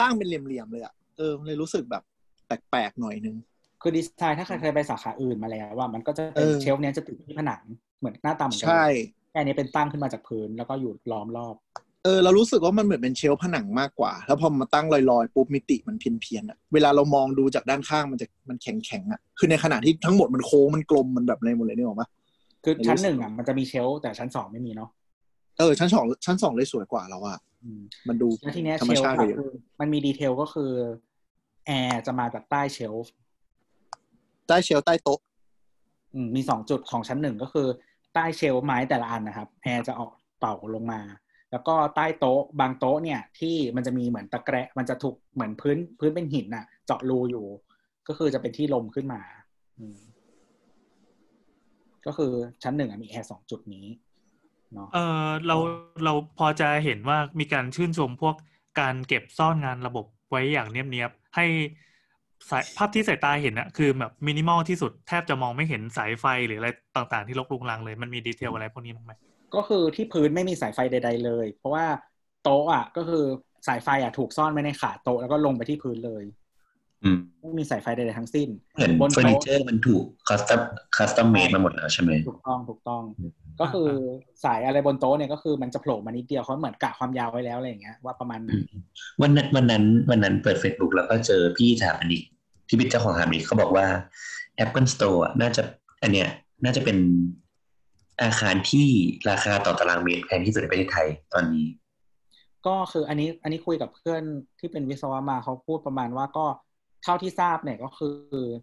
[0.01, 2.03] ตั้งเป็นเหลี่ยมๆเลยอะเออมันเลยรู้สึกแบบ
[2.47, 7.63] แปลกๆหน่อยนึงๆคือดีไซน์ถ้าใครเคยไปสาขาอื่นมาแล้วว่ามันก็จะเป็นเออเชลฟ์เนี้ยจะติดที่ผนัง
[7.99, 8.85] เหมือนหน้าตาเหมือนกัใช่
[9.31, 11.55] แค่นี้เป็นตั้งขึ้นมาจากพื้นแล้วก็อยู่ล้อมรอบ
[12.03, 22.07] เออเรารู้สึกว่ามันเหมือนเป็นเชลฟ์ผนังมากกว่า แล้วพอมาตั้งลอยๆปุ๊บมิติมันเพี้ยนๆอะเวลาเรามองดูจากด้านข้างมันจะมันแข็งๆอะคือในขณะที่ทั้งหมดมันโค้งมันกลมมันแบบอะไรหมดเลยนี่หรอกปะ
[22.63, 24.89] คือชั้นรู้สึกหนึ่งอะมันจะมีเชลฟ์แต่ชั้นสองไม่มีเนาะ
[25.59, 30.71] เออชั้นสองชั้นสองเลยสวยกว่าเราอะอืมมันดูแล้วทีเนี้ยธรรมชาติ shelf ไปอะเยอะคือมันมี detail ก็คือ
[31.65, 33.11] แอร์จะมาจากใต้ shelf
[34.47, 35.19] ใต้ shelf ใต้โต๊ะ
[36.13, 37.67] อืมมีสองจุดของชั้นหนึ่งก็คือ
[38.13, 41.01] ใต้ shelf ไม้แต่ละอันนะครับแอร์จะออกเป่าลงมา
[41.51, 47.45] แล้วก็ใต้โต๊ะบางโต๊ะเนี่ยที่มันจะมีเหมือนตะแกรงมันจะถูกเหมือนพื้นพื้นเป็นหินน่ะ เจาะรูอยู่
[48.07, 49.21] ก็คือจะเป็นที่ลมขึ้นมา
[49.79, 49.99] อืม
[52.05, 52.31] ก็คือ
[52.63, 53.85] ชั้นหนึ่งอะมีแอร์สองจุดนี้
[54.73, 55.55] เนาะเออเรา
[56.03, 58.35] เราพอจะเห็นว่ามีการชื่นชมพวก
[58.79, 61.45] การเก็บซ่อนงานระบบไว้อย่างเนียบๆให้
[62.49, 69.13] สายภาพที่สายตาเห็นอะคือแบบมินิมอลที่สุดแทบจะมองไม่เห็นสายไฟหรืออะไรต่างๆ ที่รกรุงรังเลยมันมี detail อะไรพวกนี้บ้างไหม
[69.55, 71.85] ก็คือที่พื้นไม่มีสายไฟใด ๆ เลย เพราะว่า
[72.43, 73.23] โต๊ะอะก็คือ
[73.67, 76.23] สายไฟอะถูกซ่อนไว้ในขาโต๊ะแล้วก็ลงไปที่พื้นเลย
[77.41, 80.61] ไม่มีสายไฟใดๆทั้งสิ้นเหมือนบนเฟอร์นิเจอร์โต๊ะมันถูก custom
[80.97, 83.01] custom-made มาหมดแล้วใช่ไหมถูกต้องถูกต้อง
[83.61, 83.87] ก็คือ
[84.43, 88.51] สายอะไรบนโต๊ะเนี่ยก็คือมันจะโผล่มานิดเดียวเขาเหมือนกะความยาวไว้แล้วอะไรอย่างเงี้ยว่าประมาณไหน
[89.21, 92.21] วันนั้นวันนั้นวันนั้นเปิด Facebook แล้วก็เจอพี่สถาปนิก
[92.67, 93.85] ที่เป็นเจ้าของสถาปนิกเขาบอกว่า
[94.63, 95.61] Apple Store อะน่าจะ
[96.03, 96.29] อันเนี้ย
[96.63, 96.97] น่าจะเป็น
[98.21, 98.87] อาคารที่
[99.29, 101.65] ราคาต่อตารางเมตรแพงที่สุดในประเทศไทยตอนนี้
[102.67, 104.21] ก็คืออันนี้อันนี้คุยกับเพื่อน
[104.59, 106.45] ที่เป็นวิศวะมาเขาพูดประมาณว่าก็
[107.03, 108.15] เท่าที่ทราบเนี่ยก็คือ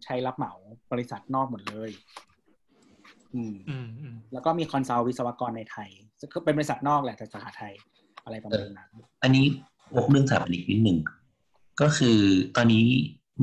[0.05, 0.53] ใช้รับเหมา
[0.93, 1.91] บริษัทนอกหมดเลย
[3.35, 5.89] อืมอืมอืมแล้วก็มีคอนซัลท์วิศวกรในไทย
[6.35, 7.73] ก็เป็นบริษัทนอกแหละแต่สาขาไทย
[8.25, 8.91] อะไรประมาณนั้น
[9.23, 9.45] อันนี้
[9.97, 10.99] วกเรื่องสถาปนิกนิดหนึ่ง
[11.81, 12.19] ก็คือ
[12.57, 12.85] ตอนนี้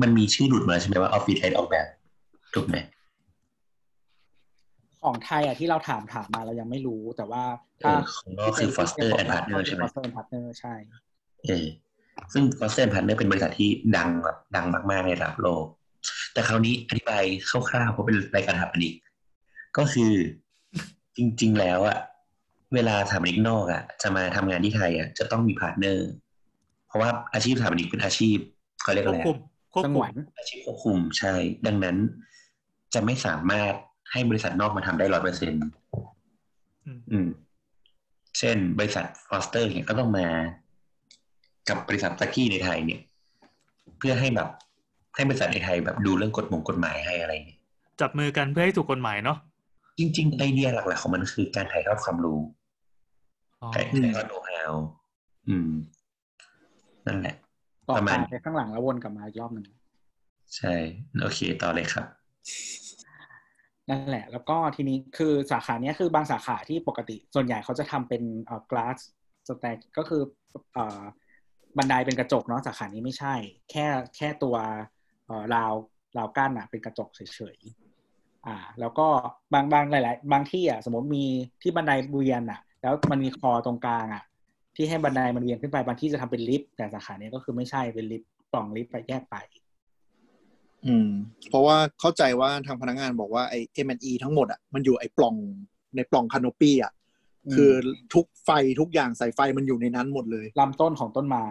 [0.02, 1.86] มันมีชื่อหลุดมาใช่ไหมว่าออฟฟิศไทยออกแบบ
[2.54, 2.76] ถูกไหม
[5.02, 7.44] ของไทยอะที่เราถามถามมาเรายังไม่รู้แต่ว่า
[7.80, 10.74] เอถ้าอของนอกคือ Foster and Partner ใช่ไหม Foster and Partner ใช่
[11.46, 11.66] เออ
[12.32, 15.64] ซึ่ง Foster and Partner เป็นบริษัทที่ดังแบบดังมากๆในระดับโลก
[16.32, 17.24] แต่คราวนี้อธิบาย
[17.68, 18.92] คร่าวๆเพราะเป็นรายการสถาปนิก
[19.78, 20.12] ก็คือ
[21.16, 21.98] จริง ๆ แล้วอะ
[22.74, 26.08] เวลาสถาปนิกนอกอะจะมาทำงานที่ไทยอะจะต้องมี partner
[26.88, 28.36] เพราะว่าอาชีพสถาปนิกเป็นอาชีพ
[28.82, 31.32] เขาเรียกอะไรอะควบคุมวน ควบคุม อาชีพควบคุมใช่
[31.66, 31.96] ดังนั้น
[32.94, 33.74] จะไม่สามารถ
[34.12, 35.62] ให้บริษัทนอกมาทำได้ร้อยเปอร์เซ็นต์
[36.86, 37.28] อืมอืม
[38.38, 40.26] เช่นบริษัท Foster เนี่ยก็ต้องมา
[41.68, 43.00] กับบริษัทตะกี้ในไทยเนี่ย
[43.98, 44.48] เพื่อให้แบบ
[45.14, 47.60] ให้บริษัทในไทยแบบดูเรื่องกฎหมงกฎหมายให้อะไรเนี่ย
[48.00, 49.38] จับมือกันเพื่อให้ถูกกฎหมายเนาะ
[49.98, 52.38] จริง ๆ ไอเดียหลักๆของมันคือการถ่ายทอดความรู้
[53.62, 54.74] อ๋อถ่ายถ่ายทอดโน้ตฮาว
[55.48, 55.70] อืม
[57.06, 57.34] นั่นแหละ
[57.88, 59.66] ต่อประมาตาณไปข้างหลังแล้ววนกลับมาอีกรอบหนึ่ง
[60.56, 60.74] ใช่
[61.22, 62.06] โอเค ต่อเลยครับ
[63.90, 68.96] นั่นแหละ แล้วก็ทีนี้คือสาขาเนี้ยคือบางสาขาที่ปกติ ส่วนใหญ่เขาจะทำเป็นเอ่อ glass
[69.48, 70.22] stack ก็คือ
[70.74, 71.02] เอ่อ
[71.78, 73.34] บันไดเป็นกระจกเนาะสาขานี้ไม่ใช่
[73.70, 74.56] แค่แค่ตัว
[75.54, 75.72] ราว
[76.18, 79.06] ราวกั้นอะเป็นกระจกเฉยๆอ่า แล้วก็
[79.52, 81.24] บางบางหลาย ๆ บางที่อะสมมติมี
[81.62, 84.24] ที่บันไดเวียนอะ แล้วมันมีคอตรงกลางอะ
[84.76, 89.36] ที่ให้บันไดมันเวียนขึ้นไปบางที่จะทำเป็นลิฟต์แต่สาขาเนี้ยก็คือไม่ใช่เป็นลิฟต์ปล่องลิฟต์ไปแยกไป
[90.86, 91.10] อืม
[91.48, 95.34] เพราะว่าเข้าใจว่าทางพนักงานบอกว่าไอ้ M&E ทั้งหมดอะมันอยู่ไอ้ปล่อง
[95.96, 96.92] ในปล่องคานปี้อะ
[97.54, 97.70] คือ
[98.14, 101.46] ทุกไฟทุกอย่างสายไฟมันอยู่ในนั้นหมดเลยลำต้นของต้นไม้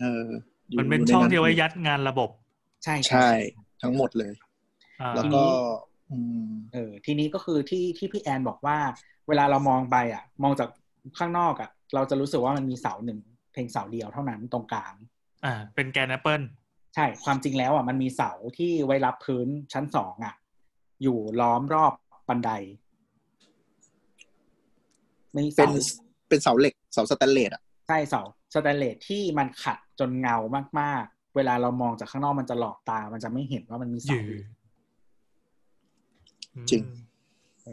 [0.00, 0.26] เออ
[0.70, 2.30] อยู่มันเป็นยู่ใช่องที่เอาไว้ยัดงานระบบ
[2.84, 3.28] ใช่ใช่
[3.82, 4.32] ทั้งหมดเลย
[5.00, 5.42] อ่าแล้วก็
[6.10, 8.78] อืมเออ ทีนี้ก็คือที่ที่พี่แอนบอกว่า
[9.28, 10.68] เวลาเรามองไปอะ มองจาก
[11.18, 13.20] ข้างนอกอะ เราจะรู้สึกว่ามันมีเสาหนึ่ง
[13.52, 14.94] เพียงเสาเดียวเท่านั้นตรงกลาง
[15.44, 16.42] อ่า เป็นแกนแอปเปิล
[16.94, 20.34] ใช่ ความจริงแล้วอะมันมีเสาที่ไว้รับพื้นชั้นสองอะ
[21.02, 21.92] อยู่ล้อมรอบ
[22.28, 22.50] บันได
[25.36, 25.72] มีเสาเป็น
[26.28, 28.22] เป็นเสาเหล็กเสาสแตนเลสอะใช่เสา
[28.54, 30.36] สแตนเลสที่มันขัดจนเงา
[30.80, 34.42] มาก ๆ เวลาเรามองจากข้างนอกมันจะหลอกตา มันจะไม่เห็นว่ามันมีเสายือยู่
[36.70, 36.82] จริง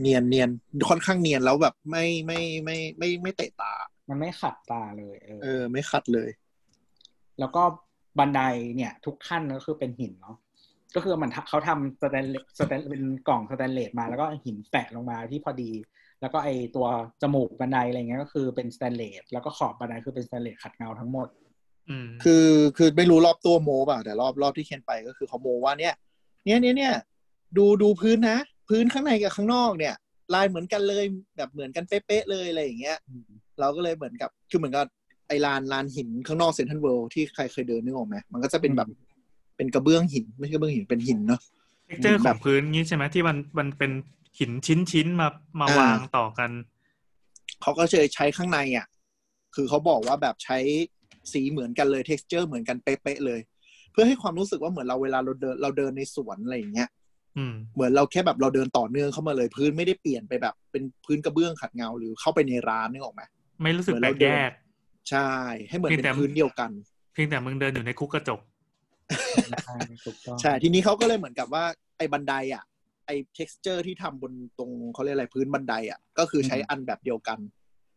[0.01, 0.49] เนียนเนียน
[0.89, 3.73] ค่อนข้างเนียนแล้วแบบไม่ไม่ไม่ไม่ไม่ไม่เตะตา
[4.09, 6.29] มันไม่ขัดตาเลยเออเออ ไม่ขัดเลย
[7.39, 7.63] แล้วก็
[8.19, 8.41] บันได
[8.75, 10.37] เนี่ย ทุกขั้นก็คือเป็นหินเนาะ
[10.95, 15.71] ก็คือมันทำเขาทำสแตนเลสสแตนเป็นกล่องสแตนเลสมาแล้วก็หินแปะลงมาที่พอดี
[16.21, 16.87] แล้วก็ไอตัว
[17.21, 21.27] จมูกบันไดอะไรเงี้ยก็คือเป็นสแตนเลสแล้วก็ขอบบันไดคือเป็นสแตนเลสขัดเงาทั้งหมด
[21.89, 22.47] อืมคือ
[22.77, 25.93] คือไม่รู้รอบตัวโม้ป่ะแต่รอบรอบที่เคนไปก็คือเขาโม้ว่าเนี่ย
[26.45, 26.93] เนี่ยเนี่ยเนี่ย
[27.57, 28.37] ดูดูพื้นนะ
[28.69, 29.95] พื้นข้างในกับข้างนอกเนี่ย
[30.33, 31.03] ลายเหมือนกันเลย
[31.37, 32.97] แบบเหมือนกันเป๊ะๆเลยอะไรอย่างเงี้ย
[33.59, 34.85] เราก็เลยเหมือนกับคือเหมือนกับ
[35.27, 38.87] ไอ้ลานลานหินข้างนอกเซ็นทรัลเวิลด์ที่ใครเคยเดินนึกออกไหมมันก็จะเป็นแบบ
[39.57, 41.41] เป็นกระเบื้องหิน ไม่ใช่กระเบื้องหินเป็นหินเนาะ
[41.87, 43.91] texture ของพื้นแบบงี้ใช่ไหมที่มันมันเป็น
[44.39, 45.27] หินชิ้นชิ้นๆมา
[45.61, 46.51] มาอ่าวางต่อกัน
[47.61, 48.87] เขาก็จะใช้ข้างในอะ
[49.55, 50.57] คือเขาบอกว่าแบบใช้
[51.33, 53.39] สีเหมือนกันเลย t e x t อร์เหมือนกันเป๊ะๆเลย
[53.91, 56.89] เพื่อให้ความรู้สึกว่าเหมือนเราเวลาเราเดินเราเดินในสวนอะไรอย่างเงี้ย
[57.37, 63.21] อืมเหมือนเราแค่แบบเราเดินต่อเนื่องเข้ามาเลย พื้นไม่ได้เปลี่ยนไปแบบ เป็นพื้นกระเบื้องขัดเงาหรือเข้าไปในร้านนึกออกไหม
[63.61, 64.51] ไม่รู้สึกเหมือนแปลเรากเดิแยนก
[65.09, 65.29] ใช่
[65.69, 66.71] ให้เหมือนเพียงเป็นแต่พื้นเดียวกัน
[67.13, 68.39] เพียงแต่มึงเดินอยู่ในคุกกระจก
[69.65, 69.75] ใช่
[70.05, 71.63] ถูกต้องใช่ทีนี้เขาก็เลยเหมือนกับว่า
[71.97, 77.39] ไอ้บันไดอะไอ้ texture ที่ทำบนตรงเขาเรียกอะไรพื้นบันไดอะก็คือใช้อันแบบเดียวกัน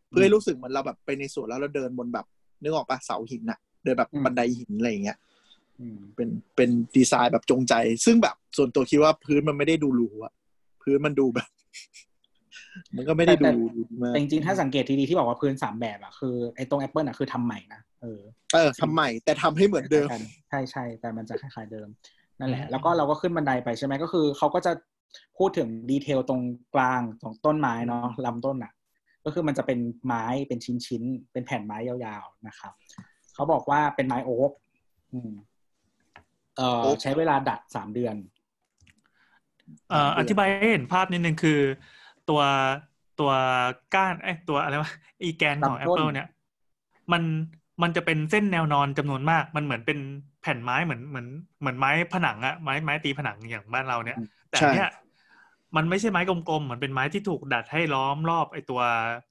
[0.09, 2.25] เพื่อให้รู้สึกเหมือนเราแบบไปในสวนแล้วเราเดินบนแบบ
[2.61, 5.17] นึกออกปะเสาหินอะ เดินแบบบันไดหินอะไรอย่างเงี้ย
[5.79, 7.73] อืมเป็นเป็นดีไซน์แบบจงใจ
[8.05, 10.33] ซึ่งแบบส่วนตัวคิดว่าพื้นมันไม่ได้ดูหรูอะ
[10.81, 11.49] พื้นมันดูแบบ
[12.95, 18.21] มันก็ไม่ได้ดูดูดีมากแต่จริงๆถ้าสังเกตทีดีที่บอกว่าพื้นสามแบบอะคือไอ้ตรงแอปเปิลอะคือทำใหม่นะเออ
[18.53, 20.09] เออทำใหม่ แต่ทำให้เหมือนเดิม
[20.49, 21.87] ใช่ใช่แต่มันจะคล้ายๆเดิม
[22.39, 24.71] นั่นแหละอืมแล้วก็เราก็ขึ้นบันไดไปใช่ไหมก็คือเขาก็จะ
[25.37, 26.41] พูดถึง detail ตรง
[26.75, 28.73] กลางของต้นไม้เนาะลำต้นอะ
[29.25, 32.73] ก็คือมันจะเป็นไม้เป็นชิ้นๆเป็นแผ่นไม้ยาวๆนะครับ
[33.33, 34.51] เขาบอกว่าเป็นไม้โอ๊ก
[35.13, 35.31] อืม
[36.57, 38.15] เอ่อโอ๊คใช้เวลาดัดสามเดือน
[39.89, 41.59] เอ่อสามเดือนอธิบายให้เห็นภาพนิดนึงคือ
[42.29, 42.41] ตัว
[43.19, 43.31] ตัว
[43.95, 44.91] ก้านไอ้ยตัวอะไรวะ
[45.23, 46.27] อีแกนของลำต้น Apple เนี่ย
[47.11, 47.23] มัน
[47.81, 49.99] มันจะเป็นเส้นแนวนอนจำนวนมาก มันเหมือนเป็น
[50.41, 51.27] แผ่นไม้เหมือนเหมือน
[51.59, 54.17] เหมือนไม้ผนังอะไม้ไม้ตีผนังอย่างบ้านเราเนี่ย
[54.49, 54.89] แต่ใช่เนี่ย
[55.75, 58.81] มันไม่ใช่ไม้กลมๆมันเป็นไม้ที่ถูกดัดให้ล้อมรอบไอ้ตัว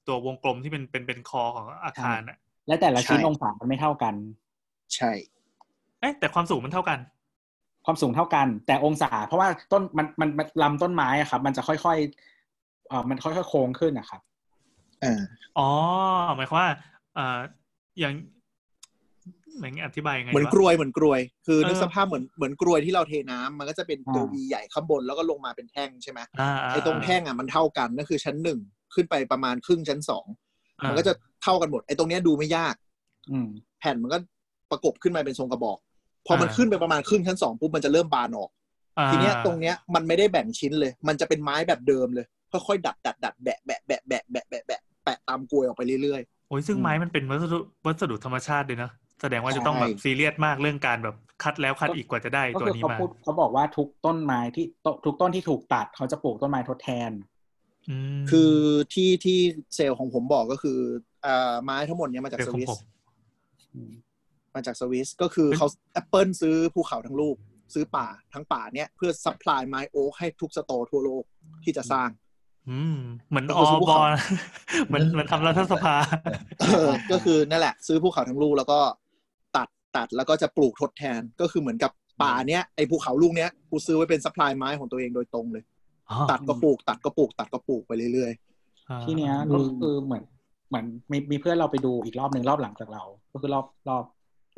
[0.07, 2.37] ตัววงกลมที่เป็นเป็นเป็นคอของอาคารอะ
[2.67, 4.13] และแต่ละชิ้นใช่องศามันไม่เท่ากัน
[4.95, 5.11] ใช่
[5.99, 6.99] เอ๊ะแต่ความสูงมันเท่ากัน
[7.85, 14.21] ความสูงเท่ากัน แต่องศา เพราะว่าต้นมันมันมันลำต้นไม้อะครับ มันจะค่อยๆเอ่อมันค่อยๆโค้งขึ้นนะครับ
[15.03, 15.21] อ่า
[15.57, 15.69] อ๋อ
[16.35, 16.69] หมายความว่า
[17.15, 17.39] เอ่อ
[17.99, 18.13] อย่าง
[19.57, 28.59] เหมือนอธิบายยังไงเหมือนวะกรวยเหมือนกรวย คือเออนึกสภาพเหมือนเหมือนกรวยที่เราเทน้ำมันก็จะเป็นตัวอ่าวีใหญ่ข้างบนแล้วก็ลงมาเป็นแท่งใช่ไหมอ่าาไอ้ตรงแท่งอะมันเท่ากันนั่นคือชั้นหนึ่ง
[28.95, 30.25] ขึ้นไปประมาณครึ่งชั้นสอง
[30.81, 32.75] อ่ามันก็จะเท่ากันหมดไอ้ตรงเนี้ยดูไม่ยาก
[33.31, 33.47] อืม
[33.79, 34.17] แผ่นมันก็
[34.71, 35.77] ประกบขึ้นมาเป็นทรงกระบอก
[36.27, 38.49] พอมันขึ้นไปประมาณครึ่งชั้นสองปุ๊บมันจะเริ่มบานออก
[38.99, 48.89] อ่าทีเนี้ยตรงเนี้ยมันไม่ได้แบ่งชิ้นเลย มันจะเป็นไม้แบบเดิมเลยค่อยๆดัดดัดดัดแบะแบะแบะแบะแบะแบะแบะแปะตามกลวยออกไปเรื่อยโอ้ยซึ่งไม้มันเป็นวัสดุวัสดุธรรมชาติเลยนะ
[49.21, 57.11] แสดงว่าจะต้องใช่แบบซีเรียสมากเรื่องการแบบคัดแล้วคัดอีกกว่าจะได้ก็ตัวคือนี้เขามาพูดเขาบอกว่าทุกต้นไม้ที่ตทุกต้นที่ถูกตัดเขาจะปลูกต้นไม้ทดแทน
[57.89, 58.53] อืมๆคือ
[58.93, 59.39] ที่ที่
[59.75, 60.79] เซลล์ของผมบอกก็คือ
[61.25, 62.79] อ่าไม้ทั้งหมดเนี้ยมาจากสวิส เดี๋ยสวของผม
[64.55, 67.35] มาจากสวิสก็คือเขาแอปเปิลซื้อภูเขาทั้งลูก
[67.73, 71.23] ซื้อป่าทั้งป่าเนี้ยเพื่อ supply ไม้โอ๊กให้ทุก store ทั่วโลก
[71.63, 72.09] ที่จะสร้าง
[72.69, 72.97] อืม
[73.29, 74.17] เหมือนก็อคืออบภูเขาอ
[74.87, 75.95] เหมือนเหมือนทำรัฐสภา
[76.59, 78.79] เออก็คือนั่นแหละ ซื้อภูเขาทั้งลูกแล้วก็
[79.95, 81.91] ตัดตัดแล้วก็จะปลูกทดแทนก็คือเหมือนกับ
[82.21, 85.63] ป่าเนี้ยไอ้ภูเขาลูกเนี้ยกูซื้อไว้เป็น supply ไม้ของตัวเองโดยตรงเลย
[86.09, 88.31] อ๋อตัดก็ปลูก ตัดก็ปลูก ตัดก็ปลูกไปเรื่อย
[88.89, 90.23] อ่าที่เนี้ยอืก็มคือเหมือน
[90.69, 94.03] เหมือนมีมีเพื่อนเราไปดูอีกรอบหนึ่งรอบหลังจากเรา ก็คือรอบรอบ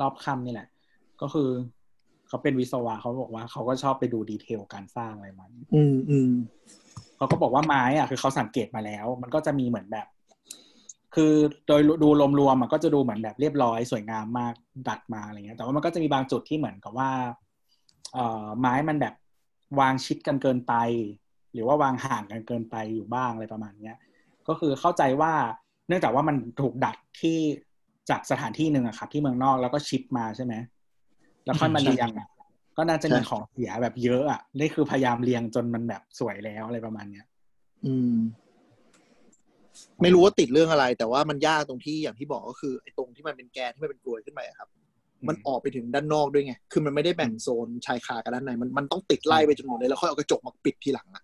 [0.01, 0.67] รอบค่ำนี่แหละ
[1.21, 1.49] ก็คือ
[2.27, 6.31] เขาเป็นวิศวะเขาบอกว่าเขาก็ชอบไปดูดีเทลการสร้างอะไรมันๆอืมอืม
[7.17, 10.07] เขาก็บอกว่าไม้อะคือเขาสังเกตมาแล้ว มันก็จะมีเหมือนแบบ
[11.17, 11.33] คือ
[11.67, 12.09] โดยดู
[12.39, 14.53] รวมๆมันก็จะดูเหมือนแบบเรียบร้อยสวยงามมาก
[14.87, 17.09] ดัดมาอะไรเงี้ยแต่ว่ามันก็จะมีบางจุดที่เหมือนกับว่า
[18.13, 19.13] เอ่อไม้มันแบบ
[19.79, 20.73] วางชิดกันเกินไป
[21.53, 23.95] หรือว่าวางห่างกันเกินไปอยู่บ้างอะไรประมาณเนี้ย
[24.47, 25.33] ก็คือเข้าใจว่า
[25.87, 27.37] เนื่องจากว่ามันถูกดัดที่
[28.09, 30.53] จากสถานที่หนึ่งอะครับที่เมืองนอกแล้วก็ชิปมาใช่ไหม
[31.45, 32.27] แล้วค่อยมาเรียงอะ
[32.77, 37.25] ก็น่าจะมีของเสียแบบเยอะอะนี่คือพยายามเรียงจนมันแบบสวยแล้วอะไรประมาณเนี้ย
[37.85, 38.15] อืม
[40.01, 44.69] ไม่รู้ว่าติดเรื่องอะไร แต่ว่ามันยากตรงที่อย่างที่บอกก็คือไอ้ตรงที่มันเป็นแกนที่มันเป็นกลวยขึ้นไปอะครับ
[45.27, 51.23] มันออกไปถึงด้านนอกด้วยไงคือมันไม่ได้แบ่งโซนชายคากับด้านในมันมันต้องติดไล่ไปจนหมดเลยแล้วค่อยเอากระจกมาปิดทีหลังอะ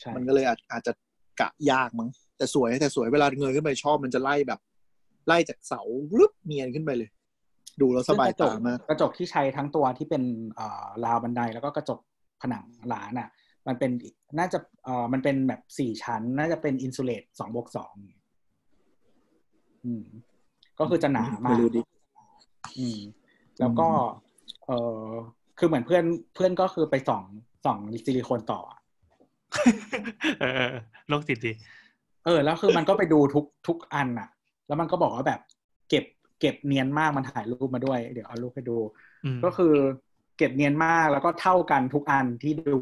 [0.00, 0.92] ใช่มันก็เลยอาจอาจจะ
[1.40, 4.60] กะยากมั้งแต่สวยแต่สวยเวลาเงยขึ้นไปชอบมันจะไล่แบบ
[5.26, 5.82] ไล่จากเสา
[6.18, 7.10] รึบเนียนขึ้นไปเลย
[7.80, 10.22] ดูแล้วสบายตามากกระจกที่ใช้ทั้งตัวที่เป็น
[10.54, 12.00] เอ่อราวบันไดแล้วก็กระจก
[12.42, 13.28] ผนังร้านอะ
[13.68, 13.90] มันเป็น
[14.38, 17.92] น่าจะเอ่อมันเป็นแบบสี่ชั้น น่าจะเป็นอินซูเลตสองบวกสอง
[19.84, 20.04] อืม
[20.78, 21.80] ก็คือจะหนามาไม่กรู้ดิ
[22.78, 22.98] อืม
[23.60, 23.88] แล้วก็
[24.66, 24.70] เอ
[25.02, 25.06] อ
[25.58, 26.04] คือเหมือนเพื่อน
[26.34, 27.22] เพื่อนก็คือไปส่อง
[27.64, 28.80] ส่องซิลิโคนต่ออะ
[30.40, 30.74] เออเออ
[31.08, 31.52] โรคจิตดี
[32.24, 34.28] เออ แล้วคือมันก็ไปดูทุกทุกอันอะ
[34.66, 35.40] แล้วมันก็บอกว่าแบบ
[35.88, 36.04] เก็บ
[36.40, 38.78] เก็บเนียนมากมันถ่ายรูปมาด้วย เดี๋ยวเอารูปให้ดู
[39.24, 39.74] อืมก็คือ
[40.36, 42.80] เก็บเนียนมากแล้วก็เท่ากันทุกอันที่ดู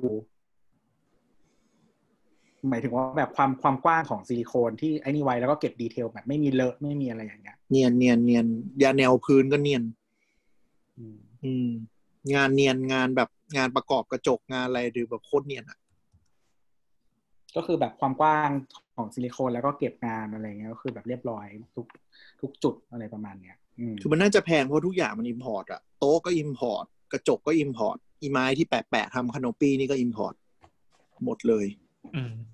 [2.71, 8.47] หมายถึงว่าแบบความความกว้างของซิลิโคนที่ไอ้นี่ไว้แล้วก็เก็บ detail แบบไม่มีเลอะไม่มีอะไรอย่างเงี้ย เนียนเนียนเนียน
[8.83, 9.83] ยาแนวพื้นก็เนียน
[10.99, 11.69] อืมอืม
[12.35, 15.79] งานเนียนงานแบบงานประกอบกระจกงานอะไรดูแบบโคตรเนียนอะ
[17.57, 18.51] ก็คือแบบความกว้าง
[18.97, 21.47] ของซิลิโคนแล้วก็เก็บงานอะไรเงี้ยก็คือแบบเรียบร้อย
[21.77, 21.87] ทุก
[22.41, 30.35] ทุกจุดอะไรประมาณเนี้ยอืมคือมันน่าจะแพงเพราะทุกอย่างมัน import อะโต๊ะก็ import กระจกก็ import อีไม้ที่แปะๆทำขนมปีนี่ก็ import
[31.25, 31.67] หมดเลย
[32.15, 32.54] อืมอืมล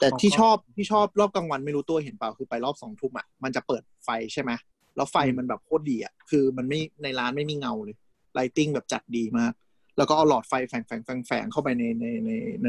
[0.00, 4.50] แต่เขาก็ที่ชอบที่ชอบรอบกลางวันไม่รู้ตัวเห็นเปล่าคือไปรอบสองทุ่มอะมันจะเปิดไฟใช่ไหม
[4.96, 7.96] แล้วไฟมันแบบโคตรดีอะคือมันไม่ในร้านไม่มีเงาเลย
[8.34, 9.52] lighting แบบจัดดีมาก
[9.96, 12.30] แล้วก็เอาหลอดไฟแฝงแฝงแฝงแฝงเข้าไปในในใน
[12.62, 12.68] ใน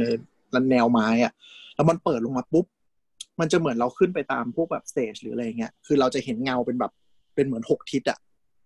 [0.51, 1.33] ในแนวไม้อะ
[1.75, 2.65] แล้วมันเปิดลงมาปุ๊บ
[3.39, 6.91] มันจะเหมือนเราขึ้นไปตามพวกแบบ stage หรืออะไรเงี้ย คือเราจะเห็นเงาเป็นแบบ
[7.35, 8.19] เป็นเหมือนหกทิศอะ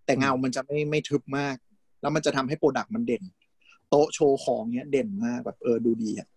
[0.05, 1.55] แต่เงามันจะไม่ไม่ทึบมาก
[2.01, 3.23] แล้วมันจะทำให้ product มันเด่น
[3.89, 6.27] โต๊ะโชว์ของเนี้ยเด่นมากแบบเออดูดีอะ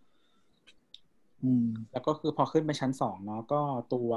[1.42, 3.60] อืมแล้วก็คือพอขึ้นไปชั้นสองเนาะก็
[3.94, 4.10] ตัว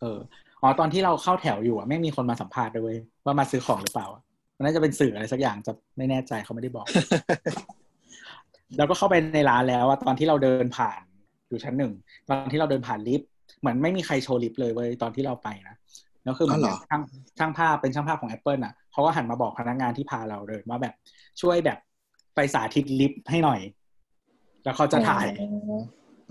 [0.00, 0.18] เออ
[0.62, 4.06] อ๋อตอนที่เราเข้าแถวอยู่อะไม่มีคนมาสัมภาษณ์ด้วยเวยว่ามาซื้อของหรือเปล่า
[4.56, 6.86] มันน่าจะเป็นสื่ออะไรสักอย่างจะไม่แน่ใจเขาไม่ได้บอก
[8.76, 11.00] แล้วก็เข้าไปในร้านแล้วอะตอนที่เราเดินผ่าน
[11.48, 11.92] อยู่ชั้นหนึ่ง
[12.28, 13.28] ตอนที่เราเดินผ่านลิฟต์
[13.60, 15.76] เหมือนไม่มีใครโชว์ลิฟต์เลยเว้ยตอนที่เราไปนะ
[16.24, 17.02] แล้วคือเหมือนอ๋อเหรอช่าง
[17.38, 20.94] ช่างภาพเป็นช่างภาพของ Apple อะเขาก็หันมาบอกพนักงานที่พาเราเดินว่าแบบ
[21.40, 21.78] ช่วยแบบ
[22.34, 23.60] ไปสาธิตลิฟต์ให้หน่อย
[24.64, 25.26] แล้วเขาจะถ่าย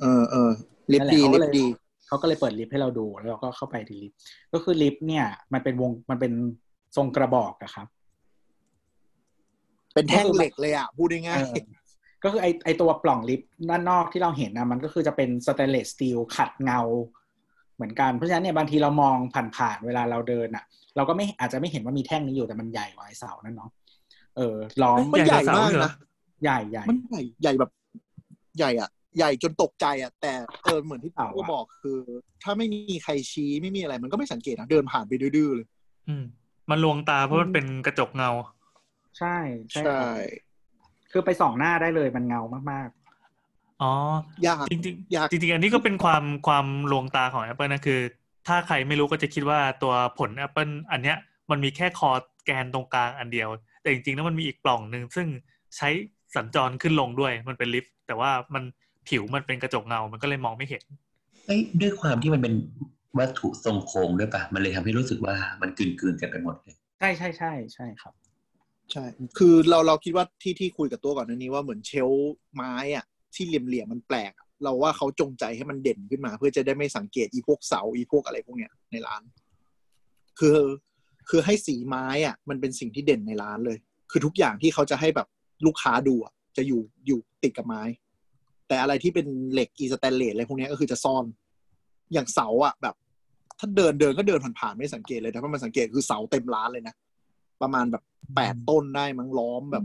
[0.01, 0.49] เออเออ
[0.93, 1.65] ลิฟต์ดีนั่นแหลิฟต์ดี
[2.07, 4.17] เขาก็เลยเปิดลิฟต์ให้เราดูแล้วเราก็เข้าไปที่ลิฟต์
[4.53, 6.33] ก็คือลิฟต์เนี่ย มันเป็นวงมันเป็น
[6.95, 7.87] ทรงกระบอกอะครับ
[9.93, 11.65] เป็นแท่งเหล็กเลยอะพูดง่ายเออ
[12.23, 16.81] ก็คือไอไอตัวปล่องลิฟต์ด้านนอกที่เราเห็นนะมันก็คือจะเป็น stainless steel ขัดเงา
[17.79, 19.17] เหมือนกันเพราะฉะนั้นเนี่ยบางทีเรามอง
[19.55, 20.63] ผ่านๆเวลาเราเดินอะ
[20.95, 23.71] เราก็ไม่อาจจะไม่เห็นว่ามีแท่งนี้อยู่แต่มันใหญ่กว่าไอเสานั่นเนาะ
[24.37, 25.93] เออล้อมๆมันใหญ่มากใหญ่กว่าเสาเหรอนะ
[26.43, 27.71] ใหญ่ใหญ่มันใหญ่ใหญ่แบบ
[28.57, 31.99] ใหญ่อะใหญ่จนตกใจอะ แต่เออเหมือนที่เสากูอะบอกคือ
[32.43, 35.67] ถ้าไม่มีใครชี้ไม่มีอะไร มันก็ไม่สังเกตนะเดินผ่านไปดื้อๆเลย
[36.07, 36.23] อืม
[36.69, 38.31] มันลวงตาเพราะมันเป็นกระจกเงา
[39.17, 39.37] ใช่
[39.71, 40.11] ใช่ใช่ครับ
[41.11, 42.89] คือไปส่องหน้าได้เลยมันเงามาก
[43.81, 43.89] อ๋
[44.43, 47.99] อยากจริงอยากๆจริงๆ อันนี้ก็เป็นความความลวงตาของ Apple นะคือ
[48.47, 51.17] ถ้าใครไม่รู้ก็จะคิดว่าตัวผล Apple อันเนี้ย
[51.51, 52.11] มันมีแค่คอ
[52.45, 53.49] แกนตรงกลางอันเดียว
[53.81, 55.27] แต่จริงๆแล้วมันมีอีกปล่องหนึ่งซึ่ง
[55.77, 55.89] ใช้
[56.35, 58.63] สัญจรขึ้นลงด้วยมันเป็นลิฟต์แต่ว่ามัน
[59.07, 60.83] ผิวมันเป็นกระจกเงา มันก็เลยมองไม่เห็น
[61.45, 62.53] เอ้ยด้วยความที่มันเป็น
[63.19, 68.13] วัตถุทรงโค้งด้วยปะมันเลยทำให้รู้สึกว่ามันกลืนๆกันไปหมดเลยๆใช่ใช่ใช่ใช่ครับ
[68.91, 69.03] ใช่
[69.37, 73.05] คือเราเราคิดว่าที่ที่คุยกับตัวก่อนหน้านี้ว่าเหมือนเชลฟ์ไม้อะ
[73.35, 79.21] ที่เหลี่ยมๆมันแปลก เราว่าเขาจงใจให้มันเด่นขึ้นมา เพื่อจะได้ไม่สังเกตอีพวกเสาอีพวกอะไรพวกเนี้ยในร้าน
[80.39, 80.59] คือ
[81.29, 83.77] คือให้สีไม้อะ มันเป็นสิ่งที่เด่นในร้านเลย
[84.11, 85.27] คือทุกอย่างที่เขาจะให้แบบ
[85.65, 87.81] ลูกค้าดูอะจะอยู่อยู่ติดกับไม้
[88.67, 91.25] แต่อะไรที่เป็นเหล็กอีสแตนเลสอะไรพวกเนี้ยก็คือจะซ่อน
[92.13, 92.95] อย่างเสาอะแบบ
[93.59, 96.95] ถ้าเดินเดินก็เดินผ่านๆไม่สังเกตเลยแต่ถ้ามันสังเกตคือเสาเต็มร้านเลยนะ
[97.61, 98.03] ประมาณแบบ
[98.35, 99.83] แปดต้นได้มั้งล้อมแบบ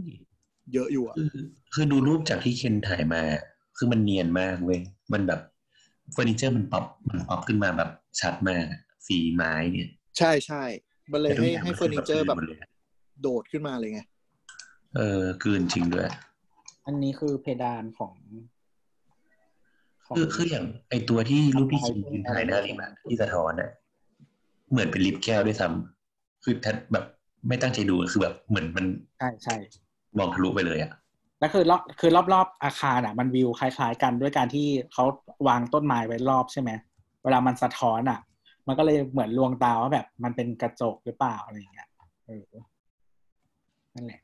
[0.72, 1.28] เยอะอยู่อะคือ
[1.74, 3.22] คือดูรูปจากที่เคนถ่ายมา
[3.76, 4.80] คือมันเนียนมากเว้ย
[5.12, 5.40] มันแบบ
[6.12, 7.90] เฟอร์นิเจอร์มันป๊อปมันป๊อปขึ้นมาแบบ
[8.20, 9.88] ชัดมากอะสีไม้เนี่ย
[10.18, 10.62] ใช่ใช่
[11.12, 12.68] มันเลยแต่ทุกให้อย่างให้มันเฟอร์นิเจอร์แบบคือแบบกลืนหมดเลยอะ
[13.22, 14.00] โดดขึ้นมาเลยไง
[14.96, 16.08] เออกลืนจริงด้วย
[16.86, 18.12] อันนี้คือเพดานของ
[20.06, 23.70] ขงคือคืออย่างไอตัวที่รูปที่ใช่คิมยืนถ่ายหน้าลิฟต์อะที่สะท้อนอะ
[24.70, 27.04] เหมือนเป็นลิฟต์แก้วด้วยซ้ำคือถ้าแบบ
[27.48, 28.86] ไม่ตั้งใจดูคือแบบเหมือนมัน
[29.18, 29.56] ใช่ใช่
[30.18, 30.92] มองทะลุไปเลยอะ
[31.40, 35.04] แล้วคือรอบคือรอบๆอาคารอะ มันวิวคล้าย ๆ กันด้วยการที่เขา
[35.48, 36.70] วางต้นไม้ไว้รอบใช่ไหม
[37.24, 38.20] เวลามันสะท้อนอะ
[38.66, 41.88] มันก็เลยเหมือนลวงตาว่าแบบมันเป็นกระจกหรือเปล่าอะไรอย่างเงี้ย
[42.26, 42.44] เออ
[43.94, 44.20] นั่นแหละ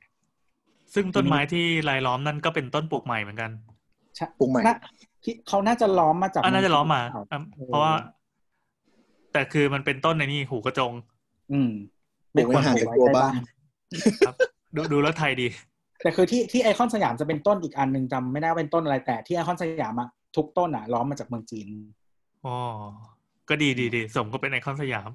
[0.95, 3.51] ซึ่งต้นไม้ที่รายล้อมนั่นก็เป็นต้นปลูกใหม่เหมือนกัน
[4.17, 4.75] ใช่ปลูกใหม่น่า
[5.25, 7.95] ที่เขาน่าจะล้อมมาจากอะน่าจะล้อมมาเมืงจีนอะเพราะว่า
[9.33, 10.93] แต่คือมันเป็นต้นในนี่หูกระจง
[11.53, 11.71] อืม
[12.35, 13.33] ปลูกไว้ห่างจากตัวบ้าน
[14.27, 14.37] ครับ
[14.77, 15.49] ดูดูแล้วไทยดี
[16.03, 21.67] แต่คือที่ที่ไอคอนสยามจะเป็นต้นอีกอันหนึ่งจำไม่ได้ว่าเป็นต้นอะไรแต่ที่ไอคอนสยามอะทุกต้นอะล้อมมาจากเมืองจีน
[22.45, 22.57] อ๋อ
[23.49, 25.11] ก็ดีดีดีสมก็เป็นไอคอนสยาม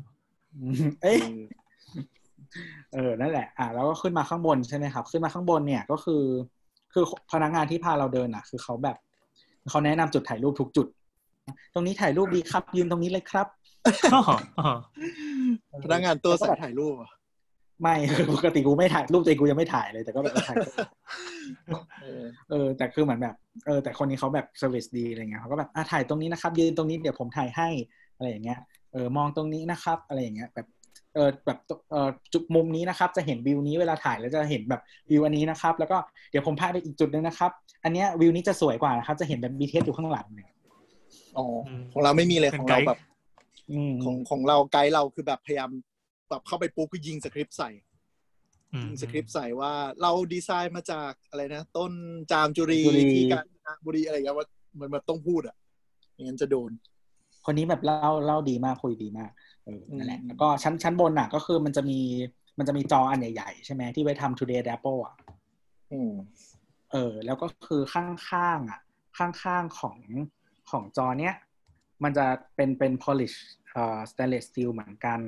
[0.61, 1.19] อืมเอ้ย
[2.93, 6.23] เออ นั่นแหละ อะแล้วก็ขึ้นมาข้างบนใช่ไหมครับ ขึ้นมาข้างบนเนี่ยก็คือ
[6.93, 8.97] คือพนักงานที่พาเราเดินอะ คือเขาแบบ
[9.69, 10.87] เขาแนะนำจุดถ่ายรูปทุกจุด
[11.73, 13.47] ตรงนี้ถ่ายรูปดีครับ ยืนตรงนี้เลยครับ
[14.13, 14.21] อ๋อ
[14.59, 14.71] อ๋อ
[15.83, 17.11] พนักงานตัวใส่ถ่ายรูปอะ
[17.81, 20.57] ไม่คือปกติกูไม่ถ่ายรูปตัวเองกูยังไม่ถ่ายเลย แต่ก็แบบเออถ่าย
[22.01, 27.69] เออเออ แต่คือเหมือนแบบเออแต่คนนี้เขาแบบ service ดีอะไรเงี้ยเขาก็แบบอะถ่ายตรงนี้นะครับ ยืนตรงนี้เดี๋ยวผมถ่ายให้
[28.17, 28.59] อะไรอย่างเงี้ย
[28.93, 30.67] เออมองตรงนี้นะครับ อะไรอย่างเงี้ย แบบ
[31.13, 31.59] เออแบบ
[31.91, 35.97] เออจุดมุมนี้นะครับ จะเห็นวิวนี้เวลาถ่ายแล้วจะเห็นแบบวิวอันนี้นะครับ แล้วก็
[36.31, 37.51] เดี๋ยวผมพาไปอีกจุดหนึ่งนะครับ
[37.83, 40.49] อันเนี้ยวิวนี้จะสวยกว่านะครับ จะเห็นแบบ BTS อยู่ข้างหลังเนี่ย
[41.37, 41.45] อ๋อ
[41.93, 42.99] ของเราไม่มีเลยเป็ขนองไกเราด์แบบ
[43.71, 45.69] อืมของของเราไกด์เราคือแบบพยายาม
[46.29, 47.69] แบบเข้าไปปุ๊บก็ยิงสคริปต์ใส่
[48.73, 51.91] อืมยิงสคริปต์ใส่ว่าเราดีไซน์มาจากอะไรนะ ต้น
[52.31, 52.81] จามจุรี
[53.13, 54.47] ที่กาญจนบุรีอะไรอย่างเงี้ยว่า
[54.79, 55.55] มันมันต้องพูดอะ
[56.11, 56.71] ไม่งั้นจะโดน
[57.45, 59.31] คนนี้แบบเล่าเล่าดีมากคุยดีมาก
[59.65, 61.99] เออนั่นแหละอืมแล้วก็ชั้นชั้นบนอะ ก็คือมันจะมี
[62.57, 65.15] มันจะมีจออันใหญ่ๆใช่ไหมที่ไว้ทำ Today Apple อะ
[65.91, 66.13] อืม
[66.91, 68.79] เออ แล้วก็คือข้างๆอะ
[69.17, 69.97] ข้างๆของ
[70.69, 71.35] ของจอเนี้ย
[72.03, 73.37] มันจะเป็นเป็น polish
[73.71, 75.19] เอ่อ stainless steel เหมือนกัน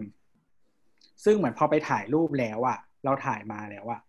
[1.24, 4.02] ซึ่งเหมือนพอไปถ่ายรูปแล้วอะเราถ่ายมาแล้วอะ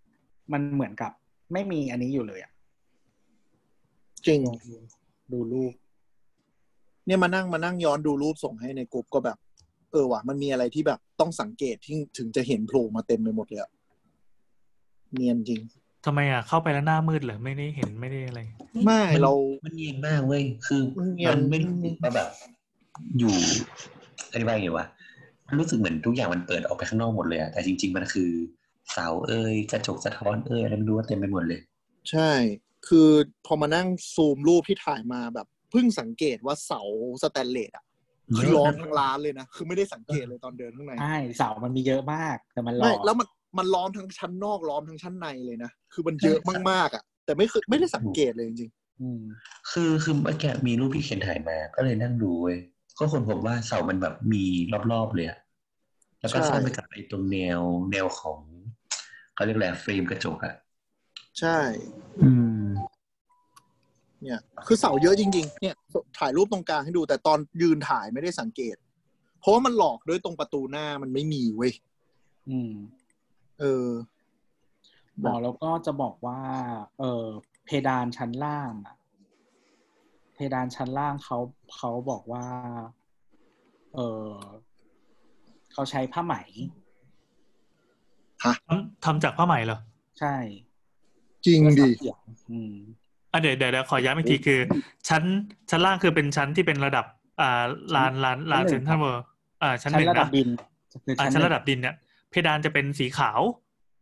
[0.53, 1.13] มันเหมือนกับ
[1.53, 2.53] ไม่มีอันนี้อยู่เลยอะ
[4.27, 4.77] จริงลองดู
[5.33, 5.73] ดูรูป
[7.07, 9.39] เนี่ยมานั่งมานั่งย้อนดูรูปส่งให้ในกลุ่มก็แบบ
[9.93, 13.71] เออว่ะมันมีอะไรที่แบบต้องสังเกตที่ถึงจะเห็นโผล่มาเต็มไปหมดเลยอะ
[15.15, 15.61] เนียนจริง
[16.05, 18.41] ทำไมอะเข้าไปแล้วหน้ามืดเหรอไม่ได้เห็นไม่ได้อะไร
[18.85, 19.35] ไม่มันเรา
[19.65, 22.29] มันเนียนมากเว้ยคือมันเนียนมันไม่รู้สึกว่าแบบ
[23.19, 23.35] อยู่
[24.33, 24.87] อธิบายไงวะ
[25.49, 28.31] มันรู้สึกเหมือนทุกอย่างมันเปิดออกไปข้างนอกหมดเลยอะแต่จริง ๆ มันคือ
[28.93, 31.61] เสาเอ้ยกระจกสะท้อนเอ้ยอะไรไม่รู้ว่าเต็มไปหมดเลย
[32.11, 32.31] ใช่
[32.89, 33.09] คือ
[33.47, 36.81] พอมานั่งซูมรูปที่ถ่ายมาแบบเพิ่งสังเกตว่าเสา
[37.23, 37.85] สแตนเลสอะ
[38.37, 43.29] คือล้อมทั้งร้านเลยนะ คือไม่ได้สังเกตเลยตอนเดินข้างในใช่เสามันมีเยอะมากแต่มันหลไม่อกแล้วมัน
[43.59, 46.39] มันล้อมทั้งชั้นนอกล้อมทั้งชั้นในเลยนะ คือมันเยอะ
[46.71, 48.71] มากๆอะแต่ไม่เคยไม่ได้สังเกตเลยจริง
[49.01, 49.21] อืม
[49.71, 52.59] คือคือเมื่อกี้มีรูปที่เคนถ่ายมา ก็เลยนั่งดูเว้ย
[52.99, 54.45] ก็คนพบว่าเสามันแบบมี
[54.93, 55.39] รอบๆเลยอะ
[56.21, 57.61] แล้วก็ใช่สร้างไปกับไอ้ตรงแนว
[57.93, 58.41] แนวของ
[59.35, 61.59] เขาเรียกอะไรเฟรมกระจกอะๆใช่
[62.23, 62.31] อื
[62.65, 62.69] ม
[64.23, 65.75] เนี่ย คือเสาเยอะจริง ๆ เนี่ย
[66.19, 68.77] ถ่ายรูปตรงกลางให้ดู แต่ตอนยืนถ่ายไม่ได้สังเกต
[69.41, 71.73] เพราะว่ามันหลอกด้วยตรงประตูหน้ามันไม่มีเว้ย
[72.49, 72.73] อืม
[73.61, 73.89] เออ
[75.21, 76.41] หมอแล้วก็จะบอกว่า
[76.99, 77.25] เออ
[77.65, 78.97] เพดานชั้นล่างอะ
[80.39, 81.39] เพดานชั้นล่างเขา
[81.77, 82.45] เขาบอกว่า
[83.95, 84.31] เออ
[85.73, 86.35] เขาใช้ผ้าไหม
[88.43, 89.79] ทำทำจากผ้าไหมเหรอ
[90.21, 90.35] ใช่
[91.47, 92.21] จริงดิเสียง
[92.51, 92.75] อืม
[93.33, 94.61] อะเดี๋ยวเดี๋ยวเดี๋ยวขอย้ำอีกทีคือ
[95.09, 95.23] ชั้น
[95.71, 97.05] ชั้นล่างคือเป็นชั้นที่เป็นระดับ
[97.41, 97.63] อ่า
[97.95, 99.23] ลานลานลานชั้เซ็นนหนึ่งทรัลเวิร์
[99.63, 100.49] อ่าชั้นหชั้นนึ่งระดับนะดิน
[101.05, 101.95] คืออ่าชั้ชั้นนระดับดินเนี่ย
[102.31, 103.41] เพดานจะเป็นสีขาว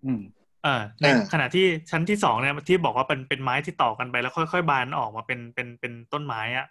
[0.04, 6.66] อืมเออในอ่าขณะที่ชั้นที่สองเนี่ยที่บอกว่าเป็นเป็นไม้ที่ต่อกันไปแล้วค่อยๆ บานออกมาเป็นเป็นเป็นต้นไม้อะ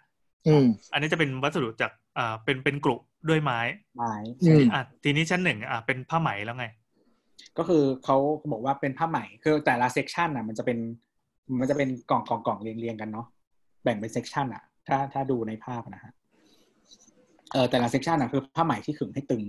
[0.46, 2.96] อืมอันนี้จะเป็นวัสดุจากอ่าเป็นเป็นกรุ
[3.28, 3.58] ด้วยไม้
[3.96, 6.66] ไม้อืมอะทีนี้ชั้นหนึ่งอะเป็นผ้าไหมแล้วไง
[7.58, 8.16] ก็คือเขา
[8.52, 10.78] บอกว่าเป็นผ้าไหมคือแต่ละ section อะ มันจะเป็น
[11.60, 13.26] มันจะเป็นกล่องกล่องกล่องเรียงเรียงกันเนาะ
[13.84, 16.12] แบ่งเป็น section อะ ถ้าถ้าดูในภาพนะฮะ
[17.52, 19.42] เออแต่ละ section อะคือผ้าไหมที่ขึงให้ตึง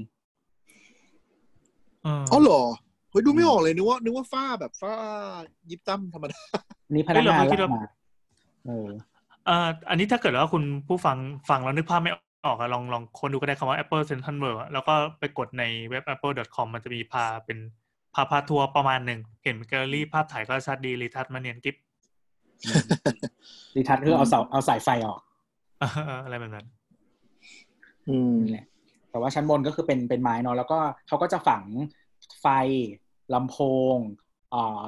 [2.05, 2.61] อืมอ๋อเหรอ
[3.09, 4.93] เฮ้ยดูไม่ออกเลยนึกว่านึกว่าฝ้าแบบฝ้า
[5.69, 6.39] ยิปซัมธรรมดา
[6.93, 7.83] นี่พนักงานเฮ้ยเราไม่คิดลากว่ามา
[8.65, 8.89] เออ
[9.47, 11.17] อ่าอันนี้ถ้าเกิดว่าคุณผู้ฟัง
[11.49, 12.11] ฟังแล้วนึกภาพไม่
[12.47, 17.57] ออกอะลองลองคนดูก็ได้คำว่า Apple Central World อะแล้วก็ไปกดในเว็บ apple.com มันจะมีพาเป็น
[18.15, 21.75] พาพาทัวร์ประมาณหนึ่ง เห็นแกลเลอรี่ภาพถ่ายก็ชัดดี retouch มาเนียนกริบ
[23.75, 25.19] retouch คือเอาเสาเอาสายไฟออก
[26.23, 26.65] อะไรแบบนั้น
[28.09, 28.65] อืมนี่แหละ
[29.11, 30.77] แต่ว่าชั้นบนก็คือเป็นเป็นไม้เนาะแล้วก็
[31.07, 31.63] เขาก็จะฝัง
[32.41, 32.47] ไฟ
[33.33, 33.57] ลำโพ
[33.95, 33.97] ง
[34.51, 34.85] เอ่อ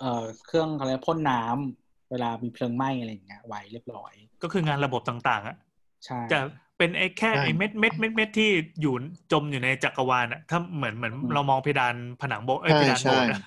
[0.00, 4.12] เอ่อเครื่องอะไรพ่นน้ำเวลามีเพลิงไหม้อะไรอย่างเงี้ยไว้เรียบร้อย
[4.42, 5.56] ก็คืองานระบบต่างๆอะ
[6.04, 6.38] ใช่จะ
[6.78, 8.94] เป็นไอ้แค่ใช่ไอ้เม็ดเม็ดเม็ดเม็ดที่อยู่
[9.32, 13.40] จมอยู่ในจักรวาลอะถ้าเหมือนเหมือนเรามองเพดานผนังโบเอ้ยเพดานโบสถ์อะ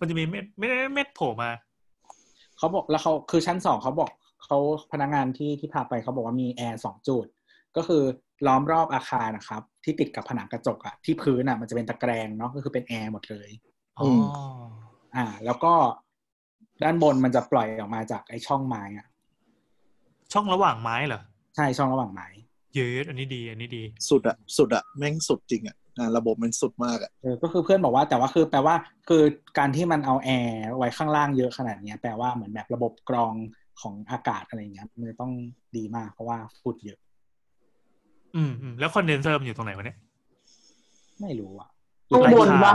[0.00, 1.50] มันจะมีเม็ดเม็ดเม็ดโผล่มา
[2.58, 4.10] เขาบอกแล้วเขาคือชั้นสองเขาบอก
[4.44, 4.58] เขา
[4.92, 7.26] พนักงานที่ที่พาไปเขาบอกว่ามีแอร์สองจุด
[7.76, 8.02] ก็คือ
[8.46, 13.50] ล้อมรอบอาคารนะครับ ที่ติดกับผนังกระจกอะที่พื้นอะมันจะเป็นตะแกรงเนาะก็คือเป็นแอร์หมดเลย
[13.98, 14.06] อ๋อ
[15.16, 15.72] อ่า แล้วก็
[16.82, 19.06] ด้านบนมันจะปล่อยออกมาจากไอ้ช่องไม้อะ
[20.32, 21.22] ช่องระหว่างไม้เหรอ
[21.56, 22.28] ใช่ช่องระหว่างไม้
[22.74, 28.74] เยอะอันนี้ดี อันนี้ดี สุดอะสุดอะแม่งสุดจริงอะงานระบบมันสุดมากอะเออก็คือเพื่อนบอกว่าแต่ว่าคือแปลว่า
[29.08, 29.22] คือ
[29.58, 33.34] การที่มันเอาแอร์ไว้ข้างล่างเยอะขนาดเนี้ยแปลว่าเหมือนแบบระบบกรอง
[33.80, 35.32] ของอากาศอะไรเงี้ยมันจะต้อง
[35.76, 36.98] ดีมากเพราะว่าฝุ่นเยอะ
[38.36, 39.98] อืมอืมแล้วคอนเดนเซอร์มันอยู่ตรงไหนวะเนี่ย
[41.20, 41.68] ไม่รู้อะ
[42.08, 42.74] ข้างบนวะ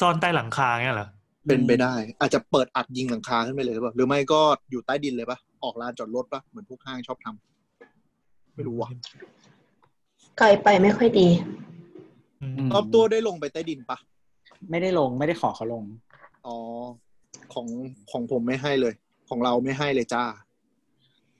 [0.00, 1.08] ซ่อนใต้หลังคาเงี้ยเหรอ
[1.46, 8.88] เป็นไปได้ อาจจะเปิดอัดยิงหลังคาขึ้นไปเลยหรือเปล่าหรือไม่ก็อยู่ใต้ดินเลยปะออกลานจอดรถปะเหมือนพวกห้างชอบทำไม่รู้ว่ะ
[10.38, 11.28] ไกลไปไม่ค่อยดี
[12.42, 13.98] อืมรอบตัวได้ลงไปใต้ดินปะ
[14.70, 15.84] ไม่ได้ลงไม่ได้ขอเขาลง
[16.46, 16.56] อ๋อ
[17.52, 17.66] ของ
[18.10, 18.94] ของผมไม่ให้เลย
[19.28, 20.24] ของเราไม่ให้เลยจ้า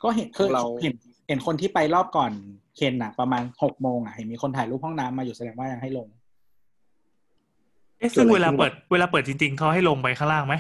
[0.03, 0.95] ก็เห็นคือเราเห็น
[1.29, 2.33] เห็นคนที่ไปรอบก่อน
[2.77, 6.09] เคนอะประมาณหกโมงอะเห็นมีคนถ่ายรูปห้องน้ำมาอยู่แสดงว่ายังให้ลง
[7.99, 10.55] เอ๊ะซึ่งเวลาเปิดเวลาเปิดจริง ๆเขาให้ลงไปข้างล่างไหม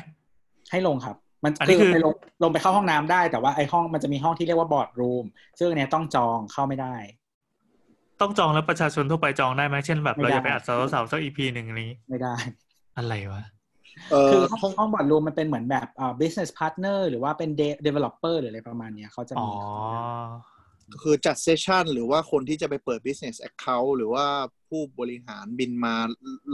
[0.70, 5.24] ให้ลงครับ มันอันนี้คือคือไปลงลงไปเข้าห้องน้ำได้ แต่ว่าไอห้องมันจะมีห้องที่เรียกว่าบอร์ดรูม
[5.58, 6.94] ซึ่งอันเนี้ยต้องจองเข้าไม่ได้
[8.20, 12.34] ต้องจองแล้วประชาชนทั่วไปจองได้ไหมเช่นแบบไม่เราได้จะไปอัดสาวสาวสักอีพีหนึ่งอะไรอย่างงี้ ไม่ได้
[12.96, 13.42] อะไรวะ
[14.10, 19.50] เออคือห้ห้อองงห้องบอร์ดรูมมันเป็นเหมือนแบบอ่า business partner หรือว่าเป็น de- developer หรืออะไรประมาณเนี้ยเขาจะอ๋อมี
[21.02, 24.24] คือจัดเซสชันหรือว่าคนที่จะไปเปิด business account หรือว่า
[24.68, 25.94] ผู้บริหารบินมา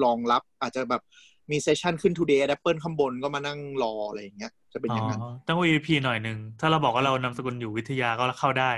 [0.04, 1.02] รองรับ อาจจะแบบ
[1.50, 8.72] มีเซสชันขึ้น today Apple ข้างบนก็มานั่งรออะไรอย่างเงี้ยจะเป็นอ๋ออย่างนั้นต้อง VP หน่อยหนึ่งถ้าเราบอกว่าเรานามสกุลอยู่วิทยาก็เข้าได้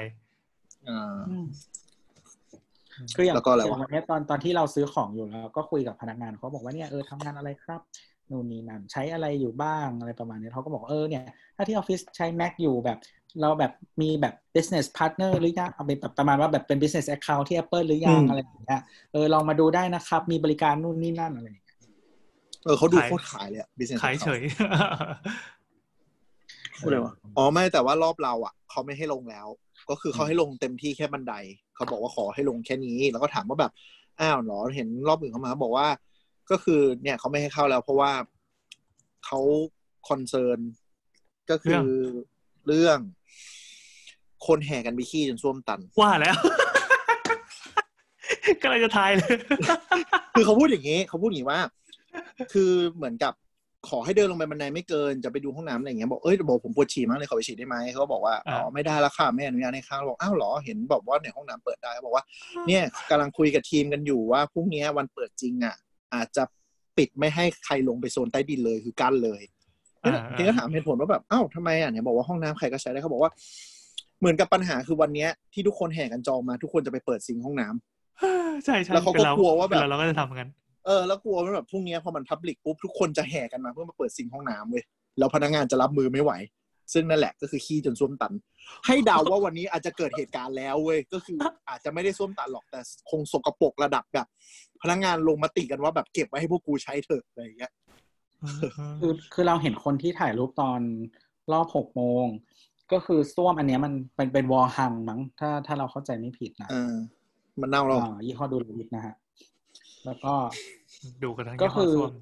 [0.88, 1.46] อ่าอืม
[3.16, 7.80] คืออย่างแล้วก็อะไรวะย่างวันเนี้ยตอนตอนที่เราซื้อของอยู่แล้ว ก็คุยกับพนักงานเขาบอกว่าเนี่ยเออทำงานอะไรครับ
[8.30, 11.22] นู่นนี่นั่นใช้อะไรอยู่บ้างอะไรประมาณนี้เขาก็บอกว่าเออเนี่ย
[11.56, 12.98] ถ้าที่ออฟฟิศใช้ Mac อยู่แบบ
[13.40, 18.82] เราแบบมีแบบ business partner หรือยังเอาเป็นแบบประมาณว่าแบบเป็น business account ที่ Apple หรือยังอืมอะไรอย่างเงี้ย
[19.12, 21.68] เออลองมาดูได้นะครับ มีบริการนู่นนี่นั่นอะไรอย่างเงี้ย
[22.64, 24.40] เออเขาดูขายโคตรขายเลยอะ business ขายเฉย
[26.80, 29.46] พูดเลยวะอ๋อไม่แต่ว่ารอบเราอะเขาไม่ให้ลงแล้ว
[29.90, 31.34] ก็คือเขาให้ลงเต็มที่แค่บันได
[31.74, 33.72] เขาบอกว่าขอให้ลงแค่นี้ แล้วก็ถามว่าแบบ
[34.20, 35.88] อ้าวเหรอเห็นรอบอื่นเขามาบอกว่า
[36.50, 38.12] ก็คือเนี่ยเขาไม่ให้เข้าแล้ว เพราะว่า
[39.26, 39.40] เขา
[40.08, 40.58] คอนเซิร์น
[41.50, 41.86] ก็คือ
[42.66, 42.98] เรื่อง
[44.46, 46.36] คนแห่กันไปขี้จนส้วมตัน ว่าแล้ว
[48.62, 49.34] ก็เลยจะทายเลย
[50.34, 51.60] คือเขาพูดอย่างนี้เขาพูดอย่างนี้ว่า
[52.52, 53.32] คือเหมือนกับ
[53.88, 62.24] ขอให้เดินลงไปบันไดไม่เกินจะไปดูห้องน้ำอะไรอย่างเงี้ยบอกเอ้ยบอกผมปวดฉี่มากเลยขอไปฉี่ได้ไหมเขาก็บอกว่าอ๋ออ่าไม่ได้ละค่ะไม่อนุญาตให้เข้าบอกอ้าวเหรอเห็นบอกว่าในห้องน้ำเปิดได้เขาบอกว่า
[62.66, 65.74] เนี่ยกำลังคุยกับทีมกันอยู่ว่าพรุ่งนี้วันเปิดจริงอะ
[66.14, 66.42] อาจจะ
[66.98, 69.42] ปิดไม่ให้ใครลงไปโซนใต้ดินเลยคือกั้นเลย
[70.04, 73.32] อ่าทีก็ถามเหตุผลว่าแบบอ้าวทำไมอะเนี่ยบอกว่าห้องน้ำใครก็ใช้ได้เขาบอกว่า
[74.18, 80.48] เหมือนกับปัญหาคือวันเนี้ยที่ทุกคนแห่กันจองมา ทุกคนจะไปเปิดซิงค์ห้องน้ำใช่ใช่แล้วเขาก็ป็นรกลัวว่าแบบเป็นเรเราก็จะทำกัน
[80.86, 84.84] เออแล้วกลัวว่าแบบพรุ่งนี้พอมันพับลิกปุ๊บทุกคนจะแห่กันมาเพื่อมาเปิดซิงค์ห้องน้ำเว้ย
[85.18, 86.32] แล้วพนักงานจะรับมือไม่ไหว
[86.92, 88.32] ซึ่งนั่นแหละก็คือขี้จนส้วมตัน
[88.86, 91.38] ให้เดาว่าวันนี้อาจจะเกิดเหตุการณ์แล้วเว้ยก็คือ
[91.68, 92.80] อาจจะไม่ได้ส้วมตันหรอกแต่
[93.10, 94.26] คงสกปรกระดับแบบ
[94.82, 97.72] พนักงานลงมติกันว่าแบบเก็บไว้ให้พวกกูใช้เถอะอะไรอย่างเงี้ย
[99.00, 100.80] คือคือเราเห็นคนที่ถ่ายรูปตอน
[101.52, 102.26] รอบหกโมง
[102.92, 106.94] ก็คือส้วมอันเนี้ยมันเป็นเป็นวอลหังมั้งถ้าถ้าเราเข้าใจไม่ผิดนะเออ
[107.60, 109.14] มันเน่าแล้วอ่ายี่ห้อดูลวิทนะฮะ
[110.04, 110.32] แล้วก็
[111.22, 112.12] ดูกันทั้งก็ยี่ห้อคือส้วม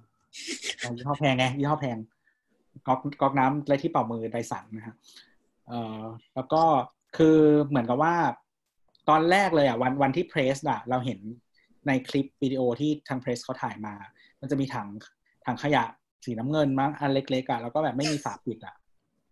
[0.82, 1.99] อ่ายี่ห้อแพงไงยี่ห้อแพง
[2.86, 4.95] ก๊อกก๊อกน้ำไรที่เป่ามือไดสันนะฮะ
[5.69, 6.03] เอ่อ
[6.35, 6.62] แล้วก็
[7.16, 7.39] คือ
[7.69, 8.15] เหมือนกับว่า
[9.09, 11.20] ตอนแรกเลยอะวันวันที่เพรสอะ เราเห็น
[11.86, 13.95] ในคลิปวิดีโอที่ทางเพรสเขาถ่ายมา
[14.41, 14.89] มันจะมีถัง
[15.47, 15.85] ถังขยะ
[16.24, 18.74] สีน้ำเงินมั้งอันเล็กๆอะแล้วก็แบบไม่มีฝาปิดอะ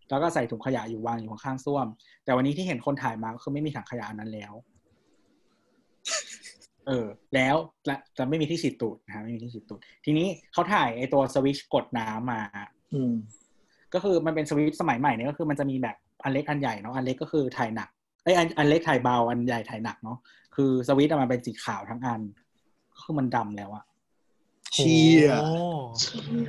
[0.09, 1.87] แล้วก็ใส่ถุงขยะอยู่วางอยู่ข้างๆส้วม
[2.25, 4.53] แต่วันนี้ที่เห็นคนถ่ายมาก็คือไม่มีถังขยะอันนั้นแล้ว
[6.87, 7.55] เออ แล้ว
[7.85, 12.41] และจะไม่มีที่ฉีดตูดนะฮะไม่มีที่ฉีดตูด ทีนี้เขาถ่ายไอตัวสวิตชกดน้ำมา
[12.93, 13.13] อืม
[13.93, 17.89] ก็คือมันเป็นสวิตช์สมัยใหม่เนี่ยก็คือมันจะมีแบบอันเล็กอันใหญ่เนาะอันเล็กก็คือถ่ายหนัก
[18.23, 20.17] ไอยอันอันเล็กถ่ายเบาอันใหญ่ถ่ายหนักเนาะ
[20.55, 22.21] คือสวิตช์อะมันเป็นสีขาวทั้งอัน
[23.01, 23.83] คือมันดำแล้วอะ
[24.73, 25.47] เชี่ยโอ้
[26.29, 26.45] อืม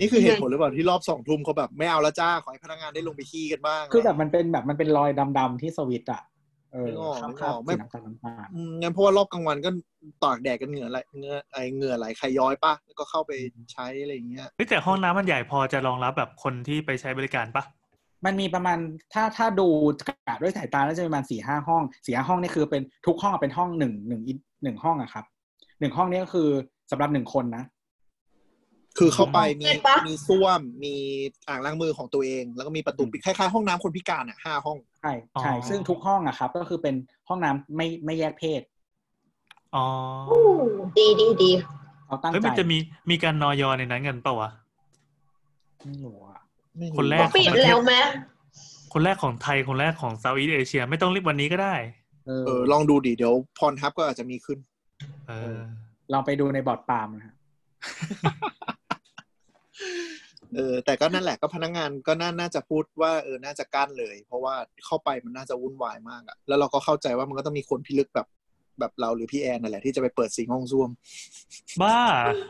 [0.00, 6.22] นี่คือเหตุผลหรือเปล่าที่รอบสองทุ่มเขาแบบไม่เอาละจ้า ขอให้พนักงานได้ลงไปขี้กันบ้าง คือแบบมันเป็นแบบมันเป็นรอยดำๆที่สวิตช์อะ
[6.72, 9.70] เออนึกออกข้ามนึกข้าอมอกไม่สีน้ำตาลน้ำตาลอืมงั้นเพราะว่ารอบกลางวันก็
[10.24, 13.32] ตากแดดกันเหงื่อไหลเหงื่อไอเหงื่อไหลใครย้อยปะแล้วก็เข้าไป
[13.72, 17.64] ใช้อะไรอย่างเงี้ยเฮ้ยแต่ห้องน้ำมันใหญ่พอจะรองรับแบบคนที่ไปใช้บริการปะ
[18.24, 18.78] มันมีประมาณ
[19.12, 19.68] ถ้าถ้าดู
[20.08, 24.22] กะด้วยสายตาแล้วจะประมาณสี่ห้าห้องสี่ห้าห้องนี่คือเป็นทุกห้องอะเป็นห้องหนึ่งหนึ่ง
[24.62, 25.24] หนึ่งห้องอะครับ
[25.80, 26.48] หนึ่งห้องนี้ก็คือ
[26.90, 27.64] สำหรับหนึ่งคนนะ
[28.98, 30.94] คือเข้าไปมีเห็นปะมีส้วมมี
[31.48, 35.12] อ่างล้างมือของตัวเอง แล้วก็มีประตูปิดคล้ายๆห้องน้ำคนพิการอะห้าห้องใช่
[35.42, 36.94] ใช่ซึ่งทุกห้องอะครับ ก็คือเป็น
[37.28, 38.62] ห้องน้ำไม่ไม่แยกเพศ
[39.74, 39.86] อ๋อ
[40.30, 40.40] อู้
[40.98, 41.50] ดีดีดี
[42.06, 42.78] เขาตั้งเฮ้ยใจมันจะมี
[43.10, 44.50] มีการนอยอในนั้นกันเปล่าวะ
[45.86, 46.38] ไม่รู้อะ
[46.78, 47.94] ไม่รู้คนแรเขาปิดแล้วไหม
[48.92, 51.74] คนแรกของไทยคนแรกของเซาท์อีสเอเชีย ไม่ต้องรีบวันนี้ก็ได้
[52.26, 54.58] เออเออลองดูดิเดี๋ยวพรทับก็อาจจะมีขึ้น
[55.28, 55.58] เออ
[56.12, 57.34] ลองไปดูในบอร์ดปาล์มนะฮะ
[60.56, 64.54] เออแต่ก็นั่นแหละก็พนักงานก็น่าน่าจะพูดว่าเออน่าจะกั้นเลย เพราะว่า
[64.86, 68.26] เข้าไปมันน่าจะวุ่นวายมากอะแล้วเราก็เข้าใจว่ามันก็ต้องมีคนพิลึกแบบ
[68.80, 70.90] แบบเราหรือพี่แอนนั่นแหละที่จะไปเปิดสิงห้องซ่วม
[71.82, 71.98] บ้า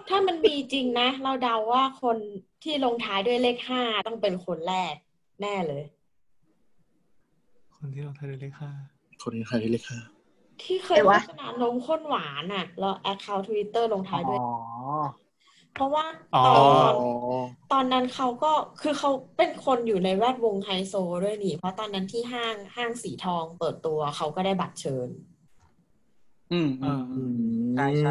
[0.09, 2.17] ถ้ามันมีจริงนะ เราเดาว่าคน
[2.63, 4.95] ที่ลงท้ายด้วยเลขห้าต้องเป็นคนแรก
[5.41, 5.83] แน่เลย
[7.77, 8.71] คนที่เราไทยได้เลขห้า
[9.23, 9.99] คนนี้ใครเลยค่ะ
[10.63, 14.53] ที่เคยไอ้โฆวะษณานมข้นหวานอะแล้ว account ทวิตเตอร์ลงท้ายด้วยอ๋อ
[15.75, 16.57] เพราะว่าอ๋อตอ
[16.93, 17.07] นอ๋อ
[17.73, 20.95] ตอนนั้นเขาก็คือเขาเป็นคนอยู่ในแวดวงไฮโซ
[21.25, 25.09] ด้วยนี่ เพราะตอนนั้นที่ห้างห้างสีทองเปิดตัวเขาก็ได้บัตรเชิญ
[26.53, 27.31] อืมอืมอืม
[27.75, 28.11] ใช่ใช่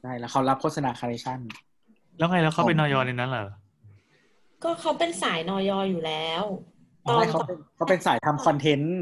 [0.00, 1.38] ใช่แล้วเขารับโฆษณาคาร์เนชั่น
[2.16, 3.46] แล้วไงแล้วเขาเป็นนอยในนั้นเหรอ
[4.62, 6.42] ก็เขาเป็นสายนอยอยู่แล้ว
[7.06, 8.96] ตอ๋ออนเขาเป็นเขาเป็นสายทำ content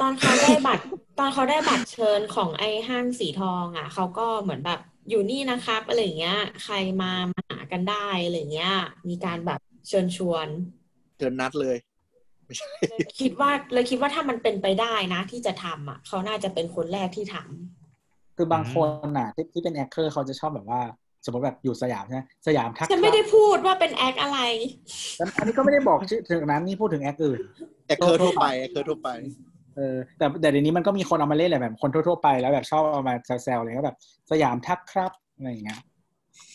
[0.00, 0.84] ตอนเขาได้บัตร
[1.18, 8.74] ตอนเขาได้บัตรเชิญของไอ้ห้างสีทองอะเขาก็เหมือนแบบ อยู่นี่นะครับอะไรอย่างเงี้ย ใครมามาหากันได้อะไรอย่างเงี้ย
[9.08, 10.48] มีการแบบเชิญชวน
[11.18, 11.76] เดินนัดเลย
[12.46, 18.76] ไม่ใช่เลยคิดว่าเลยคิดว่าถ้ามันเป็นไปได้นะ ที่จะทำอะ เขาน่าจะเป็นคนแรกที่ทำคือบางค
[19.06, 20.80] นอะที่ที่เป็นแอคเคอร์เขาจะชอบแบบว่า
[21.24, 24.38] สมมติแบบอยู่สยามใช่ไหมสยามทักฉันไม่ได้พูดว่าเป็นแอคอะไร
[25.16, 27.40] แล้วอันนี้ก็ไม่ได้บอกชื่อถึงนั้นนี่พูดถึงแอคอื่น
[27.86, 29.08] แอคเคอร์ทั่วไปแอคเคอร์ทั่วไป
[29.78, 33.98] เออแต่แต่เดี๋ยวนี้มันก็มีคนเอามาเล่นแหละแบบคนทั่วๆไปแล้วแบบชอบเอามาแซวๆอะไรก็แบบ
[34.30, 35.78] สยามทักครับอะไรอย่างเงี้ย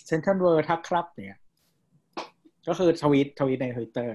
[0.08, 1.40] Central World ทักครับอย่างเงี้ย
[2.68, 4.12] ก็คือทวีตทวีตในทวิตเตอร์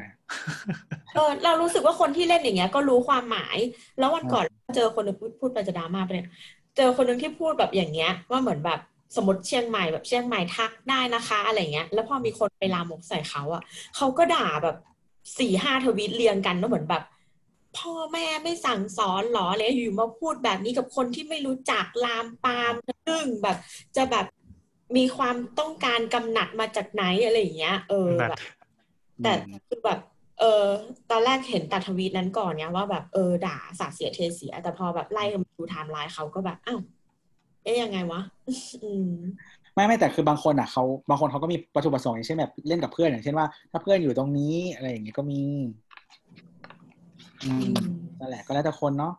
[1.15, 3.57] เออเรารู้สึกว่าคนที่เล่นอย่างเงี้ย ก็รู้ความหมาย
[3.99, 4.45] แล้ววันก่อน
[4.77, 6.29] เจอคนหนึงพูดพูดไปจะดราม่าไปเนี่ย
[6.77, 8.81] เจอคนหนึงที่พูดแบบอย่างเงี้ย ว่าเหมือนแบบ
[9.17, 13.63] สมมติเชียงใหม่แบบเชียงใหม่ทักได้นะคะอะไรเงี้ย แล้วพอมีคนไปลามกใส่เขาอะ
[13.97, 14.77] เขาก็ด่าแบบ
[15.39, 17.03] สี่ห้าทวีตเรียงกันแล้วเหมือนแบบ
[17.77, 22.75] พ่อแม่ไม่สั่งสอนหรออะไรอยู่มาพูดแบบนี้กับคนที่ไม่รู้จักลามปาม
[23.09, 23.57] นึ่งแบบ
[23.97, 24.27] จะแบบ
[24.97, 28.41] มีความต้องการกำหนัดมาจากไหนอะไรอย่างเงี้ย เออแบบแบบ
[29.23, 29.33] แต่
[29.69, 30.01] คือแบบ
[30.39, 30.67] เออ
[31.11, 36.81] ตอนแรกเห็นตัดทวีตนั้นก่อนเนี่ยว่าแบบเออด่าสาดเสียเทเสีย แต่พอแบบไล่มาดูไทม์ไลน์เขาก็แบบอ้าว
[37.65, 38.21] เอ๊ยยังไงวะ
[38.83, 39.13] อืม
[39.75, 45.65] ไม่ไม่แต่คือบางคนอะเขาบางคนเขาก็มีวัตถุประสงค์อย่างเช่นแบบเล่นกับเพื่อนอย่างเช่นว่า ถ้าเพื่อนอยู่ตรงนี้อะไรอย่างเงี้ยก็มีอืม
[48.19, 49.15] นั่นแหละก็แล้วแต่คนเนาะ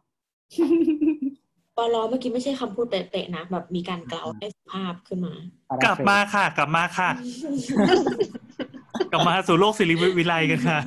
[1.78, 5.34] ปลอเมื่อกี้ไม่ใช่คำพูดเป๊ะๆนะ แบบมีการกล่าวให้สุภาพขึ้นมา
[5.86, 7.10] กลับมาค่ะ กลับมาค่ะ
[9.12, 10.80] กลับมาสู่โลกศิวิไลซ์กันค่ะ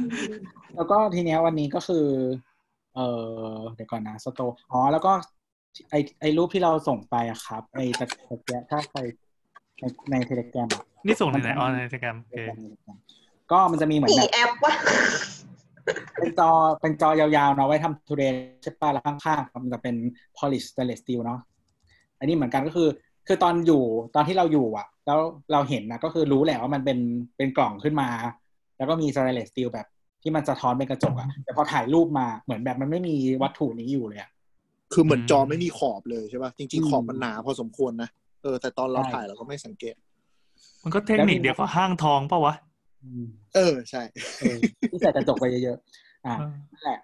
[0.77, 2.07] แล้วก็ทีเนี้ยวันนี้ก็คือ
[2.95, 3.01] เอ
[3.55, 4.41] อเดี๋ยวก่อนนะสโต
[4.73, 5.13] อ๋อแล้วก็
[5.91, 9.01] ไอไอรูปที่เราส่งไปอะครับ ไอตะตะเกียบถ้าใคร
[9.81, 10.69] ในใน Telegram
[11.07, 12.39] นี่ส่งในไหนอ๋อในอินสตาแกรมโอเค
[13.53, 14.73] ก็มันจะมีเหมือนกี่แบบแอปวะ
[16.17, 16.51] เป็นจอ
[16.81, 19.95] เป็นจอยาวๆเนาะไว้ทำทูเรนใช่ป่ะแล้วข้างๆมันจะเป็น
[20.37, 21.41] polish stainless steel เนาะ
[22.19, 22.89] อันนี้เหมือนกันก็คือ
[23.27, 23.83] คือตอนอยู่
[24.15, 25.19] ตอนที่เราอยู่อะ แล้ว
[25.53, 26.99] เราเห็นนะก็คือรู้แหละว่ามันเป็น
[27.37, 28.09] เป็นกล่องขึ้นมา
[28.77, 29.87] แล้วก็มี stainless steel แบบ
[30.23, 34.31] ที่มันสะท้อนเป็นกระจกอะแต่พอถ่ายรูปมาเหมือนแบบมันไม่มีวัตถุนี้อยู่เลยอะ
[34.93, 38.09] คือเหมือนอืมจอไม่มีขอบเลยใช่ป่ะจริงอืมๆขอบมันหนาพอสมควรนะ
[38.43, 39.95] เออแต่ตอนเราใช่ถ่ายเราก็ไม่สังเกต
[40.83, 42.72] มันก็เทคนิคเดียวกับห้างทองเปล่าวะอืม
[43.55, 44.03] เออใช่
[44.39, 44.57] เออ
[44.91, 47.01] ที่ใส่กระจกไปเยอะๆอะเออนั่นแหละ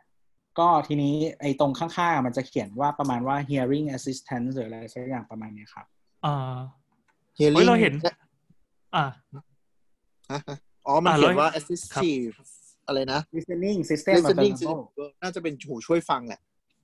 [0.59, 5.87] ก็ทีนี้ไอ้ตรงข้างๆมันจะเขียนว่าประมาณว่า hearing assistance หรืออะไรสักอย่างประมาณเนี้ยครับ
[6.27, 6.59] อ่า
[7.35, 7.93] เฮียเฮ้ยเราเห็น
[8.97, 9.07] อ่า
[10.31, 10.57] ฮะฮะ
[10.87, 12.35] อ๋อมันอะเขียนแล้วว่า assistive
[12.87, 16.41] อะไรนะ listening system listening autonomous system น่าจะเป็นหูช่วยฟังแหละ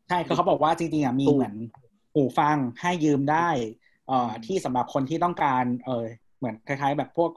[0.08, 1.56] ใช่คือเขาบอกว่าจริงๆอะมีตู้เหมือน
[2.14, 3.48] หูฟังให้ยืมได้
[4.08, 6.04] เอ่อที่สำหรับคนที่ต้องการ เออ
[6.38, 7.30] เหมือนคล้ายๆ แบบพวก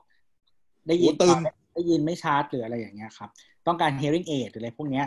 [0.87, 1.37] ได้ยินหูตึง
[1.77, 3.29] ได้ยินไม่ชัดหรืออะไรอย่างเงี้ยครับ
[3.67, 5.05] ต้องการ hearing aid หรืออะไรพวกเนี้ย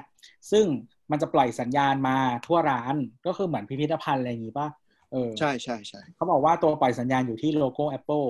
[0.50, 0.64] ซึ่ง
[1.10, 2.16] มันจะปล่อยสัญญาณมา
[2.46, 2.94] ทั่วร้าน
[3.26, 4.68] ก็คือเหมือนพิพิธภัณฑ์อะไรอย่างงี้ป่ะ
[5.12, 8.26] เออใช่ใช่ใช่เขาบอกว่าตัวปล่อยสัญญาณอยู่ที่โลโก้ Apple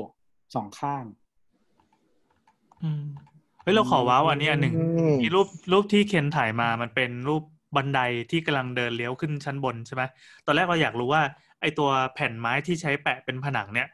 [0.54, 1.04] สองข้าง
[2.82, 3.02] อืม
[3.62, 7.42] เฮ้ยเราขอว้าวอันนี้อันหนึ่งอืมมีรูปรูปที่เคนถ่ายมามันเป็นรูป
[7.76, 8.00] บันได
[8.30, 10.02] ที่กำลังเดินเลี้ยวขึ้นชั้นบนใช่ไหม
[10.46, 11.22] ตอนแรกเราอยากรู้ว่า
[11.60, 13.88] ไอตัวแผ่นไม้ที่ใช้แปะเป็นผนังเนี่ย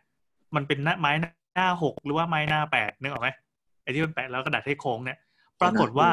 [0.54, 1.12] มันเป็นหน้าไม้
[1.54, 3.28] หน้าหกหรือว่าไม้หน้าแปดนึกออกไหม
[3.86, 5.18] ไอที่มันแปะแล้วกระดาษให้โค้งเนี่ย
[5.62, 6.10] ปรากฏว่า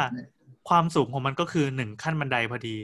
[0.70, 2.76] ความสูงของมันก็คือหนึ่งขั้นบันไดพอดี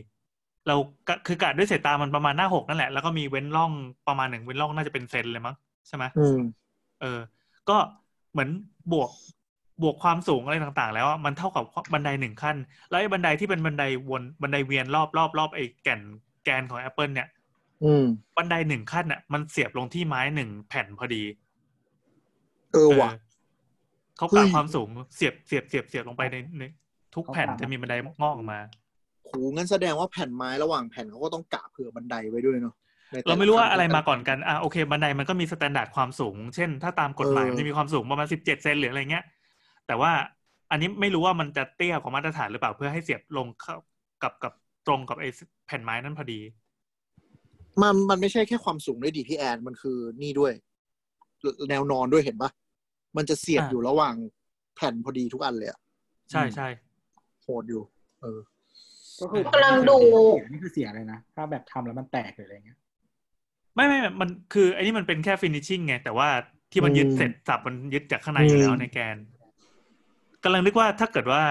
[0.67, 0.75] เรา
[1.07, 3.71] กะคือกะด้วยสายตามันประมาณหน้าหกนั่นแหละ แล้วก็มีเว้นร่อง
[4.07, 5.55] ประมาณหนึ่งเว้นร่องน่าจะเป็นเซนเลยมั้ง
[5.87, 6.39] ใช่ไหมอืม
[7.01, 7.19] เออ
[7.69, 7.77] ก็
[8.31, 8.49] เหมือน
[8.93, 9.09] บวก
[9.81, 11.63] บวกความสูงอะไรต่างๆ แล้วอะมันเท่ากับ
[11.93, 12.57] บันไดหนึ่งขั้น
[12.89, 16.01] แล้วไอ้บันไดที่เป็นบันไดวนบันไดเวียนรอบรอบรอบไอ้แก่น
[16.45, 17.27] แกนของ Apple เนี่ย
[17.83, 18.05] อืม
[18.37, 21.23] บันไดหนึ่งขั้นอะ มันเสียบลงที่ไม้หนึ่งแผ่นพอดี
[22.73, 23.11] เออว่ะ
[24.19, 26.63] เออเฮ้ยเขากะความสูงเสียบเสียบเสียบเสียบลงไปในใน
[27.15, 28.59] ทุกแผ่นเขากะจะมีบันไดงอกออกมา
[29.25, 32.75] โหงั้นแสดงว่าแผ่นไม้ระหว่างแผ่นเขาก็ต้องกะเผื่อบันไดไว้ด้วยเนาะ
[33.11, 39.25] ในแต่ละเราไม่รู้ว่าอะไรขั้นมาก่อนกัน อะโอเค บันไดมันก็มี standard ความสูง เช่น ถ้าตามกฎหมายเออมันจะมีความสูงประมาณสิบเจ็ดเซนหรืออะไรเงี้ย
[39.87, 40.11] แต่ว่า
[40.71, 43.75] อันนี้ไม่รู้ว่ามันจะเตี้ยกว่ามาตรฐานหรือเปล่าเพื่อให้เสียบลงเข้า
[44.23, 44.53] กับกับ
[44.87, 45.29] ตรงกับไอ้
[45.67, 46.39] แผ่นไม้นั่นพอดี
[47.81, 50.53] มันมันไม่ใช่แค่ความสูงด้วยดีพี่แอน มันคือนี่ด้วย
[51.69, 52.49] แนวนอนด้วยเห็นปะ
[53.17, 54.15] มันจะเสียบอ่าอยู่ระหว่าง
[54.75, 55.79] แผ่นพอดีทุกอันเลยอะ
[56.31, 56.67] ใช่ใช่
[57.43, 57.81] โหดอยู่
[58.21, 58.39] เออ
[59.21, 59.97] ก็คือกำลังดู
[60.29, 62.77] เสียนี่คือเสียเลยนะ ถ้าแบบทำแล้วมันแตกหรืออะไรเงี้ย
[63.75, 66.29] ไม่ไม่ไม่มันคือไอ้นี่มันเป็นแค่ฟินิชชิ่งไง แต่ว่า
[66.71, 69.17] ที่มันยึดอืมเสร็จสับมันยึดจากข้างในอยู่แล้วอืมในแกน
[70.43, 71.41] กำลังนึกว่าถ้าเกิดว่า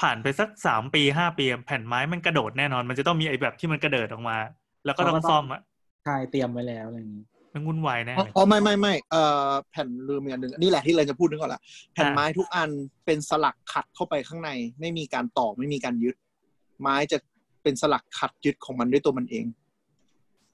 [0.00, 4.36] ผ่านไปสักสามปีห้าปีแผ่นไม้มันกระโดดแน่นอน มันจะต้องมีไอ้แบบที่มันกระเดิดออกมา
[4.84, 5.60] แล้วก็ต้องซ่อมอะ
[6.04, 7.24] ใช่เตรียมไว้แล้วอะไรอย่างนี้
[7.54, 11.60] มันวุ่นวายแน่อ๋อเลยอ๋อไม่ไม่ไม่เอ่อแผ่นลืมอีกอันหนึ่งนี่แหละที่เราจะพูดนึกก่อนละ
[11.92, 12.70] แผ่นไม้ทุกอัน
[13.06, 14.50] เป็นสลักขัดเข้าไปข้างใน
[14.80, 16.16] ไม่มีการต่อไม่มีการยึด
[16.80, 17.18] ไม้จะ
[17.62, 19.44] เป็นสลักขัดยึดของมันด้วยตัวมันเอง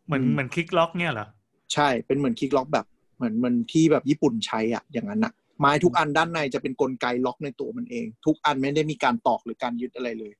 [0.06, 1.26] เหมือนอืมเหมือนคลิกล็อกเนี่ยเหรอ
[1.74, 2.86] ใช่เป็นเหมือนคลิกล็อกแบบ
[3.16, 10.32] เหมือนเหมันที่แบบญี่ปุ่นใช้อะอย่างนั้นอะไม้ทุกอันด้านในจะเป็นกลไกล็อกในตัวมันเอง ทุกอันไม่ได้มีการตอกหรือการยึดอะไรเลย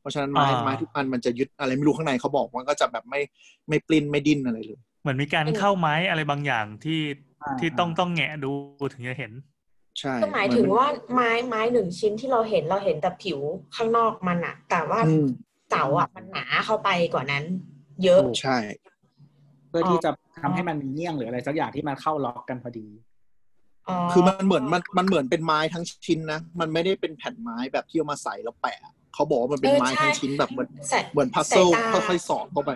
[0.00, 3.20] เพราะฉะนั้นไม้อ่าไม้ทุกอันมันจะยึดอะไรไม่รู้ข้างในเขาบอกมันก็จะแบบไม่
[3.68, 7.00] ไม่ปลิ้นไม่ดิ้นอะไรเลย เหมือนมีการเข้าไม้อะไรบางอย่างที่
[7.42, 8.50] อ่าที่ต้องต้องแงะดู
[8.92, 9.32] ถึงจะเห็น
[10.00, 13.38] ใช่ก็หมายถึงว่าไม้ไม้หนึ่งชิ้นที่เราเห็นเราเห็นแต่ผิว
[13.76, 15.26] ข้างนอกมันอะแต่ว่าอืม
[15.70, 17.44] เสาอะมันหนาเข้าไปกว่านั้น
[18.04, 18.58] เยอะใช่
[19.68, 20.10] เพื่อที่จะ
[20.42, 22.88] ทำให้มันมีเงี้ยงหรืออะไรสักอย่างที่มันเข้าล็อกกันพอดี
[24.12, 28.78] คือมันเหมือนมันมันเหมือนเป็นไม้ทั้งชิ้นนะมันไม่ได้เป็นแผ่นไม้แบบที่เอามาใส่แล้วแปะ
[29.14, 32.70] เขาบอกว่ามันเป็นไม้ทั้งชิ้นแบบเหมือนใส่เหมือนพัซเซิลสายตาค่อยๆสอดเข้าไป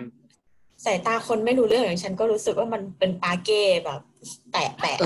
[0.85, 3.99] สายตาคนไม่รู้เรื่องอย่างฉันก็รู้สึกว่ามันเป็นปาเก้แบบ
[4.51, 4.97] แตะแปะ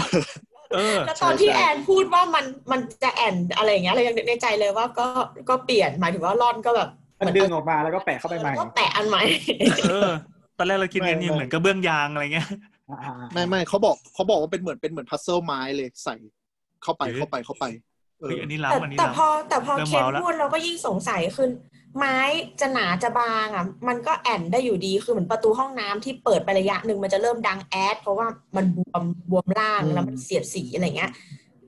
[0.74, 5.06] เออแล้วตอนที่ใช่ใช่แอนพูดว่ามันมันจะแอนอะไรอย่างเงี้ยเรายังนึกในใจเลยว่าก็
[5.50, 6.90] ก็เปลี่ยนหมายถึงว่าร่อนก็แบบ
[7.20, 9.22] มันดึงออกมาแล้วก็แปะเข้าไปใหม่แล้วก็แปะอันใหม่
[9.84, 10.10] เออ
[10.58, 12.48] ตอนแรกเราคิดไม่กันยังไม่เหมือนกระเบื้องยางอะไรเงี้ย
[12.90, 16.16] อ่าๆไม่ไม่เขาบอกเขาบอกว่าเป็นเหมือนเป็นเหมือนพัซเซิลไม้เลยใส่
[16.84, 17.66] เข้าไปเอ๊ะเข้าไปเข้าไป
[18.20, 21.50] เอเฮ้ยออันนี้แต่ล้ำอันนี้แต่ล้ำพอแต่พอเริ่มเคนเมาแล้วพูดเราก็ยิ่งสงสัยคือ
[21.98, 22.18] ไม้
[22.60, 31.12] จะหนาจะบางอะ มันก็แอนได้อยู่ดีคือเหมือนประตูห้องน้ำที่เปิดไประยะหนึ่งมันจะเริ่มดังแอด เพราะว่ามันบวมบวมล่างอืมแล้วมันเสียดสีอะไรเงี้ย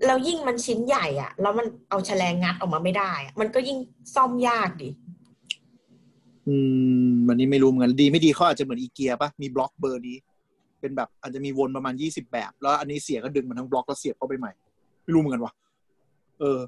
[0.05, 3.77] แล้วยิ่งมันชิ้นใหญ่อะแล้วมันเอาชะแลงงัดออกมาไม่ได้อะมันก็ยิ่ง
[4.15, 4.89] ซ่อมยากดิ
[6.47, 6.55] อื
[7.09, 10.17] มวันนี้ไม่รู้เหมือนกันดีไม่ดีเขาอาจจะเหมือนอีเกียป่ะมีบล็อกเบอร์นี้
[10.79, 14.51] เป็นแบบอาจจะมีวนประมาณยี่สิบแบบ แล้วอันนี้เสียก็ดึงมันทั้งบล็อกแล้วเสียบเข้าไปใหม่
[15.03, 15.53] ไม่รู้เหมือนกันว่ะ
[16.41, 16.59] เออ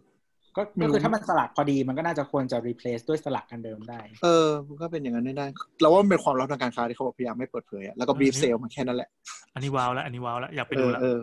[0.55, 5.47] ก็ไม่ก็รู้คือถ้ามันสลักพอดีมันก็น่าจะควรจะ replace ด้วยสลักอันเดิมได้ เออ มันก็เป็นอย่างนั้นได้ได้
[5.81, 9.09] เราว่ามันเป็นความลับทางการค้าที่เขาพยายามไม่เปิดเผยอะแล้วก็ brief เซลมาแค่นั้นแหละ
[9.53, 11.19] อันนี้ว้าวแล้วอันนี้ว้าวแล้วอยากไปเอดูอแล้วเออ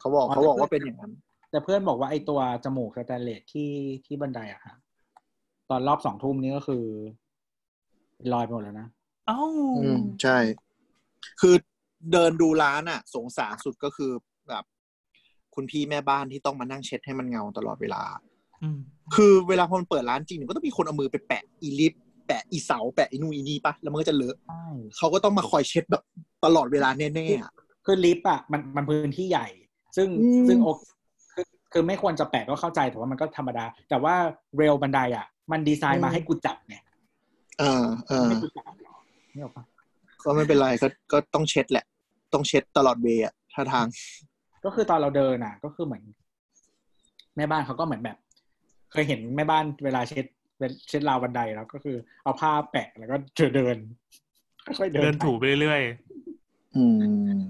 [0.00, 1.12] เขาบอกอ๋อเขาบอกแต่ว่าเป็นอย่างนั้น
[1.50, 3.70] แต่เพื่อนบอกว่าไอตัวจมูกสแตนเลสที่
[4.06, 4.74] ที่บันไดอะค่ะ
[5.70, 6.84] ตอนรอบสองทุ่มนี้ก็คือ
[8.32, 8.88] ลอยไปหมดแล้วนะ
[9.26, 9.40] เอ้า
[9.76, 10.38] อืมใช่
[11.40, 11.54] คือ
[12.12, 14.10] เดินดูร้านอะสงสารสุดก็คือ
[14.48, 14.64] แบบ
[15.58, 18.02] คุณพี่แม่บ้านที่ต้องมานั่งเช็ดให้มันเงาตลอดเวลา
[18.62, 18.78] อืม
[19.14, 24.66] คือเวลาพอมันเปิดร้านจริงเนี่ยก็ต้องมีคนเอามือไปแปะอีลิฟต์แปะอีเสาแปะอีนู่นอีนี่ปะแล้วมันก็จะเลอะใช่
[24.96, 26.02] เขาก็ต้องมาคอยเช็ดแบบ
[26.44, 27.52] ตลอดเวลาแน่ๆอะ
[27.86, 29.48] คือลิฟต์อะมันมันพื้นที่ใหญ่
[29.96, 30.68] ซึ่งอืมซึ่งโอ
[31.34, 34.14] คือคือไม่ควรจะแปะก็เข้าใจแต่ว่ามันก็ธรรมดา แต่ว่า
[34.56, 36.76] เรลบันไดอะมันดีไซน์มาให้กูจับไง
[37.58, 38.94] เออเออไม่ให้กูจับหรอ
[39.32, 39.64] ไม่ออกปะ
[40.24, 41.84] ก็ไม่เป็นไรก็ก็ต้องเช็ดแหละ
[42.32, 43.86] ต้องเช็ดตลอดเวย์อะท่าทาง
[44.64, 46.02] ก็คือตอนเราเดินอะก็คือเหมือน
[47.36, 48.16] แม่บ้านเขาก็เหมือนแบบ
[48.92, 50.24] เคยเห็นแม่บ้านเวลาเช็ด
[50.88, 53.16] เช็ดราวบันไดแล้วก็คือ เอาผ้าแปะแล้วก็
[53.56, 53.76] เดิน
[54.64, 55.82] ค่อยๆเดินเดินถูไปเรื่อย
[56.76, 56.84] อื
[57.38, 57.40] ม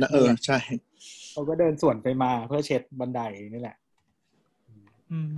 [0.00, 0.58] นะเออใช่
[1.32, 3.20] เขาก็เดินสวนไปมาเพื่อเช็ดบันได
[3.54, 5.36] นี่แหละๆอืม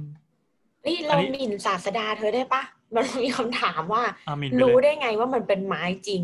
[0.86, 2.62] นี่อัเรานนี้หมิ่นศาสดาเธอได้ปะ
[2.94, 6.22] มันมีคำถามว่าอามินไปรู้เลยได้ไงว่ามันเป็นไม้จริง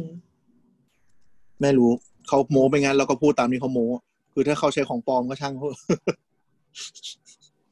[1.61, 1.91] ไม่รู้
[2.29, 3.89] เขาโม้ไปงั้นเราก็พูดตามที่เขาโม้
[4.39, 5.69] คือถ้าเขาใช้ของปลอมก็ช่างเขา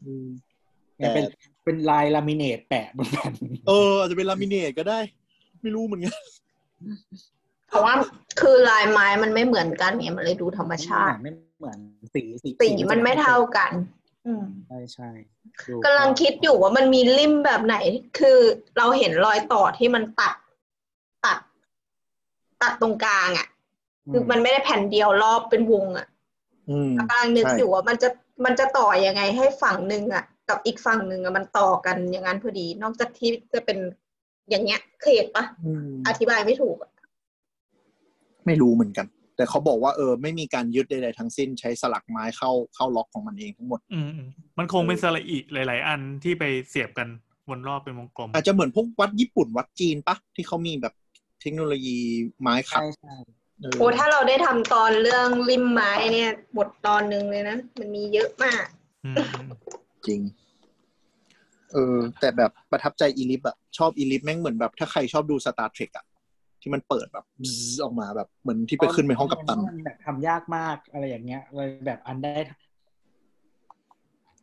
[0.04, 0.26] อืม
[0.98, 1.24] เนี่ยเป็น
[1.64, 3.32] เป็นลายลามิเนตแปะบนแผ่น
[3.68, 5.00] เอออาจจะเป็นลามิเนตก็ได้
[5.62, 6.14] ไม่รู้เหมือนกัน
[7.68, 7.94] เพราะว่า
[8.40, 11.78] คือลายไม้มันไม่เหมือนกันไงมันเลยดูธรรมชาติไม่เหมือน
[12.14, 13.72] สีสีสีมันไม่เท่ากัน
[14.26, 15.08] อืมใช่ใช่
[15.68, 17.76] ดูกำลังคิดอยู่ว่ามันมีริมแบบไหน
[18.18, 18.38] คือ
[18.78, 20.34] เราเห็นรอยต่อที่มันตัด
[21.24, 21.38] ตัด
[22.62, 23.46] ตัดตรงกลางอะ
[24.12, 26.13] คือมันไม่ได้แผ่นเดียวรอบเป็นวงอะอืม
[26.98, 28.08] กำลังนึกใช่อยู่ว่ามันจะ
[28.44, 33.78] มันจะต่อยังไงให้ฝั่งหนึ่งอะ กับอีกฝั่งหนึ่งอะมันต่อกันอย่างนั้นพอดี นอกจากที่จะเป็น
[34.50, 36.90] อย่างเงี้ยเคยดปะอืมอธิบายไม่ถูกอะ
[38.46, 44.28] ไม่รู้เหมือนกัน แต่เขาบอกว่าเออไม่มีการยึดใดๆทั้งสิ้นใช้สลักไม้เข้าเข้าล็อกของมันเองทั้งหมด อืมอืม
[44.58, 47.08] มันคงเป็นสระอีหลาย ๆ อันที่ไปเสียบกัน
[47.48, 50.94] วนรอบเป็นวงกลม อาจจะเหมือนพวกวัดญี่ปุ่นวัดจีนปะที่เขามีแบบ
[51.40, 51.98] เทคโนโลยี
[52.40, 53.43] ไม้ขับใช่ใช่เออ
[53.78, 58.64] โอ้ถ้าเราได้ทำตอนเรื่องริมไม้เนี่ย บทตอนหนึ่งเลยนะ มันมีเยอะมาก
[59.04, 59.48] อืมอืม
[60.06, 60.20] จริง
[61.72, 66.06] เออ แต่แบบประทับใจอีลิฟอะชอบอีลิฟแม่งเหมือนแบบ ถ้าใครชอบดูสตาร์เทรคอะ
[66.60, 67.44] ที่มันเปิดแบบบ
[67.82, 72.32] ออกมาแบบเหมือนที่ไปขึ้นไปห้องกัปตันมันแบบทำยากมากอะไรอย่างเงี้ยเลยแบบอันได้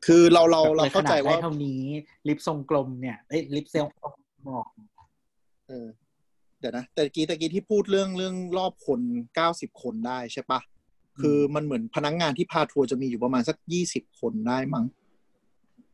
[0.05, 1.81] คือเราเราแบบเราเข้าใจลยขนดว่าได้เท่านี้
[2.27, 3.85] ลิปทรงกลมเนี่ยเอ้ยลิปเซล
[4.45, 4.67] หมอก
[5.67, 5.87] เออ
[6.61, 8.99] เดี๋ยวนะแต่กี้ตะกี้ที่พูดเรื่องเรื่องรอบคน
[9.35, 10.59] เก้าสิบคนได้ใช่ปะ
[11.21, 14.85] คือมันเหมือนพนักงานที่พาทัวร์จะมีอยู่ประมาณสักยี่สิบคนได้มั้ง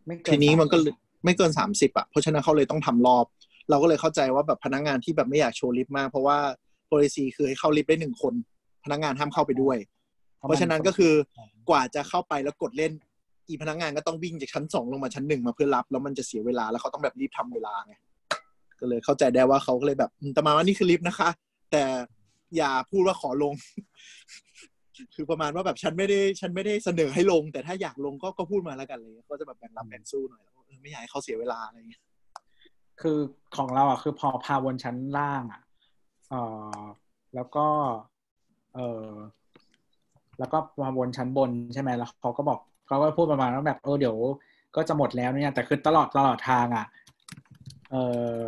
[0.05, 0.95] ไม่เกิทีนี้มันก็สาเลย
[1.25, 3.25] ไม่เกินสามสิบอะเพราะฉะนั้นเขาเลยต้องทำรอบ
[3.69, 6.37] เราก็เลยเข้าใจว่าแบบพนักงานที่แบบไม่อยากโชว์ลิฟต์มากเพราะว่า
[6.89, 8.33] policy คือให้เข้าลิฟต์ได้หนึ่งคน
[8.85, 9.77] พนักงานห้ามเข้าไปด้วย
[10.37, 11.13] เพราะฉะนั้นก็คือ
[11.69, 12.91] กว่าจะเข้าไปแล้วกดเล่น
[13.49, 17.93] อีพนักงานก็ต้องวิ่งจากชั้นสองลงมาชั้นหนึ่งมาเพื่อรับ แล้วมันจะเสียเวลาแล้วเขาต้องแบบรีบทำเวลาไง
[18.79, 21.29] ก็เลยเข้าใจได้ว่าเขาก็เลยแบบแต่มาว่านี่คือลิฟต์นะคะ
[21.71, 21.83] แต่
[22.57, 23.53] อย่าพูดว่าขอลง
[25.15, 30.43] คือประมาณว่าแบบฉันไม่ได้ ฉันไม่ได้เสนอให้ลง แต่ถ้าอยากลงก็ก็พูดมาแล้วกันเลยก็จะแบบแบ่งรับแบ่งสู้หน่อย
[30.81, 32.03] ไม่อยากให้เขาเสียเวลาอะไรอย่างเงี้ย
[33.01, 33.17] คือ
[33.57, 35.61] ของเราอะคือพอพาวนชั้นล่างอะ
[36.29, 36.35] เอ
[36.77, 36.79] อ
[37.35, 37.65] แล้วก็
[38.75, 39.09] เออ
[40.39, 44.17] แล้วก็มาวนชั้นบนใช่ไหมแล้วเขาก็บอกเขาก็พูดประมาณว่าแบบเออเดี๋ยว
[44.75, 46.85] ก็จะหมดแล้วเนี่ยแต่คือตลอดตลอดทางอะ
[47.91, 47.95] เอ
[48.41, 48.45] อ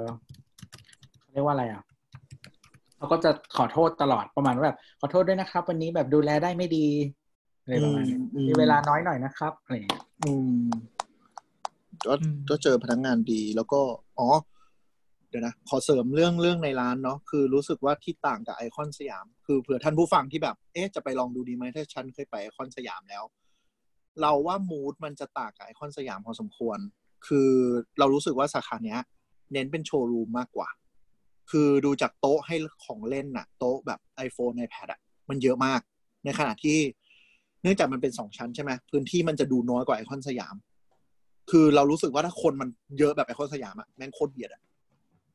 [1.20, 1.84] เขาเรียกว่าอะไรอะ
[2.98, 6.88] เขาก็จะขอโทษตลอดประมาณว่าแบบ ขอโทษด้วยนะครับ วันนี้แบบดูแลได้ไม่ดี
[7.62, 10.34] อะไรประมาณนี้อืมมีเวลาน้อยหน่อยนะครับอะไรอย่างเงี้ยอื
[10.64, 10.68] ม
[12.06, 13.82] ก็อืมก็เจอพนักงานดีแล้วก็
[14.20, 14.30] อ๋อ
[15.30, 23.24] เดี๋ยวนะ ขอเสริมเรื่องเรื่องในร้านเนาะคือรู้สึกว่าที่ต่างกับไอคอนสยาม คือเผื่อท่านผู้ฟังที่แบบ เอ๊ะจะไปลองดูดีไหมถ้าฉันเคยไปไอคอนสยามแล้ว
[24.22, 26.80] เราว่า mood มันจะต่างกับไอคอนสยามพอสมควร
[27.28, 27.52] คือ
[28.00, 29.00] เรารู้สึกว่าสาขาเนี้ย
[29.54, 30.70] เน้นเป็นโชว์รูมมากกว่า
[31.52, 32.56] คือดูจากโต๊ะให้
[32.86, 35.00] ของเล่นน่ะ โต๊ะแบบ iPhone iPad อะ
[35.30, 35.82] มันเยอะมาก
[36.24, 36.78] ในขณะที่
[37.62, 40.56] เนื่องจากมันเป็นสองชั้นใช่ไหมพื้นที่มันจะดูน้อยกว่าไอคอนสยาม
[41.52, 42.70] คือเรารู้สึกว่าถ้าคนมัน
[43.00, 44.62] เยอะแบบไอคอนสยามอะแม่งโคตรเบียดอะ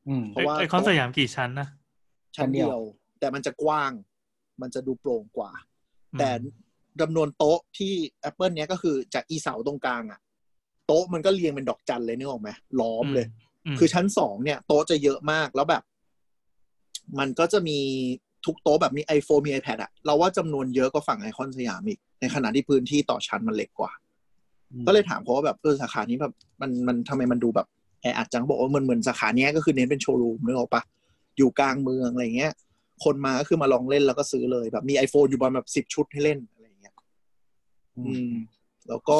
[0.07, 1.67] อืมเพราะว่าไอคอนสยามกี่ชั้นนะ
[2.35, 2.81] ชั้นเดียว
[3.19, 3.91] แต่มันจะกว้าง
[4.61, 5.51] มันจะดูโปร่งกว่า
[6.13, 6.29] อืมแต่
[7.01, 7.93] จำนวนโต๊ะที่
[8.29, 10.19] Apple เนี้ยก็คือจากอีเสาตรงกลางอะ
[10.87, 13.27] โต๊ะมันก็เรียงเป็นดอกจันเลยนึกออกไหมล้อมเลยม
[13.79, 15.83] คือชั้นสองเนี่ยโต๊ะจะเยอะมากแล้วแบบ
[17.19, 17.79] มันก็จะมี
[18.45, 23.91] ทุกโต๊ะแบบมี iPhone มี iPad อะเราว่าจำนวนเยอะกว่าฝั่งไอคอนสยามอีก ในขณะที่พื้นที่ต่อชั้นมันเล็กกว่า
[24.87, 27.67] ก็เลยถามเขาว่าแบบเออสาขานี้แบบมันมันทำไมมันดูแบบ
[28.01, 30.81] แออัดจังเขาบอกว่ามันเหมือนสาขาเนี้ยก็คือเน้นเป็นโชว์รูมนึกออกปะ
[31.37, 32.53] อยู่กลางเมืองอะไรเงี้ย
[33.03, 36.95] คนมาก็คือมาลองเล่นแล้วก็ซื้อเลยแบบมี iPhone อยู่ประมาณแบบสิบชุดให้เล่นอะไรเงี้ย
[37.97, 38.31] อืม
[38.87, 39.19] แล้วก็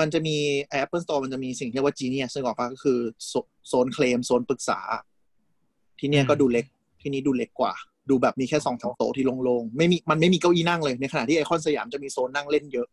[0.00, 0.36] มันจะมี
[0.82, 3.32] Apple Store มันจะมีสิ่งที่เรียกว่า Genius ซึ่งออกปะก็คือโซ
[3.68, 4.80] โซนเคลมโซนปรึกษา
[5.98, 6.64] ที่เนี่ยก็ดูเล็ก
[7.00, 7.72] ที่นี้ดูเล็กกว่า
[8.10, 12.86] ดูแบบมีแค่สองสามโต๊ะที่โล่งๆไม่มีมันไม่มีเก้าอี้นั่งเลยในขณะที่ไอคอนสยามจะมีโซนนั่งเล่นเยอะ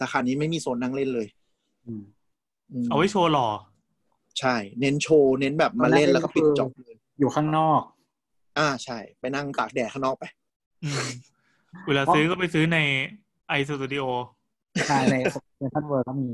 [0.00, 1.26] สาขานี้ไม่มีโซนนั่งเล่นเลย
[1.86, 2.02] อืม
[2.84, 3.48] มเอาไว้โชว์หล่อ
[4.38, 7.82] ใช่ เน้นโชว์เน้นแบบมาเล่นแล้วก็ปิดจบเลยอยู่ข้างนอก
[8.58, 10.24] อ่าใช่ ไปนั่งตากแดดข้างนอกไป
[10.84, 11.08] อืม
[11.86, 12.78] เวลาซื้อก็ไปซื้อใน
[13.48, 14.04] iStudio
[14.88, 15.16] ใช่ใน
[15.56, 16.30] เซ็นทรัลเวิลด์ก็มี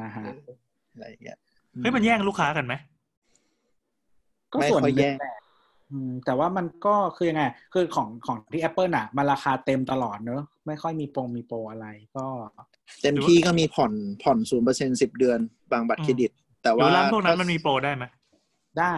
[0.00, 0.24] นะฮะ
[0.92, 1.38] อะไรอย่างเงี้ย
[1.82, 2.74] เฮ้ยมันแย่งลูกค้ากันไหม
[4.52, 5.36] ก็ไม่ค่อยแย่ส่วนหนึ่งแหละ
[5.90, 7.42] อืมแต่ว่ามันก็คือยังไง
[7.72, 11.86] คือของของที่ Apple น่ะ มันราคาเต็มตลอดเนอะไม่ค่อยมีโปรงมีโปรอะไร
[12.16, 12.26] ก็
[13.02, 13.92] เต็มที่ก็มีผ่อน
[14.22, 15.38] ผ่อนศูนย์เปอร์เซ็นต์สิบเดือน
[15.72, 16.30] บางบัตรเครดิต
[16.62, 18.04] แต่หรือว่าร้านพวกนั้นมันมีโปรได้ไหม
[18.78, 18.94] ได้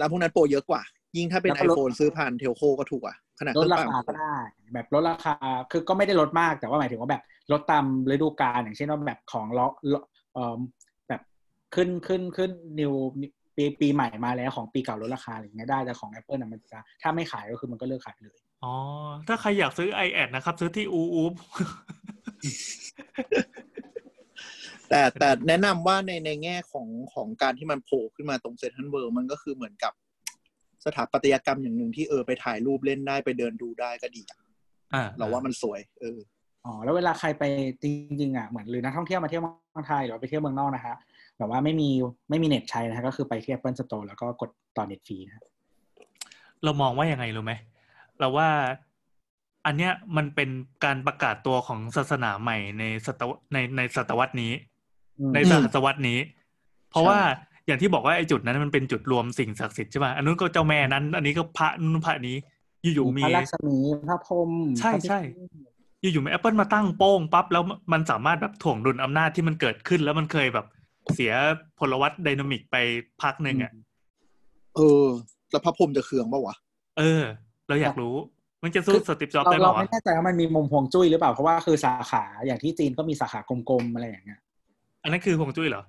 [0.00, 0.82] ร้านพวกนั้นโปรเยอะกว่า
[1.16, 4.36] ยิ่งถ้าเป็นแล้วก็ลด iPhone ซื้อผ่าน telco ก็ถูกอะขนาดเคดรื่องเปล่าคาก็ได้
[4.74, 5.34] แบบลดราคา
[5.70, 7.22] คือก็ไม่ได้ลดมากแต่ว่าหมายถึงว่าแบบ
[7.52, 9.66] ลดตามฤดูกาลอย่างเช่นว่าแบบของล้อ
[10.34, 10.58] เอ่อ
[11.08, 11.20] แบบ
[11.74, 12.50] ขึ้นขึ้นขึ้น
[12.80, 12.92] new
[13.56, 18.74] ปีปีใหม่มาแล้วของปีเก่าลดราคาอะไรอย่างเงี้ยได้แต่ของ Apple น่ะมันจะถ้าไม่ขายก็คือมันก็เลิกขายไปเลยอ๋อ
[19.28, 21.34] ถ้าใครอยากซื้อ iAd นะครับ ซื้อที่อูอูฟ
[24.88, 29.92] แต่แต่แนะนำว่าในในแง่ของของการที่มันโผล่ขึ้นมาตรงเซ n นทรัลเวิร์มันก็คือเหมือนกับ
[30.86, 34.38] สถาปัตยกรรมอย่างหนึ่งที่เออไปถ่ายรูปเล่นได้ไปเดินดูได้ก็ดีอะ
[34.94, 36.18] อ่าเราว่ามันสวย เออ
[36.64, 37.44] อ๋อแล้วเวลาใครไป
[37.82, 37.84] จ
[38.20, 40.96] ริงๆอะเหมือนหรือนักท่องเที่ยวมาเที่ยวเมืองไทยหรือว่าไปเที่ยวเมืองนอกนะฮะ
[41.38, 41.90] แบบว่าไม่มี
[42.30, 45.44] ไม่มีเน็ตใช้นะฮะก็คือไปที่ Apple Store แล้วก็กดต่อเน็ตฟรีนะฮะ
[46.64, 47.52] เรามองว่ายังไงรู้ไหม
[48.18, 48.48] เราว่า
[49.66, 50.50] อันเนี้ยมันเป็น
[50.84, 54.52] การประกาศตัวของศาสนาใหม่ในศตวในในศตวรรษนี้
[55.18, 56.18] อืมในศตวรรษนี้
[56.90, 57.18] เพราะว่า
[57.66, 62.36] อย่างที่บอกว่าไอ้จุดนั้นมันเป็นจุดรวมสิ่งศักดิ์สิทธิ์ใช่ป่ะอันนู้นก็เจ้าแม่นั้น อันนี้ก็พระนู้นพระนี้
[62.94, 63.76] อยู่ๆมีพระลักษมี
[64.08, 64.50] พระพรหม
[64.80, 65.20] ใช่พระพิฆใช่
[66.00, 67.62] เนศอยู่ๆมี Apple มาตั้งโป้งปั๊บแล้ว
[67.92, 70.66] มันสามารถแบบถ่วงดุลอำนาจที่มันเกิดขึ้น แล้วมันเคยแบบ
[71.14, 71.32] เสีย
[71.78, 72.76] พลวัตไดนามิกไป
[73.22, 73.72] พักหนึ่งอะ
[74.76, 75.04] เออ
[75.50, 76.56] แล้วพระพรหมจะเคืองปะวะ
[76.98, 77.22] เออ
[77.68, 78.14] เราอยากรู้
[78.62, 84.40] มันจะสู้สติปจ็อบเราได้เราเปล่าวะไม่แน่ใจว่ามันมีมุมฮวงจุ้ยหรือเปล่าเพราะว่าคือสาขาอย่างที่จีนก็มีสาขากลมๆอะไรอย่างเงี้ย
[85.02, 85.82] อันนั้นคือฮวงจุ้ยเหรอ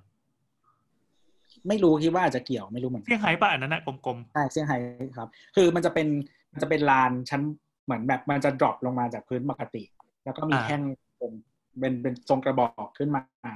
[1.68, 4.78] ไม่รู้คิดว่าอาจจะเกี่ยวไม่รู้เหมือนกันเซี่ยงไฮ้ป่ะอันนั้นนะกลมใช่เซี่ยงไฮ้
[5.18, 6.08] ครับ คือมันจะเป็น
[6.52, 7.42] มันจะเป็นลานชั้น
[7.86, 9.84] เหมือนแบบมันจะดรอปลงมาจากพื้นปกติ
[10.24, 10.82] แล้วก็มีแท่ง
[11.18, 11.32] เป็น
[11.80, 13.56] เป็นเป็นทรงกระบอกขึ้นมา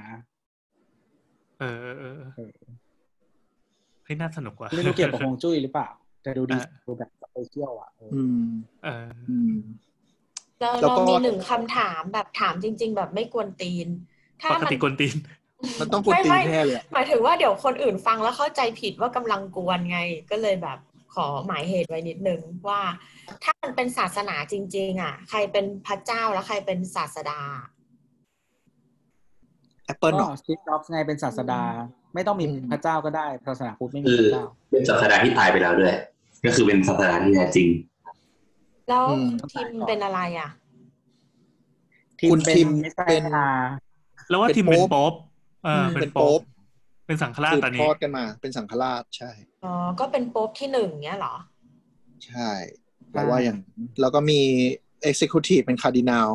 [0.78, 2.50] ๆเออเออเออเออ
[4.04, 5.88] เฮ้ยน่าสนุกว่ะไม่รู้เกี่ยวกับฮวงจุ้ยหรือเปล่า
[6.22, 8.46] แต่ดูดีอะดูแบบสเปเชียลอะเอออืม
[8.84, 9.54] เอออืม
[10.60, 13.88] เราแล้วเราก็มีหนึ่งคำถามแบบถามจริง ๆ แบบไม่กวนตีน
[14.40, 15.16] ถ้าปกมันติกวนตีน
[15.80, 19.98] มันต้องกดตีนแน่เลยอะหมายถึงว่าเดี๋ยวคนอื่นฟังแล้วเข้าใจผิดว่ากำลังกวนไง
[20.30, 20.78] ก็เลยแบบ
[21.14, 22.80] ขอหมายเหตุไว้นิดนึงว่า
[23.44, 27.40] ถ้ามันเป็นศาสนาจริง ๆ อะ ใครเป็นพระเจ้าแล้วใครเป็นศาสดา
[29.84, 31.62] แอปเปิลก็เนาะสตีฟจ็อบส์ไงเป็นศาสดา
[32.14, 35.94] ไม่ต้องมีอืมพระเจ้าก็ได้ศาสนาพุทธไม่มีคือพระเจ้าเป็นศาสดาที่ตายไปแล้วด้วย
[36.44, 37.68] ก็คือเป็นศาสดาที่แท้จริง
[38.88, 39.04] แล้ว
[39.52, 40.50] ทิมเป็นอะไรอะ
[42.20, 43.48] ทิมคุกเป็นทิมเมสเป็นซา
[44.28, 46.42] แล้วว่าเป็นทิมเป็นโป๊ปโป๊ปเออเป็นเป็นโป๊ปโป๊ป
[47.06, 49.30] เป็นสังฆราชตอนนี้สืบทอดกันมา เป็นสังฆราชใช่
[49.64, 51.34] อ๋อก็เป็นโป๊ปที่หนึ่งเนี้ยเหรอ
[52.26, 52.50] ใช่
[53.12, 53.58] แต่ว่าอย่าง
[54.00, 54.40] แล้วก็มี
[55.10, 56.28] Executive เป็นคาร์ดินัล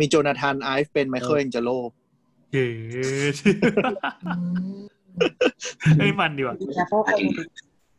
[0.00, 1.70] มีโจนาธานไอฟ์เป็นไมเคิลแองเจโล
[2.52, 2.66] เย้
[4.26, 4.30] อื
[4.78, 4.84] ม
[5.98, 7.30] เฮ้ยมันดีว่ะแอปเปิลเคยมี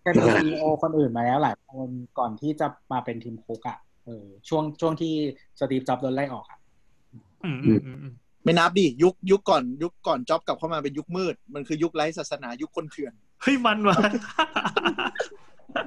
[0.01, 1.89] เคยมี CEO คนอื่นมาแล้วหลายคน
[2.19, 5.13] ก่อนที่จะมาเป็นทิมคุกอะเออช่วงช่วงที่
[5.59, 6.59] สตีฟจ็อบส์โดนไล่ออกอะ
[7.43, 13.97] อืมอืมอืมอืม ไม่นับดิยุคยุคก่อนยุคก่อนจ็อบกลับเข้ามาเป็นยุคมืด มันคือยุคไร้ศาสนายุคคนเถื่อนเฮ้ยมันว่ะ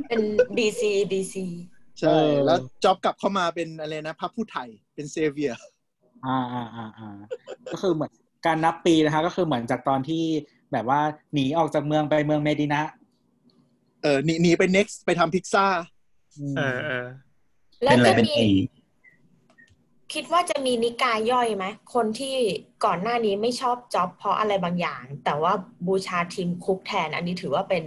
[0.09, 0.21] เป็น
[0.59, 1.45] BC BC
[2.01, 2.17] ใช่
[2.47, 5.53] แล้วจ็อบกลับเข้ามาเป็นอะไรนะพระผู้ไถ่เป็น savior
[6.27, 7.11] อ่าอ่าอ่าอ่า
[7.73, 8.13] ก็คือเหมือน
[8.47, 10.25] การนับปีนะคะ ก็คือเหมือนจากตอนที่
[10.73, 11.01] แบบว่า
[11.35, 12.83] หนีออกจากเมืองไปเมืองเมดินะ
[14.03, 15.67] เออหนีหนีไป NeXT ไปทำพิซซ่า
[16.53, 17.07] มเออเออ
[17.83, 18.43] แล้วเป็นอะไรจะเป็นมีไอ
[20.15, 22.37] คิดว่าจะมีนิกายย่อยไหมคนที่
[22.85, 25.53] ก่อนหน้านี้ไม่ชอบจ็อบเพราะอะไรบางอย่าง แต่ว่า
[25.87, 27.85] บูชาทิมคุกแทน อันนี้ถือว่าเป็น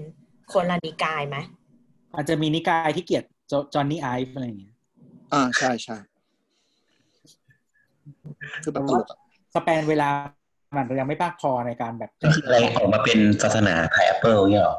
[0.54, 1.38] คนละนิกายไหม
[2.14, 4.76] อาจจะมีนิกายที่เกลียดจอห์นนี่ไอฟ์อะไรอย่างเงี้ย
[5.34, 5.98] อ่าใช่ใช่
[8.64, 9.18] คือแบบตลกอะ
[9.56, 10.10] span เวลา
[10.76, 12.12] มันยังไม่มากพอในการแบบ
[12.46, 14.78] อะไรออกมาเป็นศาสนาไทยแอปเปิลเนี่ยหรอ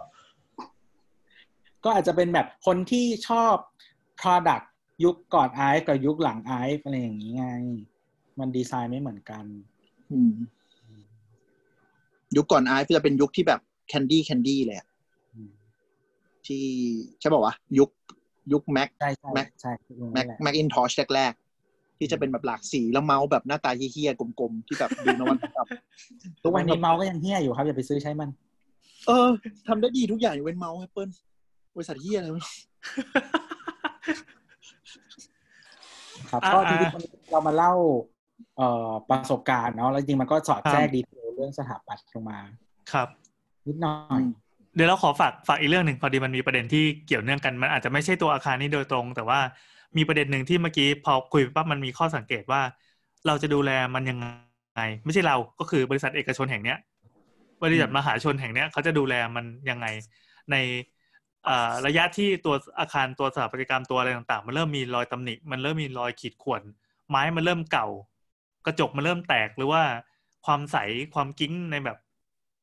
[1.84, 3.54] ก็อาจจะเป็นแบบคนที่ชอบ
[4.20, 4.64] product
[5.04, 7.46] ยุคก่อนไอฟ์กับยุคหลังไอฟ์อะไรอย่างนี้ไง
[8.38, 9.44] มันดีไซน์ไม่เหมือนกัน
[10.12, 10.34] อืม
[12.36, 14.88] ยุคก่อนไอฟ์จะเป็นยุคที่แบบแคนดี้แคนดี้เลยอะ
[15.34, 15.50] อืม
[16.46, 16.64] ที่
[17.20, 17.90] ใช่ป่าวะยุค
[18.52, 19.72] ยุคแม็กใช่ใช่ Mac ใช่
[20.12, 25.68] แม็กนั่นแหละแม็กอินทอชแรกๆที่จะเป็นแบบหลากสีแล้วเมาส์แบบหน้าตาเฮี้ยๆกลมๆ ที่แบบดูนวัตกรรม
[26.42, 28.30] ทุกวันนี้เมาส์ก็ยังเฮี้ยอยู่ครับ อย่าไปซื้อใช้มัน
[29.06, 29.28] เออ
[29.68, 31.08] ทำได้ดีทุกอย่างยกเว้นเมาส์แอปเปิล
[31.74, 32.52] บริษัทเหี้ยอะไรไม่รู้
[36.34, 37.72] ครับอ่าก็อ่าจริงๆเรามาเล่า
[38.56, 42.38] เอ่อประสบการณ์เนาะแล้วจริงๆมันก็สอดแทรกครับ detail เรื่องสถาปัตย์ลงมา
[42.92, 43.08] ครับ
[43.66, 44.22] นิดหน่อย
[44.74, 49.40] เดี๋ยวเราขอฝากฝากอีกเรื่องหนึ่งพอดีมันมีประเด็นที่เกี่ยวเนื่องกันมันอาจจะไม่ใช่ตัวอาคารนี้โดยตรง แต่ว่า
[49.96, 52.62] มีประเด็นหนึ่งที่เมื่อกี้พอคุยไปปั๊บมันมีข้อสังเกตว่า
[53.26, 56.78] เราจะดูแลมันยังไง ไม่ใช่เราก็คือบริษัทเอกชนแห่งเนี้ย
[57.62, 59.86] บริษัทมหาชนแห่งเนี้ยเขาจะดูแลมันยังไง
[60.50, 60.93] ในอ่า
[61.86, 66.62] ระยะที่ตัวอาคารตัวสถาปัตยกรรมตัวอะไรต่างๆ มันเริ่มมีรอยตำหนิ มันเริ่มมีรอยขีดข่วน
[67.08, 67.86] ไม้มันเริ่มเก่า
[68.66, 69.82] กระจกมันเริ่มแตกหรือว่า
[70.46, 70.76] ความใส
[71.14, 71.98] ความกิ้งในแบบ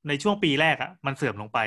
[0.07, 1.59] ในช่วงปีแรกอะมันเสื่อมลงไป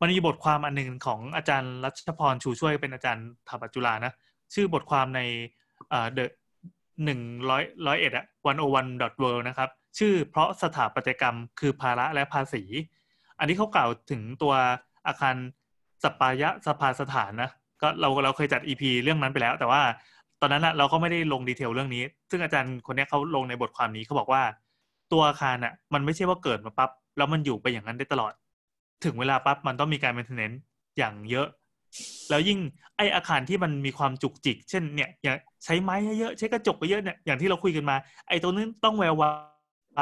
[0.00, 4.12] มันมีบทความอันหนึ่งของอาจารย์รัชพรชูช่วยเป็นอาจารย์ถาปัตย์จุฬานะ
[4.54, 5.20] ชื่อบทความใน
[5.90, 6.24] เอ่อ the
[7.04, 7.20] หนึ่ง
[7.50, 12.62] ร้อยร้อยเอ็ดอะ one o one dot world นะครับ ชื่อเพราะสถาปัตยกรรมคือภาระและภาษี
[13.38, 14.54] อันนี้เขากล่าวถึงตัว
[15.06, 15.36] อาคาร
[16.02, 17.50] สปายะสภาสถานนะ
[17.82, 19.82] ก็เราเราเคยจัด EP เรื่องนั้นไปแล้ว แต่ว่า
[20.40, 24.42] ตอนนั้นอะเราก็ไม่ได้ลงดีเทลเรื่องนี้ ซึ่งอาจารย์คนนี้เขาลงในบทความนี้เขาบอกว่า
[25.12, 28.32] ตัวอาคารอะมันไม่ใช่ว่าเกิดมาปั๊บแล้วมันอยู่ไปอย่างนั้นได้ตลอด
[29.04, 30.58] ถึงเวลาปั๊บมันต้องมีการ maintenance
[30.98, 31.48] อย่างเยอะ
[32.30, 32.58] แล้วยิ่ง
[32.96, 37.96] ไออาคารที่มันมีความจุกจิก เช่นเนี่ยอย่างใช้ไม้เยอะใช้กระจกเยอะเนี่ยอย่างที่เราคุยกันมา
[38.28, 39.30] ไอตัวนั้นต้องแวววา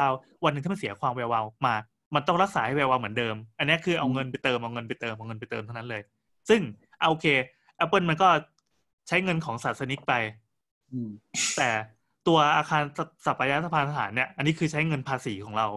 [0.09, 0.11] ว
[0.43, 1.75] วันหนึ่งถ้ามันเสียความแวววาวมา
[2.15, 6.01] มันต้องรักษาให้แวววาวเหมือนเดิม อันนี้คือเอาเงินไปเติมเอาเงินไปเติมเอาเงินไปเติมเท่านั้นเลย
[6.49, 6.61] ซึ่ง
[6.99, 7.25] เอาโอเค
[7.83, 8.27] Apple มันก็
[9.07, 10.13] ใช้เงินของศาสนิกไป
[10.91, 11.09] อืม
[11.57, 11.69] แต่
[12.27, 15.67] ตัวอาคารสสถาปัตยสภาสถานเนี่ย อันนี้คือใช้เงินภาษีของเรา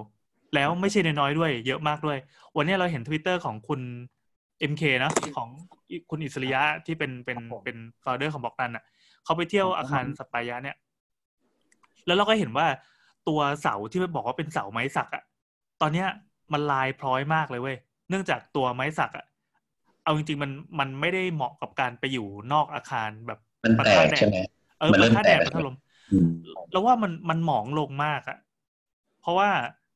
[0.55, 2.19] แล้วไม่ใช่น้อยๆด้วย เยอะมากด้วย
[2.57, 3.81] วันนี้เราเห็นทวิตเตอร์ของคุณ
[4.71, 5.49] MK นะของ
[6.11, 8.85] คุณอิสริยะที่เป็นเป็นครับผมเป็นฟาวเดอร์ของบอกตันอะ
[9.25, 10.77] เขาไปเที่ยวอาคารสถาปัตยะเนี่ย
[12.07, 12.67] แล้วเราก็เห็นว่า
[13.29, 15.23] ตัวเสาที่มันบอกว่าเป็นเสาไม้สักอะ
[15.83, 16.09] ตอนเนี้ย
[16.53, 17.77] มันลายพร้อยมากเลยเว้ย
[18.09, 19.27] เนื่องจากตัวไม้สักอะ
[20.05, 20.51] เอาจริงๆมัน
[20.81, 23.39] มันไม่ได้เหมาะกับการไปอยู่นอกอาคารแบบ
[23.79, 24.37] มันแตกใช่ไหม
[24.79, 25.75] เออมันปะเริ่มทะแตแดกดแล้วปะทะลม
[26.11, 26.29] อืม
[26.73, 28.39] แล้วว่ามันมันหมองลงมากอะ
[29.21, 29.49] เพราะว่า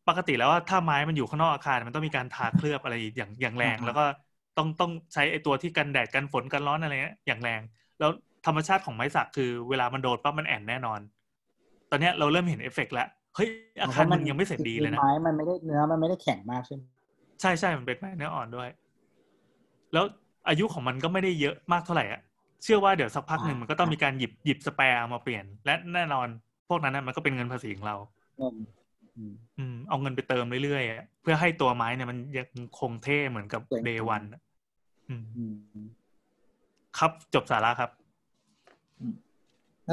[0.09, 4.05] ปกติแล้วว่าถ้าไม้มันอยู่ข้างนอกอาคารมันต้องมีการทาเคลือบอะไรอย่างอย่างแรงอ่าฮะแล้วก็
[4.57, 7.63] ต้องต้องใช้ไอตัวที่กันแดดกันฝนกันร้อนอะไรเงี้ยอย่างแรง
[7.99, 8.11] แล้ว
[8.47, 11.01] ธรรมชาติของไม้สักคือเวลามันโดนปั๊บมันแอ่นแน่นอน
[11.91, 13.49] ตอนเนี้ยเราเริ่มเห็นเอฟเฟกต์แล้ว เฮ้ย
[13.83, 16.83] อาคารมันยังไม่เสร็จดีเลยนะไม้มันไม่ได้เนื้อมันไม่ได้แข็งมากใช่ไหม
[17.41, 18.69] ใช่ใช่มันเป็นไม้เนื้ออ่อนด้วย
[19.93, 20.05] แล้ว
[20.49, 22.21] อายุของมันก็ไม่ได้เยอะมากเท่าไหร่อะ
[22.63, 26.27] เชื่อว่าเดี๋ยวสักพักหนึ่งมันก็ต้องมีการหยิบหยิบ spare เอามาเปลี่ยน และแน่นอน
[26.69, 27.97] พวกนั้นนะมันก็เป็นเงินภาษีของเรา
[28.39, 28.55] เงิน
[29.17, 32.47] อืมอืมเอาเงินไปเติมเรื่อยๆอะเพื่อให้ตัวไม้เนี่ยมันยัง
[32.81, 34.23] คงเท่เหมือนกับสวยงามเดวัน
[35.09, 35.45] อืมอื
[35.85, 35.87] ม
[36.99, 37.91] ครับจบสาระครับ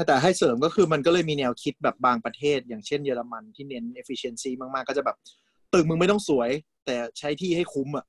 [0.06, 5.16] แต่ให้เสริมก็คือมันก็เลยมีแนวคิดแบบบางประเทศ อย่างเช่นเยอรมันที่เน้น efficiency มาก ๆ ก็จะแบบ
[5.74, 6.50] ตึกมึงไม่ต้องสวย
[6.86, 8.04] แต่ใช้ที่ให้คุ้มอะ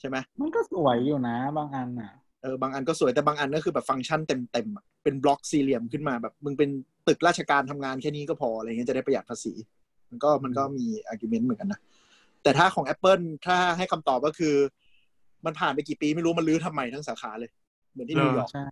[0.00, 6.70] ใช่ไหมมันก็สวยอยู่นะ บางอันอะเออบางอันก็สวยแต่บางอันก็คือแบบฟังก์ชันเต็มๆอะเป็นบล็อกสี่เหลี่ยมขึ้นมาแบบ มึงเป็น
[7.08, 9.52] ตึกราชการทำงานแค่นี้ก็พออะไรเงี้ยจะได้ประหยัดภาษี
[10.10, 11.80] มันก็มันก็มี argument เหมือนกันนะ
[12.42, 14.54] แต่ถ้าของ Apple ถ้าให้คำตอบก็คือ
[15.46, 17.50] มันผ่านไปกี่ปีไม่รู้มันรื้อทำใหม่ทั้งสาขาเลย
[17.92, 18.64] เหมือนที่นิวยอร์กใช่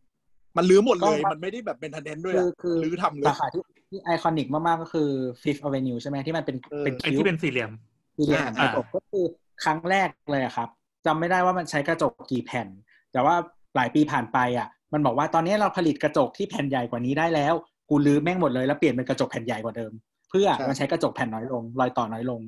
[0.56, 5.08] มันรื้อหมดเลยก็มันไม่ได้แบบเป็นทันเดนด้วยคืออะคือรื้อทำเลยสาขาที่ที่ iconic มากๆก็คือ
[5.42, 7.70] Fifth Avenue ใช่ไหมที่มันเป็นเออเป็นไอ้ cube ที่เป็นสี่เหลี่ยม
[8.16, 9.24] สี่เหลี่ยมอ่ากระจกก็คือ
[9.64, 10.68] ครั้งแรกเลยอะครับ
[11.06, 12.68] จำไม่ได้ว่ามันใช้กระจกกี่แผ่น
[13.12, 13.34] แต่ว่า
[13.76, 17.54] หลายปีผ่านไปอะ มันบอกว่าตอนนี้เราผลิตกระจกที่แผ่นใหญ่กว่านี้ได้แล้ว
[17.90, 19.92] กูรื้อแม่งหมดเลยแล้วเปลี่ยนเป็นกระจกแผ่นใหญ่กว่าเดิม
[20.30, 22.40] เพื่อใช่มันใช้กระจกแผ่นน้อยลง รอยต่อน้อยลง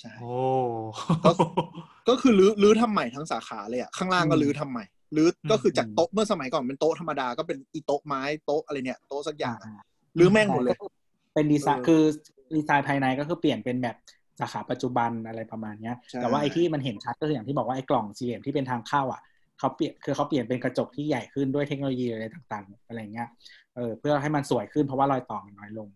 [0.00, 0.32] ใช่โอ้
[1.24, 1.30] ก็
[2.08, 4.84] ก็คือรื้อรื้อทำใหม่ทั้งสาขาเลยอะข้างล่างก็รื้อทำใหม่
[5.16, 9.84] รื้อก็คือจากโต๊ะเมื่อสมัยก่อนเป็นโต๊ะธรรมดาก็เป็นอีโต๊ะไม้โต๊ะอะไรเนี่ยโต๊ะสักอย่างอะ
[10.18, 10.76] รื้อแม่งหมดเลย
[11.34, 12.02] เป็นดีไซน์เออคือ
[12.56, 13.96] ดีไซน์ภายในก็คือเปลี่ยนเป็นแบบ
[14.40, 19.20] สาขาปัจจุบันอะไรประมาณเนี้ยใช่แต่ว่าไอ้ที่มันเห็นชัดก็คืออย่างที่บอกว่าไอ้กล่องสี่เหลี่ยมที่เป็นทางเข้าอะ
[19.58, 23.28] เขาเปลี่ยนคือเขาเปลี่ยนเป็นกระจกที่ใหญ่ขึ้นด้วยเทคโนโลยีอะไรต่าง ๆ อะไรเงี้ย
[23.76, 25.88] เออเพื่อให้มันสวยขึ้นเพราะว่ารอยต่อมันน้อยลง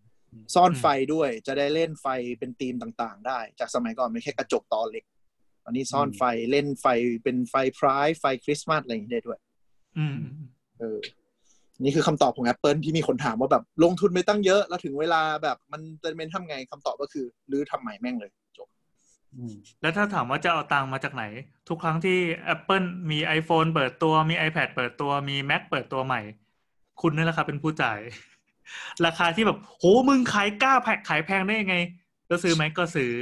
[0.55, 2.07] ซ่อนไฟด้วยจะได้เล่นไฟ
[2.39, 5.05] เป็นธีมต่างๆ ได้ จากสมัยก่อนไม่แค่กระจกตอเล็ก
[5.65, 6.87] ตอนนี้ซ่อนไฟเล่นไฟ
[7.23, 9.39] เป็นไฟพรายไฟคริสต์มาสอะไรอย่างนี้ได้ด้วย
[9.99, 10.19] อืม
[10.79, 10.99] เออ
[11.81, 18.69] นี่คือคำตอบของ Apple ที่มีคนถามว่าแบบลงทุนไปตั้งเยอะแล้วถึงเวลาแบบมันจะเป็นทำไงคำตอบก็คือรื้อทำใหม่แม่งเลยจบ
[19.35, 21.25] อืมแล้วถ้าถามว่าจะเอาตังค์มาจากไหน
[21.69, 22.19] ทุกครั้งที่
[22.55, 26.21] Apple มี iPhone เปิดตัวมี iPad เปิดตัวมี Mac เปิดตัวใหม่
[27.01, 27.99] คุณนี่แหละครับเป็นผู้จ่าย
[29.07, 31.77] ราคาที่แบบโหมึงขายกล้าแพงขายแพงได้ยังไง
[32.27, 33.13] แล้วซื้อไหมก็ซื้อ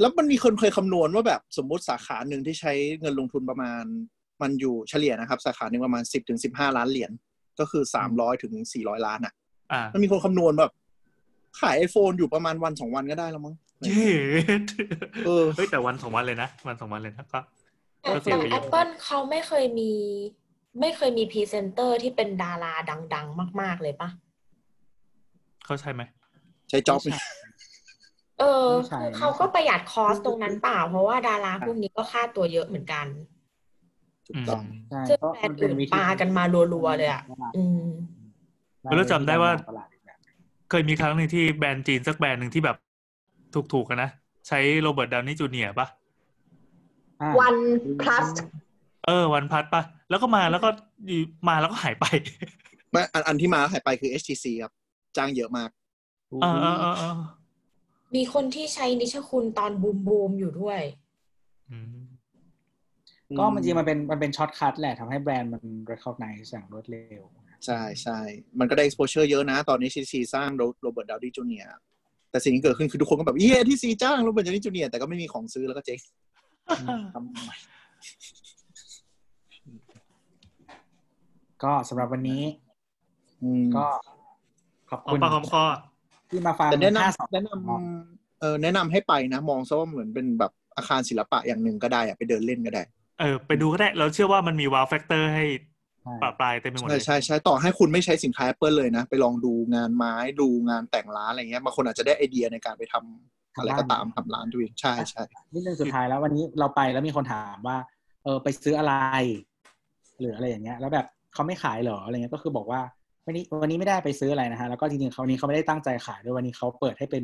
[0.00, 3.82] แล้วมันมีคนเคยคำนวณว่าแบบสมมุติสาขาหนึ่งที่ใช้เงินลงทุนประมาณ
[4.42, 7.12] มันอยู่เฉลี่ยนะครับ สาขาหนึ่งประมาณสิบถึงสิบห้าล้านเหรียญ
[7.58, 9.32] ก็คือสามร้อยถึงสี่ร้อยล้านอะ
[9.72, 10.72] อ่ามันมีคนคำนวณแบบ
[11.60, 13.54] ขายไอโฟนอยู่ประมาณวันสองวันก็ได้แล้วมั้ง
[13.84, 14.64] เย็ด
[15.26, 17.40] เออเฮ้ยแต่วันสองวันเลยนะวันสองวันเลยนะก็
[18.00, 19.92] แต่ก็เสียแต่ประโยชน์ Apple เขาไม่เคยมี
[20.80, 22.74] ไม่เคยมีพรีเซนเตอร์ที่เป็นดารา
[23.14, 24.08] ดัง ๆ มาก ๆเลยปะ
[25.64, 26.02] เขาใช่ไหม
[26.68, 27.26] ใช้จ็อบไม่ใช่
[28.40, 33.06] เออไม่ใช่คือเขาก็ประหยัดคอสตรงนั้นเปล่า เพราะว่าดาราพวกนี้ก็ค่าตัวเยอะเหมือนกัน
[34.26, 36.44] ถูกต้องใช่ซึ่งเพราะแบรนมัด์เป็อื่นวิธีปากันมา
[36.74, 37.22] รัวๆเลยอะ
[37.56, 37.86] อืม
[38.82, 40.18] แล้วจำได้ว่าตลดอีกแบบ
[40.70, 42.76] เคยมีครั้งหนึ่งที่แบรนด์จีนสักแบรนด์หนึ่งที่แบบ
[43.72, 44.10] ถูกๆกันนะ
[44.48, 45.74] ใช้ Robert Downey Jr.
[45.78, 45.86] ปะ
[47.20, 48.28] อ่า OnePlus
[49.06, 50.68] เออ OnePlus ปะแล้วก็มาแล้วก็
[51.06, 52.04] อยู่มาแล้วก็หายไป
[52.90, 54.72] ไม่อันอันที่มาหายไปคือ HTC ครับ
[55.16, 55.70] จ้างเยอะมาก
[58.14, 60.80] มีคนที่ใช้นิชคุณตอนบูมบูมๆอยู่ด้วย
[61.70, 61.96] อืม
[63.38, 67.22] ก็มันจริงมันเป็นมันเป็น shortcut แหละทำให้แบรนด์มัน recognize อย่างรวดเร็ว
[67.66, 68.18] ใช่ใช่
[68.58, 70.48] มันก็ได้ exposure เยอะนะ ตอนนี้ HTC สร้าง
[70.82, 71.76] โรเบิร์ตดาวดี้จูเนียร์
[72.30, 74.90] แต่สิ่งที่เกิดขึ้นคือทุกคนก็แบบ HTC จ้าง Robert Downey Jr.
[74.90, 75.98] แต่ก็ไม่มีของซื้อแล้วก็เจ๊ง
[77.14, 77.56] ทำใหม่
[81.62, 82.42] ก็สำหรับวันนี้
[83.42, 83.86] อืมก็
[84.88, 85.62] ขอบเอาคุณปากคำคอ
[86.30, 92.82] ที่มาฟังแต่แนะนห้าสองำแนะนำเออแนะนำให้ไปนะ มองซะว่าเหมือนเป็นแบบอาคารศิลปะอย่างหนึ่งก็ได้อะไปเดินเล่นก็ได้
[93.20, 95.44] เออ ไปดูก็ได้ เราเชื่อว่ามันมีว o วแฟกเตอร์ให้
[96.22, 105.22] ปะปลายเต็มไปหมดใช่เลยใช่ใช่ต่อให้คุณไม่ใช้สินค้า Apple เลยนะ ไปลองดูงานไม้ดูงานแต่งร้านอะไรเงี้ยบางคนอาจจะได้ไอเดียในการไปทำอะไรก็ตามทำร้านตัวเองใช่ใช่
[105.54, 107.76] นิดนึงสุดท้ายแล้ววันนี้เราไปแล้วมีคนถามว่า
[108.24, 108.94] เออไปซื้ออะไร
[110.20, 112.80] หรืออะไรอย่างเงี้ย แล้วแบบเขาไม่ขายเหรออะไรเงี้ยก็คือบอกว่า
[113.26, 117.22] วันนี้วันนี้ไม่ได้ไปซื้ออะไรนะฮะแล้วก็จริงๆเขาวนี้เขาไม่ได้ตั้งใจขายด้วยวันนี้เขาเปิดให้เป็น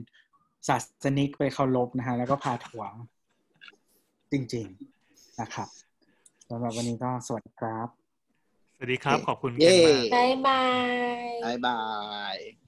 [0.68, 2.90] ศาสนิกไปเคารพนะฮะแล้วก็พาทัวร์
[4.32, 4.66] จริง
[5.02, 5.68] ๆนะครับ
[6.50, 7.88] สำหรับวันนี้ก็สวัสดีครับ
[8.76, 10.62] สวัสดีครับ ขอบคุณเกเย้นมากบ๊ายบา
[11.22, 11.80] ยบายบา
[12.34, 12.61] ย